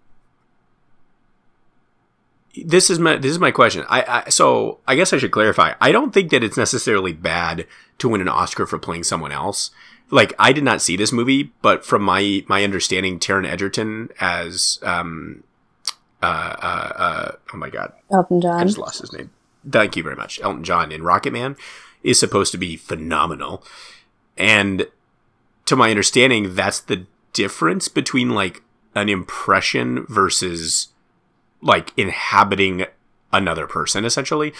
[2.64, 3.84] this is my this is my question.
[3.88, 5.74] I, I so I guess I should clarify.
[5.80, 7.66] I don't think that it's necessarily bad
[7.98, 9.70] to win an Oscar for playing someone else.
[10.08, 14.78] Like, I did not see this movie, but from my my understanding, Taron Egerton as
[14.82, 15.42] um
[16.22, 18.60] uh uh, uh oh my god, Elton John.
[18.60, 19.30] I just lost his name.
[19.68, 20.40] Thank you very much.
[20.42, 21.56] Elton John in Rocket Man
[22.02, 23.64] is supposed to be phenomenal.
[24.36, 24.86] And
[25.64, 28.62] to my understanding, that's the difference between like
[28.94, 30.88] an impression versus
[31.60, 32.86] like inhabiting
[33.32, 34.52] another person, essentially.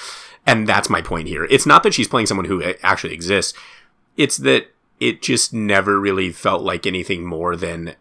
[0.46, 1.44] And that's my point here.
[1.46, 3.56] It's not that she's playing someone who actually exists,
[4.16, 4.68] it's that
[5.00, 7.92] it just never really felt like anything more than uh,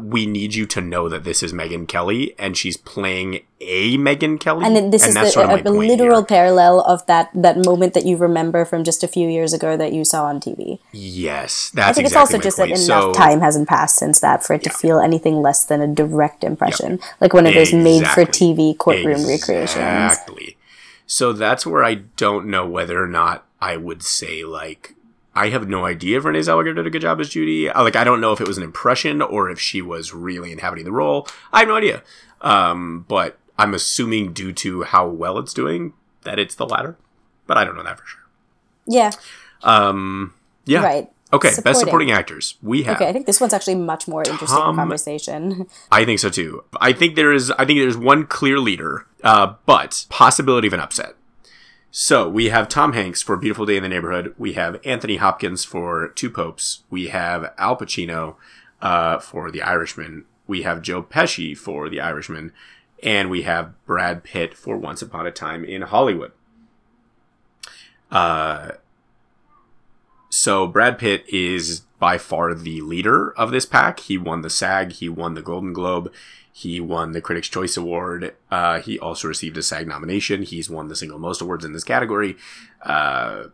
[0.00, 4.38] we need you to know that this is Megyn Kelly and she's playing a Megyn
[4.38, 4.64] Kelly.
[4.64, 6.26] And this is the, sort of a, a literal here.
[6.26, 9.92] parallel of that that moment that you remember from just a few years ago that
[9.92, 10.78] you saw on TV.
[10.92, 12.70] Yes, that's I think it's also just point.
[12.70, 15.80] that enough so, time hasn't passed since that for it to feel anything less than
[15.80, 18.74] a direct impression, like one of those made-for-TV Exactly.
[18.74, 19.76] courtroom recreations.
[19.76, 20.56] Exactly.
[21.06, 24.94] So that's where I don't know whether or not I would say like
[25.34, 27.68] I have no idea if Renee Zellweger did a good job as Judy.
[27.68, 30.52] Uh, Like I don't know if it was an impression or if she was really
[30.52, 31.26] inhabiting the role.
[31.52, 32.02] I have no idea.
[32.42, 36.96] Um, but I'm assuming due to how well it's doing that it's the latter.
[37.46, 38.20] But I don't know that for sure.
[38.86, 39.10] Yeah,
[39.62, 40.34] Um,
[40.64, 40.82] yeah.
[40.82, 41.08] right.
[41.32, 41.48] Okay.
[41.48, 41.80] Best Supporting.
[41.80, 42.56] supporting actors.
[42.62, 42.96] We have.
[42.96, 45.66] Okay, I think this one's actually much more interesting conversation.
[45.92, 46.64] I think so too.
[46.78, 47.50] I think there is.
[47.52, 51.14] I think there's one clear leader, uh, but possibility of an upset.
[51.94, 54.34] So we have Tom Hanks for Beautiful Day in the Neighborhood.
[54.38, 56.84] We have Anthony Hopkins for Two Popes.
[56.88, 58.36] We have Al Pacino
[58.80, 60.24] uh, for The Irishman.
[60.46, 62.54] We have Joe Pesci for The Irishman,
[63.02, 66.32] and we have Brad Pitt for Once Upon a Time in Hollywood.
[68.10, 68.70] Uh,
[70.30, 74.00] so Brad Pitt is by far the leader of this pack.
[74.00, 76.10] He won the SAG, he won the Golden Globe,
[76.52, 78.34] he won the Critics' Choice Award.
[78.50, 80.42] Uh, he also received a SAG nomination.
[80.42, 82.36] He's won the single most awards in this category.
[82.82, 83.44] Uh,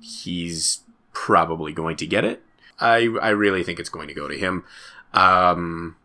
[0.00, 0.80] he's
[1.12, 2.42] probably going to get it.
[2.80, 4.64] I I really think it's going to go to him.
[5.12, 5.96] Um,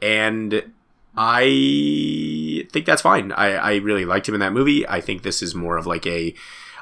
[0.00, 0.72] and
[1.16, 3.32] I think that's fine.
[3.32, 4.86] I, I really liked him in that movie.
[4.88, 6.34] I think this is more of like a,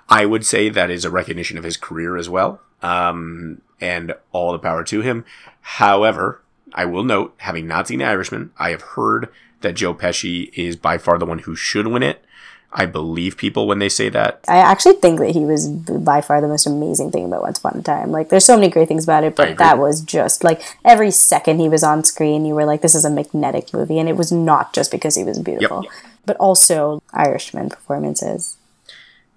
[0.08, 2.60] I would say that is a recognition of his career as well.
[2.82, 5.24] Um, and all the power to him.
[5.60, 6.42] However,
[6.72, 9.28] I will note, having not seen The Irishman, I have heard
[9.60, 12.24] that Joe Pesci is by far the one who should win it.
[12.70, 14.44] I believe people when they say that.
[14.46, 17.78] I actually think that he was by far the most amazing thing about Once Upon
[17.78, 18.10] a Time.
[18.10, 21.60] Like, there's so many great things about it, but that was just like every second
[21.60, 24.30] he was on screen, you were like, this is a magnetic movie, and it was
[24.30, 25.86] not just because he was beautiful,
[26.26, 28.58] but also Irishman performances.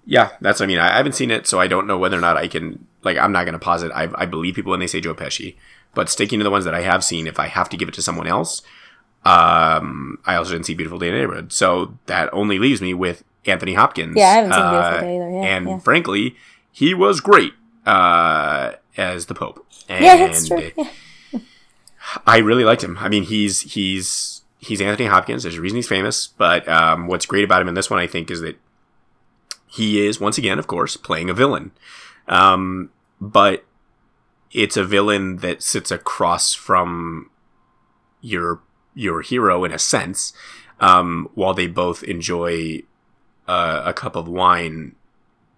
[0.04, 0.78] Yeah, that's what I mean.
[0.78, 2.86] I haven't seen it, so I don't know whether or not I can.
[3.02, 3.92] Like, I'm not going to pause it.
[3.92, 5.54] I, I believe people when they say Joe Pesci,
[5.94, 7.94] but sticking to the ones that I have seen, if I have to give it
[7.94, 8.62] to someone else,
[9.24, 12.94] um, I also didn't see Beautiful Day in the Neighborhood, so that only leaves me
[12.94, 14.16] with Anthony Hopkins.
[14.16, 15.78] Yeah, I haven't seen uh, Beautiful Day either, yeah, and yeah.
[15.78, 16.36] frankly,
[16.72, 17.52] he was great
[17.86, 19.66] uh, as the Pope.
[19.88, 20.70] And Yeah, that's true.
[20.76, 20.88] Yeah.
[22.26, 22.98] I really liked him.
[22.98, 25.42] I mean, he's he's he's Anthony Hopkins.
[25.42, 26.26] There's a reason he's famous.
[26.26, 28.56] But um, what's great about him in this one, I think, is that
[29.66, 31.72] he is once again, of course, playing a villain.
[32.28, 32.90] Um,
[33.20, 33.64] but
[34.52, 37.30] it's a villain that sits across from
[38.20, 38.60] your
[38.94, 40.32] your hero in a sense,
[40.80, 42.82] um, while they both enjoy
[43.48, 44.94] uh, a cup of wine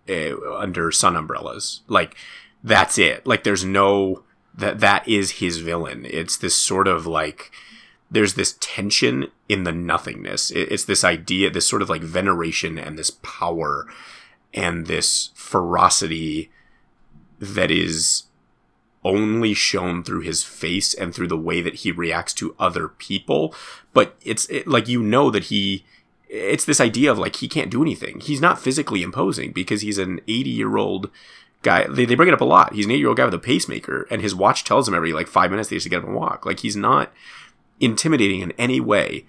[0.08, 1.80] uh, under sun umbrellas.
[1.88, 2.16] Like
[2.62, 3.26] that's it.
[3.26, 4.22] Like there's no
[4.54, 6.06] that that is his villain.
[6.08, 7.50] It's this sort of like
[8.10, 10.50] there's this tension in the nothingness.
[10.52, 13.86] It, it's this idea, this sort of like veneration and this power
[14.52, 16.50] and this ferocity
[17.40, 18.24] that is
[19.04, 23.54] only shown through his face and through the way that he reacts to other people.
[23.92, 25.84] But it's it, like you know that he
[26.28, 28.20] it's this idea of like he can't do anything.
[28.20, 31.10] He's not physically imposing because he's an 80 year old
[31.62, 31.86] guy.
[31.86, 32.74] They, they bring it up a lot.
[32.74, 35.12] He's an 80 year old guy with a pacemaker, and his watch tells him every
[35.12, 36.46] like five minutes he has to get up and walk.
[36.46, 37.12] Like he's not
[37.80, 39.26] intimidating in any way.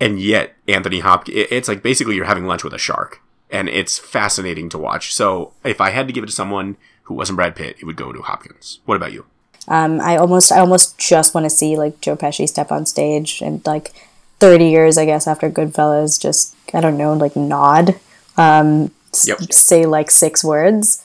[0.00, 3.20] And yet, Anthony Hopkins, it's like basically you're having lunch with a shark,
[3.50, 5.14] and it's fascinating to watch.
[5.14, 7.96] So, if I had to give it to someone who wasn't Brad Pitt, it would
[7.96, 8.80] go to Hopkins.
[8.84, 9.26] What about you?
[9.68, 13.40] Um, I almost, I almost just want to see like Joe Pesci step on stage
[13.40, 13.92] and like
[14.40, 17.94] thirty years, I guess, after Goodfellas, just I don't know, like nod,
[18.36, 21.04] um, s- say like six words,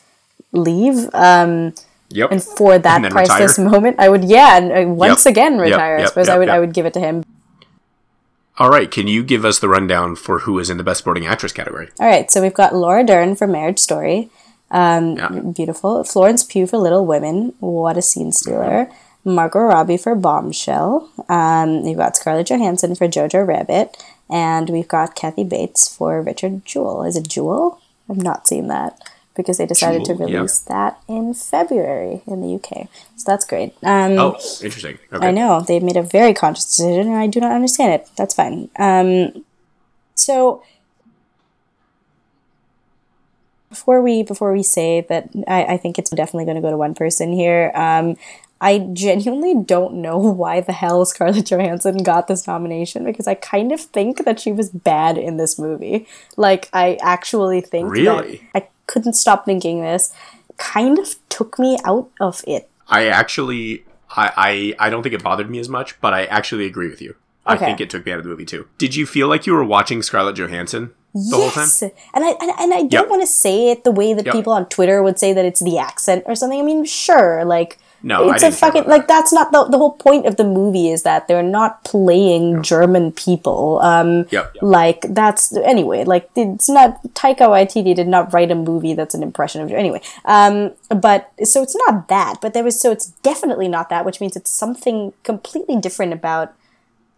[0.52, 1.74] leave, um,
[2.10, 2.32] Yep.
[2.32, 3.70] and for that And priceless retire.
[3.72, 5.32] moment, I would, yeah, and uh, once Yep.
[5.32, 5.98] again Yep, retire.
[5.98, 7.24] I yep, suppose I yep, would, I would give it to him.
[8.60, 11.28] All right, can you give us the rundown for who is in the Best Supporting
[11.28, 11.90] Actress category?
[12.00, 14.30] All right, so we've got Laura Dern for Marriage Story.
[14.72, 15.30] Um, Yeah.
[15.30, 16.04] Beautiful.
[16.04, 17.54] Florence Pugh for Little Women.
[17.60, 18.90] What a scene stealer.
[19.24, 21.10] Margot Robbie for Bombshell.
[21.28, 23.98] Um, we've got Scarlett Johansson for Jojo Rabbit.
[24.30, 27.04] And we've got Kathy Bates for Richard Jewell.
[27.04, 27.80] Is it Jewel?
[28.10, 29.00] I've not seen that
[29.36, 30.38] because they decided to Jewel, yeah.
[30.38, 32.88] release that in February in the UK.
[33.18, 33.74] So that's great.
[33.84, 34.98] Um, Oh, interesting.
[35.14, 35.28] Okay.
[35.28, 38.10] I know they made a very conscious decision, and I do not understand it.
[38.18, 38.70] That's fine.
[38.80, 39.46] Um,
[40.16, 40.64] so
[43.70, 46.78] before we before we say that, I, I think it's definitely going to go to
[46.78, 47.72] one person here.
[47.76, 48.16] Um,
[48.60, 53.72] I genuinely don't know why the hell Scarlett Johansson got this nomination because I kind
[53.72, 56.08] of think that she was bad in this movie.
[56.36, 58.48] Like I actually think Really?
[58.54, 60.14] that I couldn't stop thinking this.
[60.58, 62.70] Kind of took me out of it.
[62.88, 63.84] I actually
[64.16, 67.02] I, I I don't think it bothered me as much, but I actually agree with
[67.02, 67.16] you.
[67.46, 67.64] Okay.
[67.64, 68.68] I think it took me out of the movie too.
[68.78, 70.94] Did you feel like you were watching Scarlett Johansson
[71.30, 71.64] the whole time?
[71.64, 71.82] yes,
[72.14, 73.10] and I and, and I don't Yep.
[73.10, 74.34] want to say it the way that Yep.
[74.34, 76.60] people on Twitter would say that it's the accent or something.
[76.60, 78.90] I mean, sure, like No, it's a fucking that.
[78.96, 82.62] like that's not the the whole point of the movie is that they're not playing
[82.62, 83.80] German people.
[83.82, 84.46] Um, Yep.
[84.54, 84.62] yep.
[84.62, 89.24] like that's anyway like it's not taika waititi did not write a movie that's an
[89.24, 90.56] impression of anyway um
[91.08, 94.36] but so it's not that but there was so it's definitely not that which means
[94.36, 96.54] it's something completely different about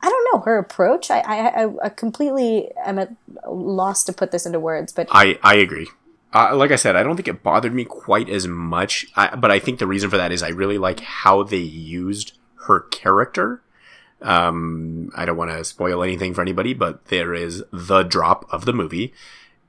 [0.02, 3.14] i don't know her approach i i, I, completely am at
[3.48, 5.88] loss to put this into words but I I agree.
[6.34, 9.50] Uh, like I said, I don't think it bothered me quite as much, I, but
[9.50, 13.64] I think the reason for that is I really like how they used her character.
[14.22, 18.66] Um, I don't want to spoil anything for anybody, but there is the drop of
[18.66, 19.12] the movie,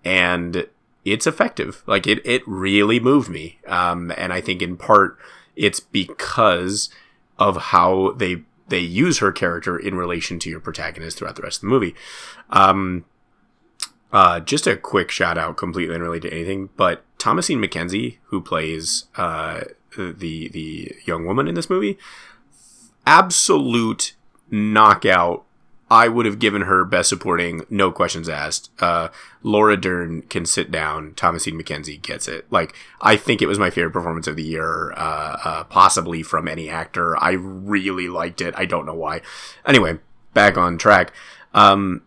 [0.05, 0.67] and
[1.05, 1.83] it's effective.
[1.87, 3.59] Like it, it really moved me.
[3.67, 5.17] Um, and I think in part
[5.57, 6.91] it's because
[7.39, 11.59] of how they they use her character in relation to your protagonist throughout the rest
[11.59, 11.95] of the movie.
[12.49, 13.05] Um,
[14.13, 19.05] uh, just a quick shout out, completely unrelated to anything, but Thomasin McKenzie, who plays
[19.17, 19.63] uh,
[19.97, 21.99] the the young woman in this movie,
[23.07, 24.15] absolute
[24.51, 25.45] knockout.
[25.91, 28.71] I would have given her best supporting, no questions asked.
[28.79, 29.09] Uh,
[29.43, 31.13] Laura Dern can sit down.
[31.15, 32.47] Thomasin McKenzie gets it.
[32.51, 36.47] Like I think it was my favorite performance of the year, uh, uh, possibly from
[36.47, 37.21] any actor.
[37.21, 38.55] I really liked it.
[38.57, 39.21] I don't know why.
[39.67, 39.99] Anyway,
[40.33, 41.13] back on track.
[41.55, 42.03] Um,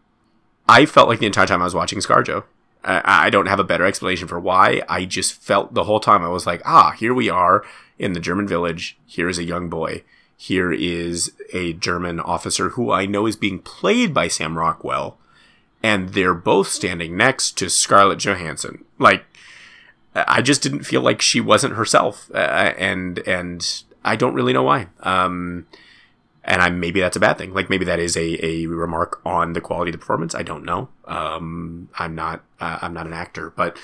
[0.69, 2.45] I felt like the entire time I was watching ScarJo.
[2.85, 4.81] I, I don't have a better explanation for why.
[4.87, 7.65] I just felt the whole time I was like, ah, here we are
[7.99, 8.97] in the German village.
[9.05, 10.03] Here is a young boy.
[10.43, 15.17] Here is a German officer who I know is being played by Sam Rockwell,
[15.81, 18.83] and they're both standing next to Scarlett Johansson.
[18.99, 19.23] Like,
[20.13, 24.63] I just didn't feel like she wasn't herself, uh, and and I don't really know
[24.63, 24.87] why.
[24.99, 25.65] Um,
[26.43, 27.53] and I maybe that's a bad thing.
[27.53, 30.35] Like maybe that is a, a remark on the quality of the performance.
[30.35, 30.89] I don't know.
[31.05, 33.77] Um, I'm not uh, I'm not an actor, but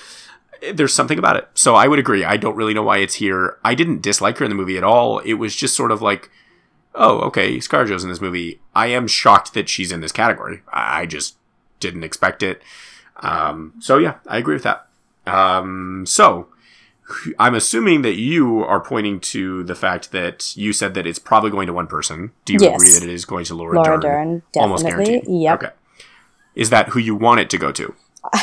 [0.74, 1.48] there's something about it.
[1.54, 2.22] So I would agree.
[2.22, 3.56] I don't really know why it's here.
[3.64, 5.20] I didn't dislike her in the movie at all.
[5.20, 6.30] It was just sort of like,
[6.94, 8.60] oh, okay, ScarJo's in this movie.
[8.74, 10.62] I am shocked that she's in this category.
[10.72, 11.36] I just
[11.78, 12.62] didn't expect it.
[13.22, 14.86] Um, so yeah, I agree with that.
[15.26, 16.48] Um, so
[17.38, 21.50] I'm assuming that you are pointing to the fact that you said that it's probably
[21.50, 22.32] going to one person.
[22.44, 22.74] Do you Yes.
[22.74, 24.42] agree that it is going to Laura, Laura Dern?
[24.52, 25.06] Dern, Almost definitely.
[25.20, 25.42] guaranteed.
[25.42, 25.62] Yep.
[25.62, 25.72] Okay.
[26.54, 27.94] Is that who you want it to go to?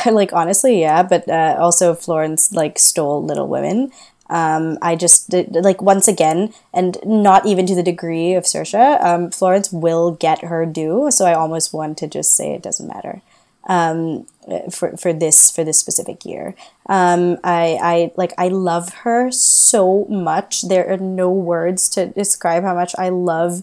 [0.10, 3.92] like honestly yeah but uh, also florence like stole little women
[4.30, 9.02] um, I just like once again, and not even to the degree of Saoirse.
[9.02, 12.86] Um, Florence will get her due, so I almost want to just say it doesn't
[12.86, 13.22] matter
[13.68, 14.26] um,
[14.70, 16.54] for for this for this specific year.
[16.86, 20.62] Um, I I like I love her so much.
[20.62, 23.62] There are no words to describe how much I love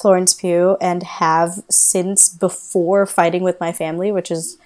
[0.00, 4.56] Florence Pugh and have since before fighting with my family, which is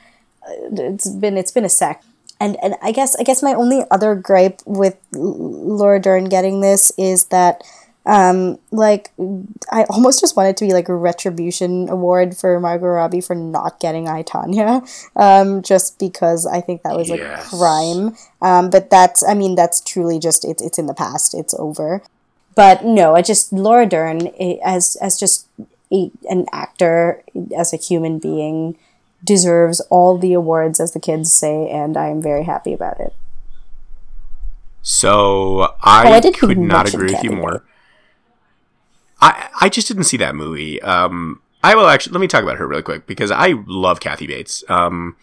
[0.48, 2.02] it's been it's been a sec.
[2.41, 6.93] And and I guess I guess my only other gripe with Laura Dern getting this
[6.99, 7.63] is that
[8.05, 9.11] um like
[9.73, 13.35] I almost just want it to be like a retribution award for Margot Robbie for
[13.35, 14.87] not getting I Tonya
[15.17, 17.53] um just because I think that was like Yes.
[17.53, 18.17] a crime.
[18.43, 21.35] Um but that's I mean that's truly just it's it's in the past.
[21.35, 22.03] It's over.
[22.55, 25.47] But no I just Laura Dern eh, as as just
[25.93, 27.23] a, an actor
[27.57, 28.77] as a human being
[29.24, 33.14] deserves all the awards, as the kids say, and I am very happy about it.
[34.82, 37.64] So I, Oh, I could not agree with you more.
[39.20, 40.80] I I just didn't see that movie.
[40.82, 44.26] Um, I will actually let me talk about her really quick because I love Kathy
[44.26, 44.62] Bates.
[44.68, 45.16] Um,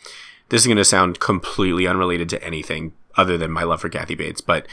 [0.50, 4.16] this is going to sound completely unrelated to anything other than my love for Kathy
[4.16, 4.68] Bates, but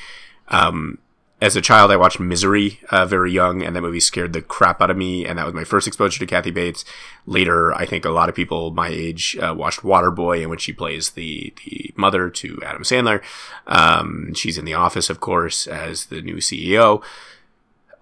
[0.48, 0.98] um,
[1.41, 4.83] as a child, I watched Misery uh, very young, and that movie scared the crap
[4.83, 5.25] out of me.
[5.25, 6.85] And that was my first exposure to Kathy Bates.
[7.25, 10.73] Later, I think a lot of people my age uh, watched Waterboy, in which she
[10.73, 13.23] plays the the mother to Adam Sandler.
[13.67, 17.03] Um, she's in The Office, of course, as the new CEO.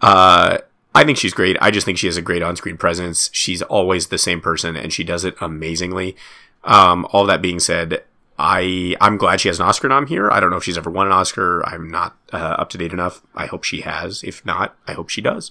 [0.00, 0.58] Uh,
[0.94, 1.56] I think she's great.
[1.60, 3.30] I just think she has a great on-screen presence.
[3.32, 6.16] She's always the same person, and she does it amazingly.
[6.64, 8.02] Um, all that being said,
[8.38, 10.30] I I'm glad she has an Oscar nom here.
[10.30, 11.66] I don't know if she's ever won an Oscar.
[11.66, 13.20] I'm not uh, up to date enough.
[13.34, 14.22] I hope she has.
[14.22, 15.50] If not, I hope she does.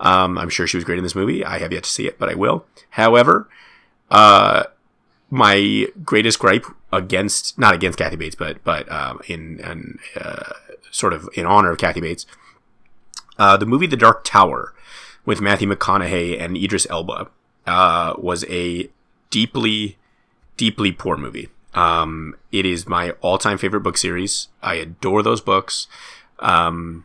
[0.00, 1.44] Um, I'm sure she was great in this movie.
[1.44, 2.66] I have yet to see it, but I will.
[2.90, 3.48] However,
[4.10, 4.64] uh,
[5.30, 10.52] my greatest gripe against not against Kathy Bates, but but um, in uh,
[10.90, 12.26] sort of in honor of Kathy Bates,
[13.38, 14.74] uh, the movie The Dark Tower
[15.24, 17.28] with Matthew McConaughey and Idris Elba
[17.66, 18.90] uh, was a
[19.30, 19.96] deeply
[20.56, 21.48] deeply poor movie.
[21.76, 24.48] Um, it is my all-time favorite book series.
[24.62, 25.86] I adore those books.
[26.40, 27.04] Um,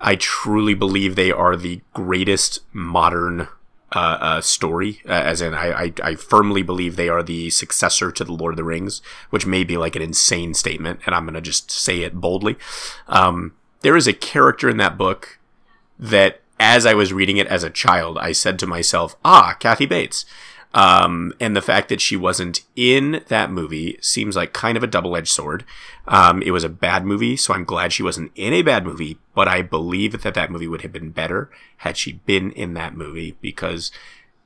[0.00, 3.48] I truly believe they are the greatest modern
[3.94, 5.02] uh, uh, story.
[5.06, 8.54] Uh, as in, I, I, I firmly believe they are the successor to the Lord
[8.54, 11.70] of the Rings, which may be like an insane statement, and I'm going to just
[11.70, 12.56] say it boldly.
[13.08, 15.38] Um, there is a character in that book
[15.98, 19.86] that, as I was reading it as a child, I said to myself, "Ah, Kathy
[19.86, 20.24] Bates."
[20.74, 24.86] Um, and the fact that she wasn't in that movie seems like kind of a
[24.86, 25.64] double edged sword.
[26.08, 29.18] Um, it was a bad movie, so I'm glad she wasn't in a bad movie,
[29.34, 32.96] but I believe that that movie would have been better had she been in that
[32.96, 33.90] movie because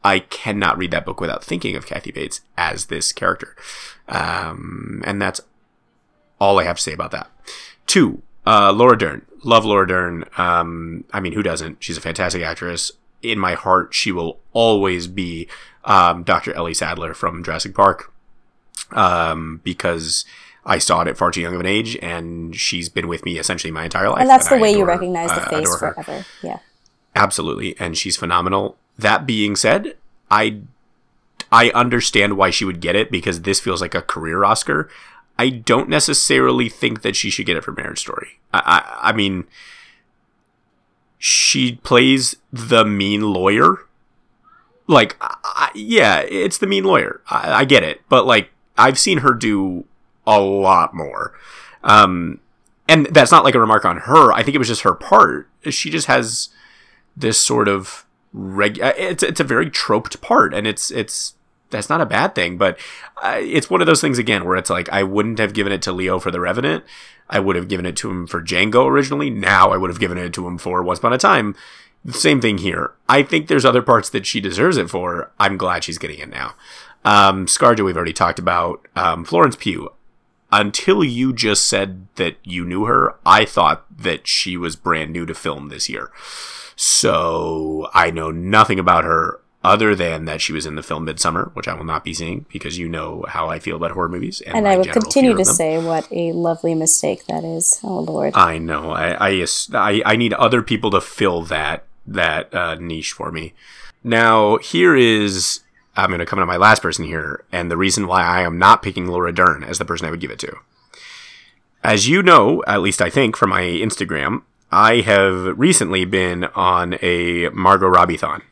[0.02, 3.56] I cannot read that book without thinking of Kathy Bates as this character.
[4.08, 5.40] Um, and that's
[6.40, 7.30] all I have to say about that.
[7.86, 9.26] Two, uh, Laura Dern.
[9.42, 10.24] Love Laura Dern.
[10.36, 11.82] Um, I mean, who doesn't?
[11.82, 12.92] She's a fantastic actress.
[13.22, 15.48] In my heart, she will always be
[15.86, 16.52] um, Dr.
[16.52, 18.12] Ellie Sattler from Jurassic Park
[18.90, 20.24] um, because
[20.64, 23.38] I saw it at far too young of an age, and she's been with me
[23.38, 24.20] essentially my entire life.
[24.20, 26.26] And that's and the I way adore, you recognize the uh, face forever.
[26.42, 26.58] Yeah.
[27.14, 28.76] Absolutely, and she's phenomenal.
[28.98, 29.96] That being said,
[30.30, 30.60] I
[31.50, 34.90] I understand why she would get it because this feels like a career Oscar.
[35.38, 38.40] I don't necessarily think that she should get it for Marriage Story.
[38.52, 38.58] I,
[39.00, 39.44] I, I mean,
[41.18, 43.85] she plays the mean lawyer
[44.86, 47.20] like I, yeah it's the mean lawyer.
[47.28, 48.02] I, I, get it.
[48.08, 49.84] But like i've seen her do
[50.26, 51.32] a lot more.
[51.82, 52.40] Um
[52.88, 54.32] and that's not like a remark on her.
[54.32, 55.48] I think it was just her part.
[55.68, 56.50] She just has
[57.16, 60.54] this sort of reg uh, it's it's a very troped part.
[60.54, 61.34] And it's it's
[61.70, 62.58] that's not a bad thing.
[62.58, 62.78] But
[63.22, 65.82] uh, it's one of those things again where it's like i wouldn't have given it
[65.82, 66.84] to leo for the revenant.
[67.28, 69.30] I would have given it to him for django originally.
[69.30, 71.56] Now i would have given it to him for once upon a time
[72.12, 72.92] same thing here.
[73.08, 75.30] I think there's other parts that she deserves it for.
[75.38, 76.54] I'm glad she's getting it now.
[77.04, 78.86] Um, Scarjo, we've already talked about.
[78.96, 79.92] Um, Florence Pugh.
[80.52, 85.26] Until you just said that you knew her, I thought that she was brand new
[85.26, 86.10] to film this year.
[86.76, 91.50] So I know nothing about her other than that she was in the film Midsummer,
[91.54, 94.40] which I will not be seeing because you know how I feel about horror movies.
[94.40, 97.80] And, and I will continue to say what a lovely mistake that is.
[97.82, 98.34] Oh Lord!
[98.36, 98.92] I know.
[98.92, 103.54] I I, I, I need other people to fill that that uh, niche for me.
[104.02, 105.60] Now, here is
[105.96, 108.58] I'm going to come to my last person here, and the reason why I am
[108.58, 110.56] not picking Laura Dern as the person I would give it to.
[111.82, 116.98] As you know, at least I think from my Instagram, I have recently been on
[117.00, 118.42] a Margot Robbie thon.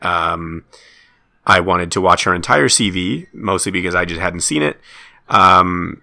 [0.00, 0.64] Um,
[1.46, 4.80] I wanted to watch her entire CV, mostly because I just hadn't seen it,
[5.28, 6.02] um,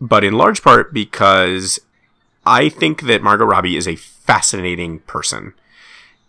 [0.00, 1.80] but in large part because
[2.46, 5.54] I think that Margot Robbie is a fascinating person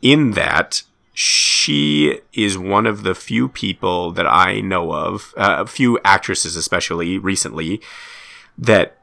[0.05, 0.83] in that
[1.15, 6.55] she is one of the few people that I know of, uh, a few actresses
[6.55, 7.81] especially recently,
[8.55, 8.99] that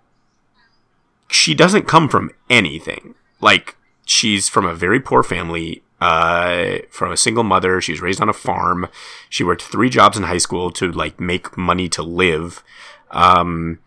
[1.29, 3.17] she doesn't come from anything.
[3.41, 3.77] Like,
[4.07, 7.81] she's from a very poor family, uh, from a single mother.
[7.81, 8.87] She was raised on a farm.
[9.29, 12.63] She worked three jobs in high school to, like, make money to live.
[13.11, 13.81] Um,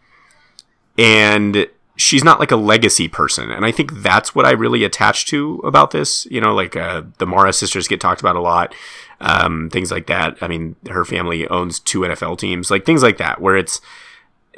[0.97, 5.25] and she's not like a legacy person and i think that's what i really attach
[5.25, 8.73] to about this you know like uh, the mara sisters get talked about a lot
[9.21, 10.37] um, things like that.
[10.41, 13.79] I mean her family owns two nfl teams like things like that where it's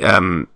[0.01, 0.47] um,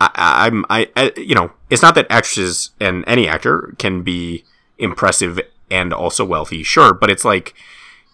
[0.00, 4.44] I, am I, I, you know it's not that actresses and any actor can be
[4.78, 5.40] impressive
[5.70, 7.54] and also wealthy sure but it's like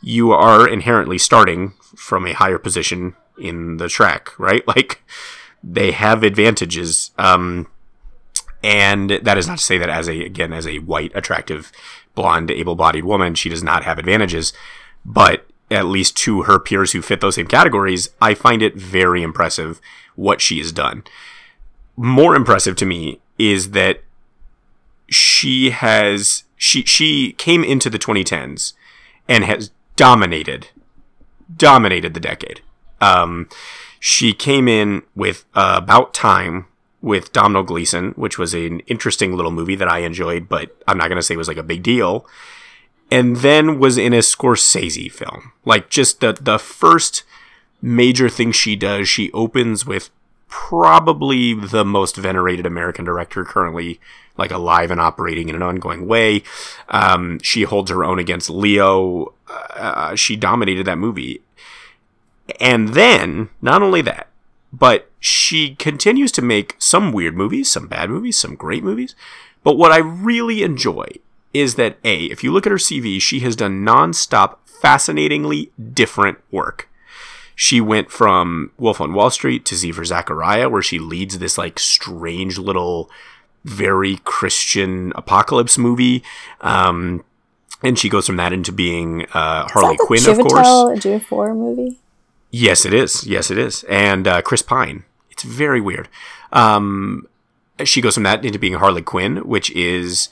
[0.02, 4.64] you are inherently starting from a higher position in the track right?
[4.76, 5.02] Like
[5.62, 7.66] they have advantages um,
[8.66, 11.70] and that is not to say that as a, again, as a white, attractive,
[12.16, 14.52] blonde, able-bodied woman, she does not have advantages.
[15.04, 19.22] But at least to her peers who fit those same categories, I find it very
[19.22, 19.80] impressive
[20.16, 21.04] what she has done.
[21.96, 24.02] More impressive to me is that
[25.08, 28.72] she has she she came into the 2010s
[29.28, 30.70] and has dominated
[31.56, 32.62] dominated the decade.
[33.00, 33.48] Um,
[34.00, 36.66] she came in with uh, about time
[37.02, 41.08] with Domhnall Gleeson, which was an interesting little movie that I enjoyed, but I'm not
[41.08, 42.26] going to say it was like a big deal.
[43.10, 45.52] And then was in a Scorsese film.
[45.64, 47.22] Like just the the first
[47.80, 50.10] major thing she does, she opens with
[50.48, 54.00] probably the most venerated American director currently
[54.36, 56.42] like alive and operating in an ongoing way.
[56.88, 59.34] Um, she holds her own against Leo.
[59.48, 61.42] Uh, she dominated that movie.
[62.60, 64.28] And then, not only that,
[64.78, 69.14] but she continues to make some weird movies, some bad movies, some great movies.
[69.62, 71.08] But what I really enjoy
[71.54, 76.38] is that A, if you look at her CV, she has done nonstop, fascinatingly different
[76.50, 76.88] work.
[77.54, 81.56] She went from Wolf on Wall Street to Z for Zachariah, where she leads this
[81.56, 83.10] like strange little
[83.64, 86.22] very Christian apocalypse movie.
[86.60, 87.24] Um,
[87.82, 90.66] and she goes from that into being uh, Harley Quinn, Chiwetel of course.
[90.98, 91.98] Ejiofor movie.
[92.58, 93.26] Yes, it is.
[93.26, 93.84] Yes, it is.
[93.84, 95.04] And uh, Chris Pine.
[95.30, 96.08] It's very weird.
[96.52, 97.28] Um,
[97.84, 100.30] she goes from that into being Harley Quinn, which is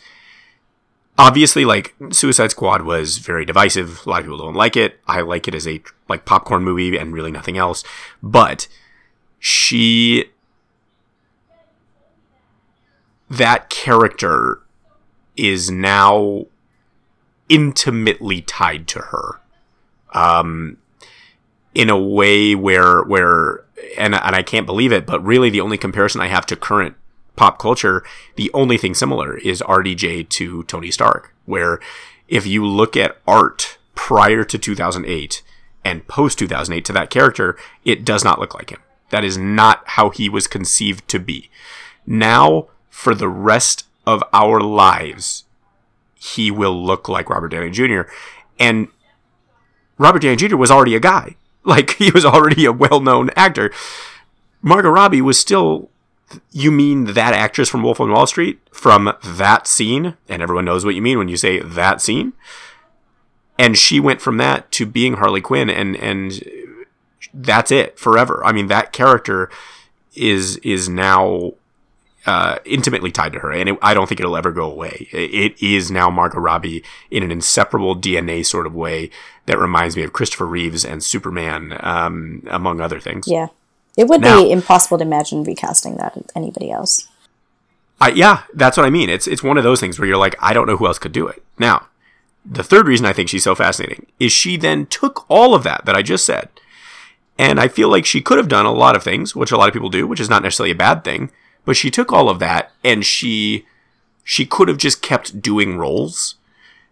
[1.18, 4.06] obviously like Suicide Squad was very divisive.
[4.06, 5.00] A lot of people don't like it.
[5.06, 7.84] I like it as a like popcorn movie and really nothing else.
[8.22, 8.68] But
[9.38, 10.30] she
[13.28, 14.62] that character
[15.36, 16.46] is now
[17.50, 19.40] intimately tied to her.
[20.14, 20.78] Um
[21.74, 23.64] in a way where where
[23.98, 26.96] and and I can't believe it, but really the only comparison I have to current
[27.36, 28.04] pop culture,
[28.36, 31.80] the only thing similar is RDJ to Tony Stark, where
[32.28, 35.42] if you look at art prior to 2008
[35.84, 38.80] and post 2008 to that character, it does not look like him.
[39.10, 41.50] That is not how he was conceived to be.
[42.06, 45.44] Now, for the rest of our lives,
[46.14, 48.02] he will look like Robert Downey Jr.
[48.58, 48.88] And
[49.98, 50.56] Robert Downey Jr.
[50.56, 51.36] was already a guy.
[51.66, 53.72] Like, he was already a well known actor.
[54.60, 55.88] Margot Robbie was still
[56.52, 60.16] you mean that actress from Wolf on Wall Street from that scene?
[60.28, 62.32] And everyone knows what you mean when you say that scene.
[63.58, 66.42] And she went from that to being Harley Quinn, and and
[67.32, 68.42] that's it forever.
[68.44, 69.48] I mean, that character
[70.14, 71.52] is is now
[72.26, 75.08] uh, intimately tied to her, and it, I don't think it'll ever go away.
[75.12, 79.10] It is now Margot Robbie in an inseparable DNA sort of way
[79.46, 83.28] that reminds me of Christopher Reeves and Superman, um, among other things.
[83.28, 83.48] Yeah.
[83.96, 87.08] It would Now- be impossible to imagine recasting that with anybody else.
[88.00, 89.08] I, yeah, that's what I mean.
[89.08, 91.12] It's it's one of those things where you're like, I don't know who else could
[91.12, 91.42] do it.
[91.58, 91.86] Now,
[92.44, 95.84] the third reason I think she's so fascinating is she then took all of that
[95.86, 96.48] that I just said,
[97.38, 99.68] and I feel like she could have done a lot of things, which a lot
[99.68, 101.30] of people do, which is not necessarily a bad thing.
[101.64, 103.66] But she took all of that and she
[104.22, 106.36] she could have just kept doing roles.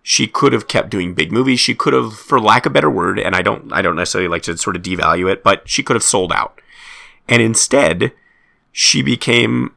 [0.03, 1.61] She could have kept doing big movies.
[1.61, 4.29] She could have, for lack of a better word, and I don't I don't necessarily
[4.29, 6.61] like to sort of devalue it, but she could have sold out.
[7.29, 8.13] And instead,
[8.73, 9.75] she became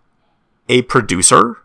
[0.67, 1.57] a producer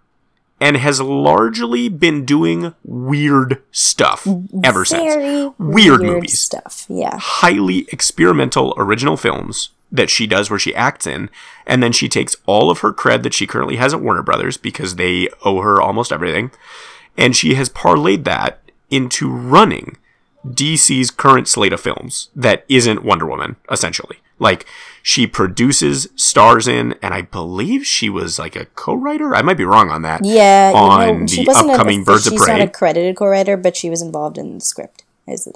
[0.60, 4.26] and has largely been doing weird stuff
[4.62, 5.14] ever since.
[5.14, 6.38] Very Weird movies.
[6.38, 6.84] stuff.
[6.88, 7.16] Yeah.
[7.18, 11.30] Highly experimental original films that she does where she acts in,
[11.66, 14.56] and then she takes all of her cred that she currently has at Warner Brothers
[14.56, 16.50] because they owe her almost everything,
[17.16, 18.60] and she has parlayed that
[18.90, 19.96] into running
[20.46, 24.18] DC's current slate of films that isn't Wonder Woman, essentially.
[24.38, 24.64] Like,
[25.02, 29.34] she produces, stars in, and I believe she was like a co-writer.
[29.34, 30.24] I might be wrong on that.
[30.24, 30.72] Yeah.
[30.74, 32.38] On you know, she the wasn't upcoming a, Birds of Prey.
[32.38, 35.04] she's not a credited co-writer, but she was involved in the script.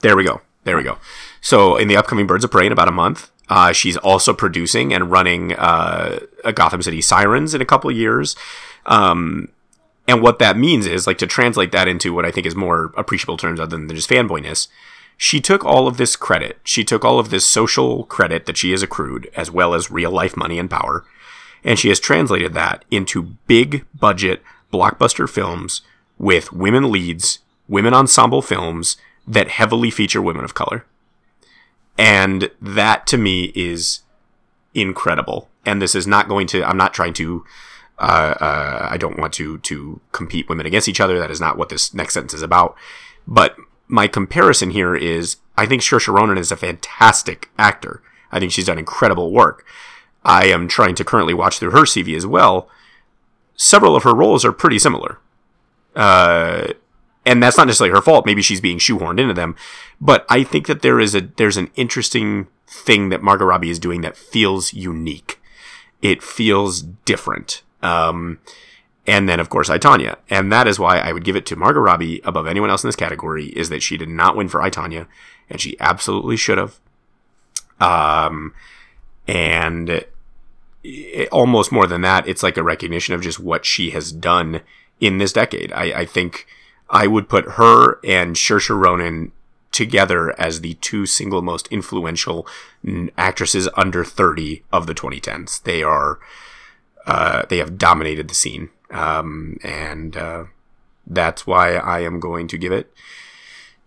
[0.02, 0.42] There we go.
[0.64, 0.98] There we go.
[1.40, 4.92] So in the upcoming Birds of Prey in about a month, uh, she's also producing
[4.92, 8.36] and running uh, a Gotham City Sirens in a couple years.
[8.86, 9.48] Um,
[10.06, 12.92] and what that means is, like, to translate that into what I think is more
[12.96, 14.68] appreciable terms other than just fanboyness,
[15.16, 16.58] she took all of this credit.
[16.64, 20.10] She took all of this social credit that she has accrued, as well as real
[20.10, 21.04] life money and power,
[21.62, 24.42] and she has translated that into big budget
[24.72, 25.82] blockbuster films
[26.18, 27.38] with women leads,
[27.68, 28.96] women ensemble films
[29.26, 30.84] that heavily feature women of color.
[31.96, 34.00] And that to me is
[34.74, 35.48] incredible.
[35.64, 37.44] And this is not going to, I'm not trying to,
[37.98, 41.18] uh, uh, I don't want to, to compete women against each other.
[41.18, 42.76] That is not what this next sentence is about.
[43.26, 43.56] But
[43.88, 48.02] my comparison here is I think Saoirse Ronan is a fantastic actor.
[48.32, 49.64] I think she's done incredible work.
[50.24, 52.68] I am trying to currently watch through her CV as well.
[53.56, 55.18] Several of her roles are pretty similar.
[55.94, 56.68] Uh,
[57.26, 58.26] and that's not necessarily her fault.
[58.26, 59.56] Maybe she's being shoehorned into them.
[60.00, 63.78] But I think that there is a there's an interesting thing that Margot Robbie is
[63.78, 65.40] doing that feels unique.
[66.02, 67.62] It feels different.
[67.82, 68.38] Um,
[69.06, 71.56] and then of course I Tonya, and that is why I would give it to
[71.56, 73.46] Margot Robbie above anyone else in this category.
[73.48, 75.06] Is that she did not win for I Tonya,
[75.48, 76.80] and she absolutely should have.
[77.80, 78.54] Um,
[79.26, 80.04] and
[80.82, 84.60] it, almost more than that, it's like a recognition of just what she has done
[85.00, 85.72] in this decade.
[85.72, 86.46] I, I think
[86.90, 89.32] I would put her and Saoirse Ronan
[89.72, 92.46] together as the two single most influential
[92.86, 95.62] n- actresses under 30 of the 2010s.
[95.64, 96.20] They are,
[97.06, 98.70] uh, they have dominated the scene.
[98.90, 100.44] Um, and, uh,
[101.06, 102.92] that's why I am going to give it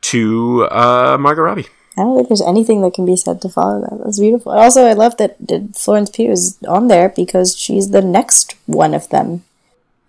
[0.01, 1.67] to, uh, Margot Robbie.
[1.97, 3.99] I don't think there's anything that can be said to follow that.
[4.03, 4.51] That's beautiful.
[4.51, 8.93] Also, I love that that Florence Pugh is on there because she's the next one
[8.93, 9.43] of them.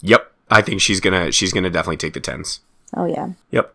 [0.02, 0.30] Yep.
[0.50, 2.60] I think she's gonna, she's gonna definitely take the tens.
[2.96, 3.72] Oh yeah, Yep.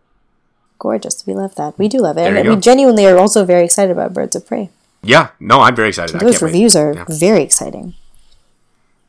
[0.80, 1.26] gorgeous.
[1.28, 1.78] We love that.
[1.78, 4.70] We do love it, and we genuinely are also very excited about Birds of Prey.
[5.02, 5.30] Yeah.
[5.40, 6.14] No, I'm very excited.
[6.20, 6.48] Those can't wait.
[6.48, 7.06] reviews are Yeah.
[7.10, 7.94] very exciting.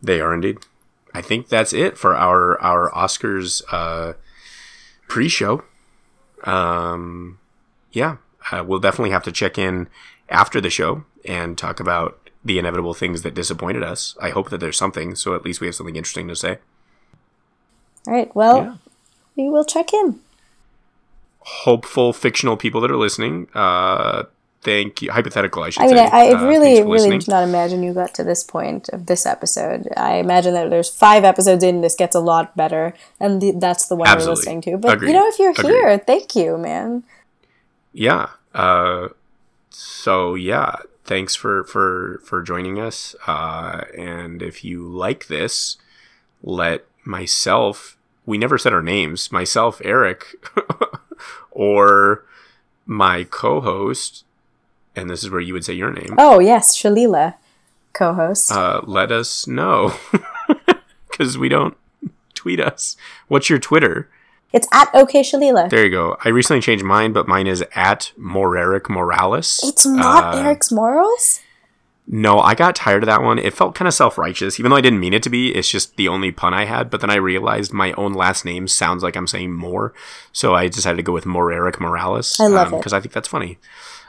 [0.03, 0.59] They are indeed.
[1.15, 4.15] I think that's it for our our Oscars uh,
[5.09, 5.63] pre-show.
[6.45, 7.39] Um,
[7.93, 8.17] yeah,
[8.53, 9.89] uh, we'll definitely have to check in
[10.29, 14.17] after the show and talk about the inevitable things that disappointed us.
[14.21, 16.59] I hope that there's something, so at least we have something interesting to say.
[18.07, 18.35] All right.
[18.37, 18.75] Well, Yeah.
[19.37, 20.21] We will check in.
[21.41, 24.25] Hopeful fictional people that are listening, uh,
[24.63, 25.11] thank you.
[25.13, 26.05] Hypothetical, I should I mean, say.
[26.11, 27.19] I, I Uh, really, really listening.
[27.21, 29.89] did not imagine you got to this point of this episode.
[29.95, 33.89] I imagine that there's five episodes in, this gets a lot better, and the, that's
[33.89, 34.31] the one Absolutely.
[34.31, 34.79] we're listening to.
[34.79, 35.09] But Agreed.
[35.09, 35.71] you know, if you're Agreed.
[35.71, 37.03] here, thank you, man.
[37.93, 39.09] yeah uh
[39.71, 45.77] so yeah thanks for for for joining us uh and if you like this
[46.43, 50.25] let myself we never said our names myself eric
[51.51, 52.25] or
[52.87, 54.25] my co-host
[54.97, 57.35] and this is where you would say your name Oh yes, Shaleila,
[57.93, 58.53] co-host.
[58.53, 59.95] uh let us know
[61.11, 61.77] because we don't
[62.35, 62.97] tweet us
[63.29, 64.09] what's your twitter
[64.53, 65.71] it's at OK Shaleila.
[65.71, 70.35] there you go i recently changed mine but mine is at moreric morales It's not
[70.35, 71.41] Uh, Eric's morals.
[72.07, 73.39] No, I got tired of that one.
[73.39, 75.55] It felt kind of self righteous, even though I didn't mean it to be.
[75.55, 76.91] It's just the only pun I had.
[76.91, 79.95] But then I realized my own last name sounds like I'm saying more,
[80.31, 82.39] so I decided to go with Moreric Morales.
[82.39, 82.77] I love it.
[82.77, 83.59] because I think that's funny.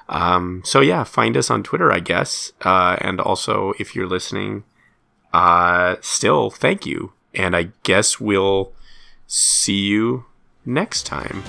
[0.09, 4.63] Um, so yeah, find us on Twitter, I guess, uh, and also if you're listening,
[5.33, 8.73] uh, still thank you, and I guess we'll
[9.25, 10.25] see you
[10.65, 11.43] next time.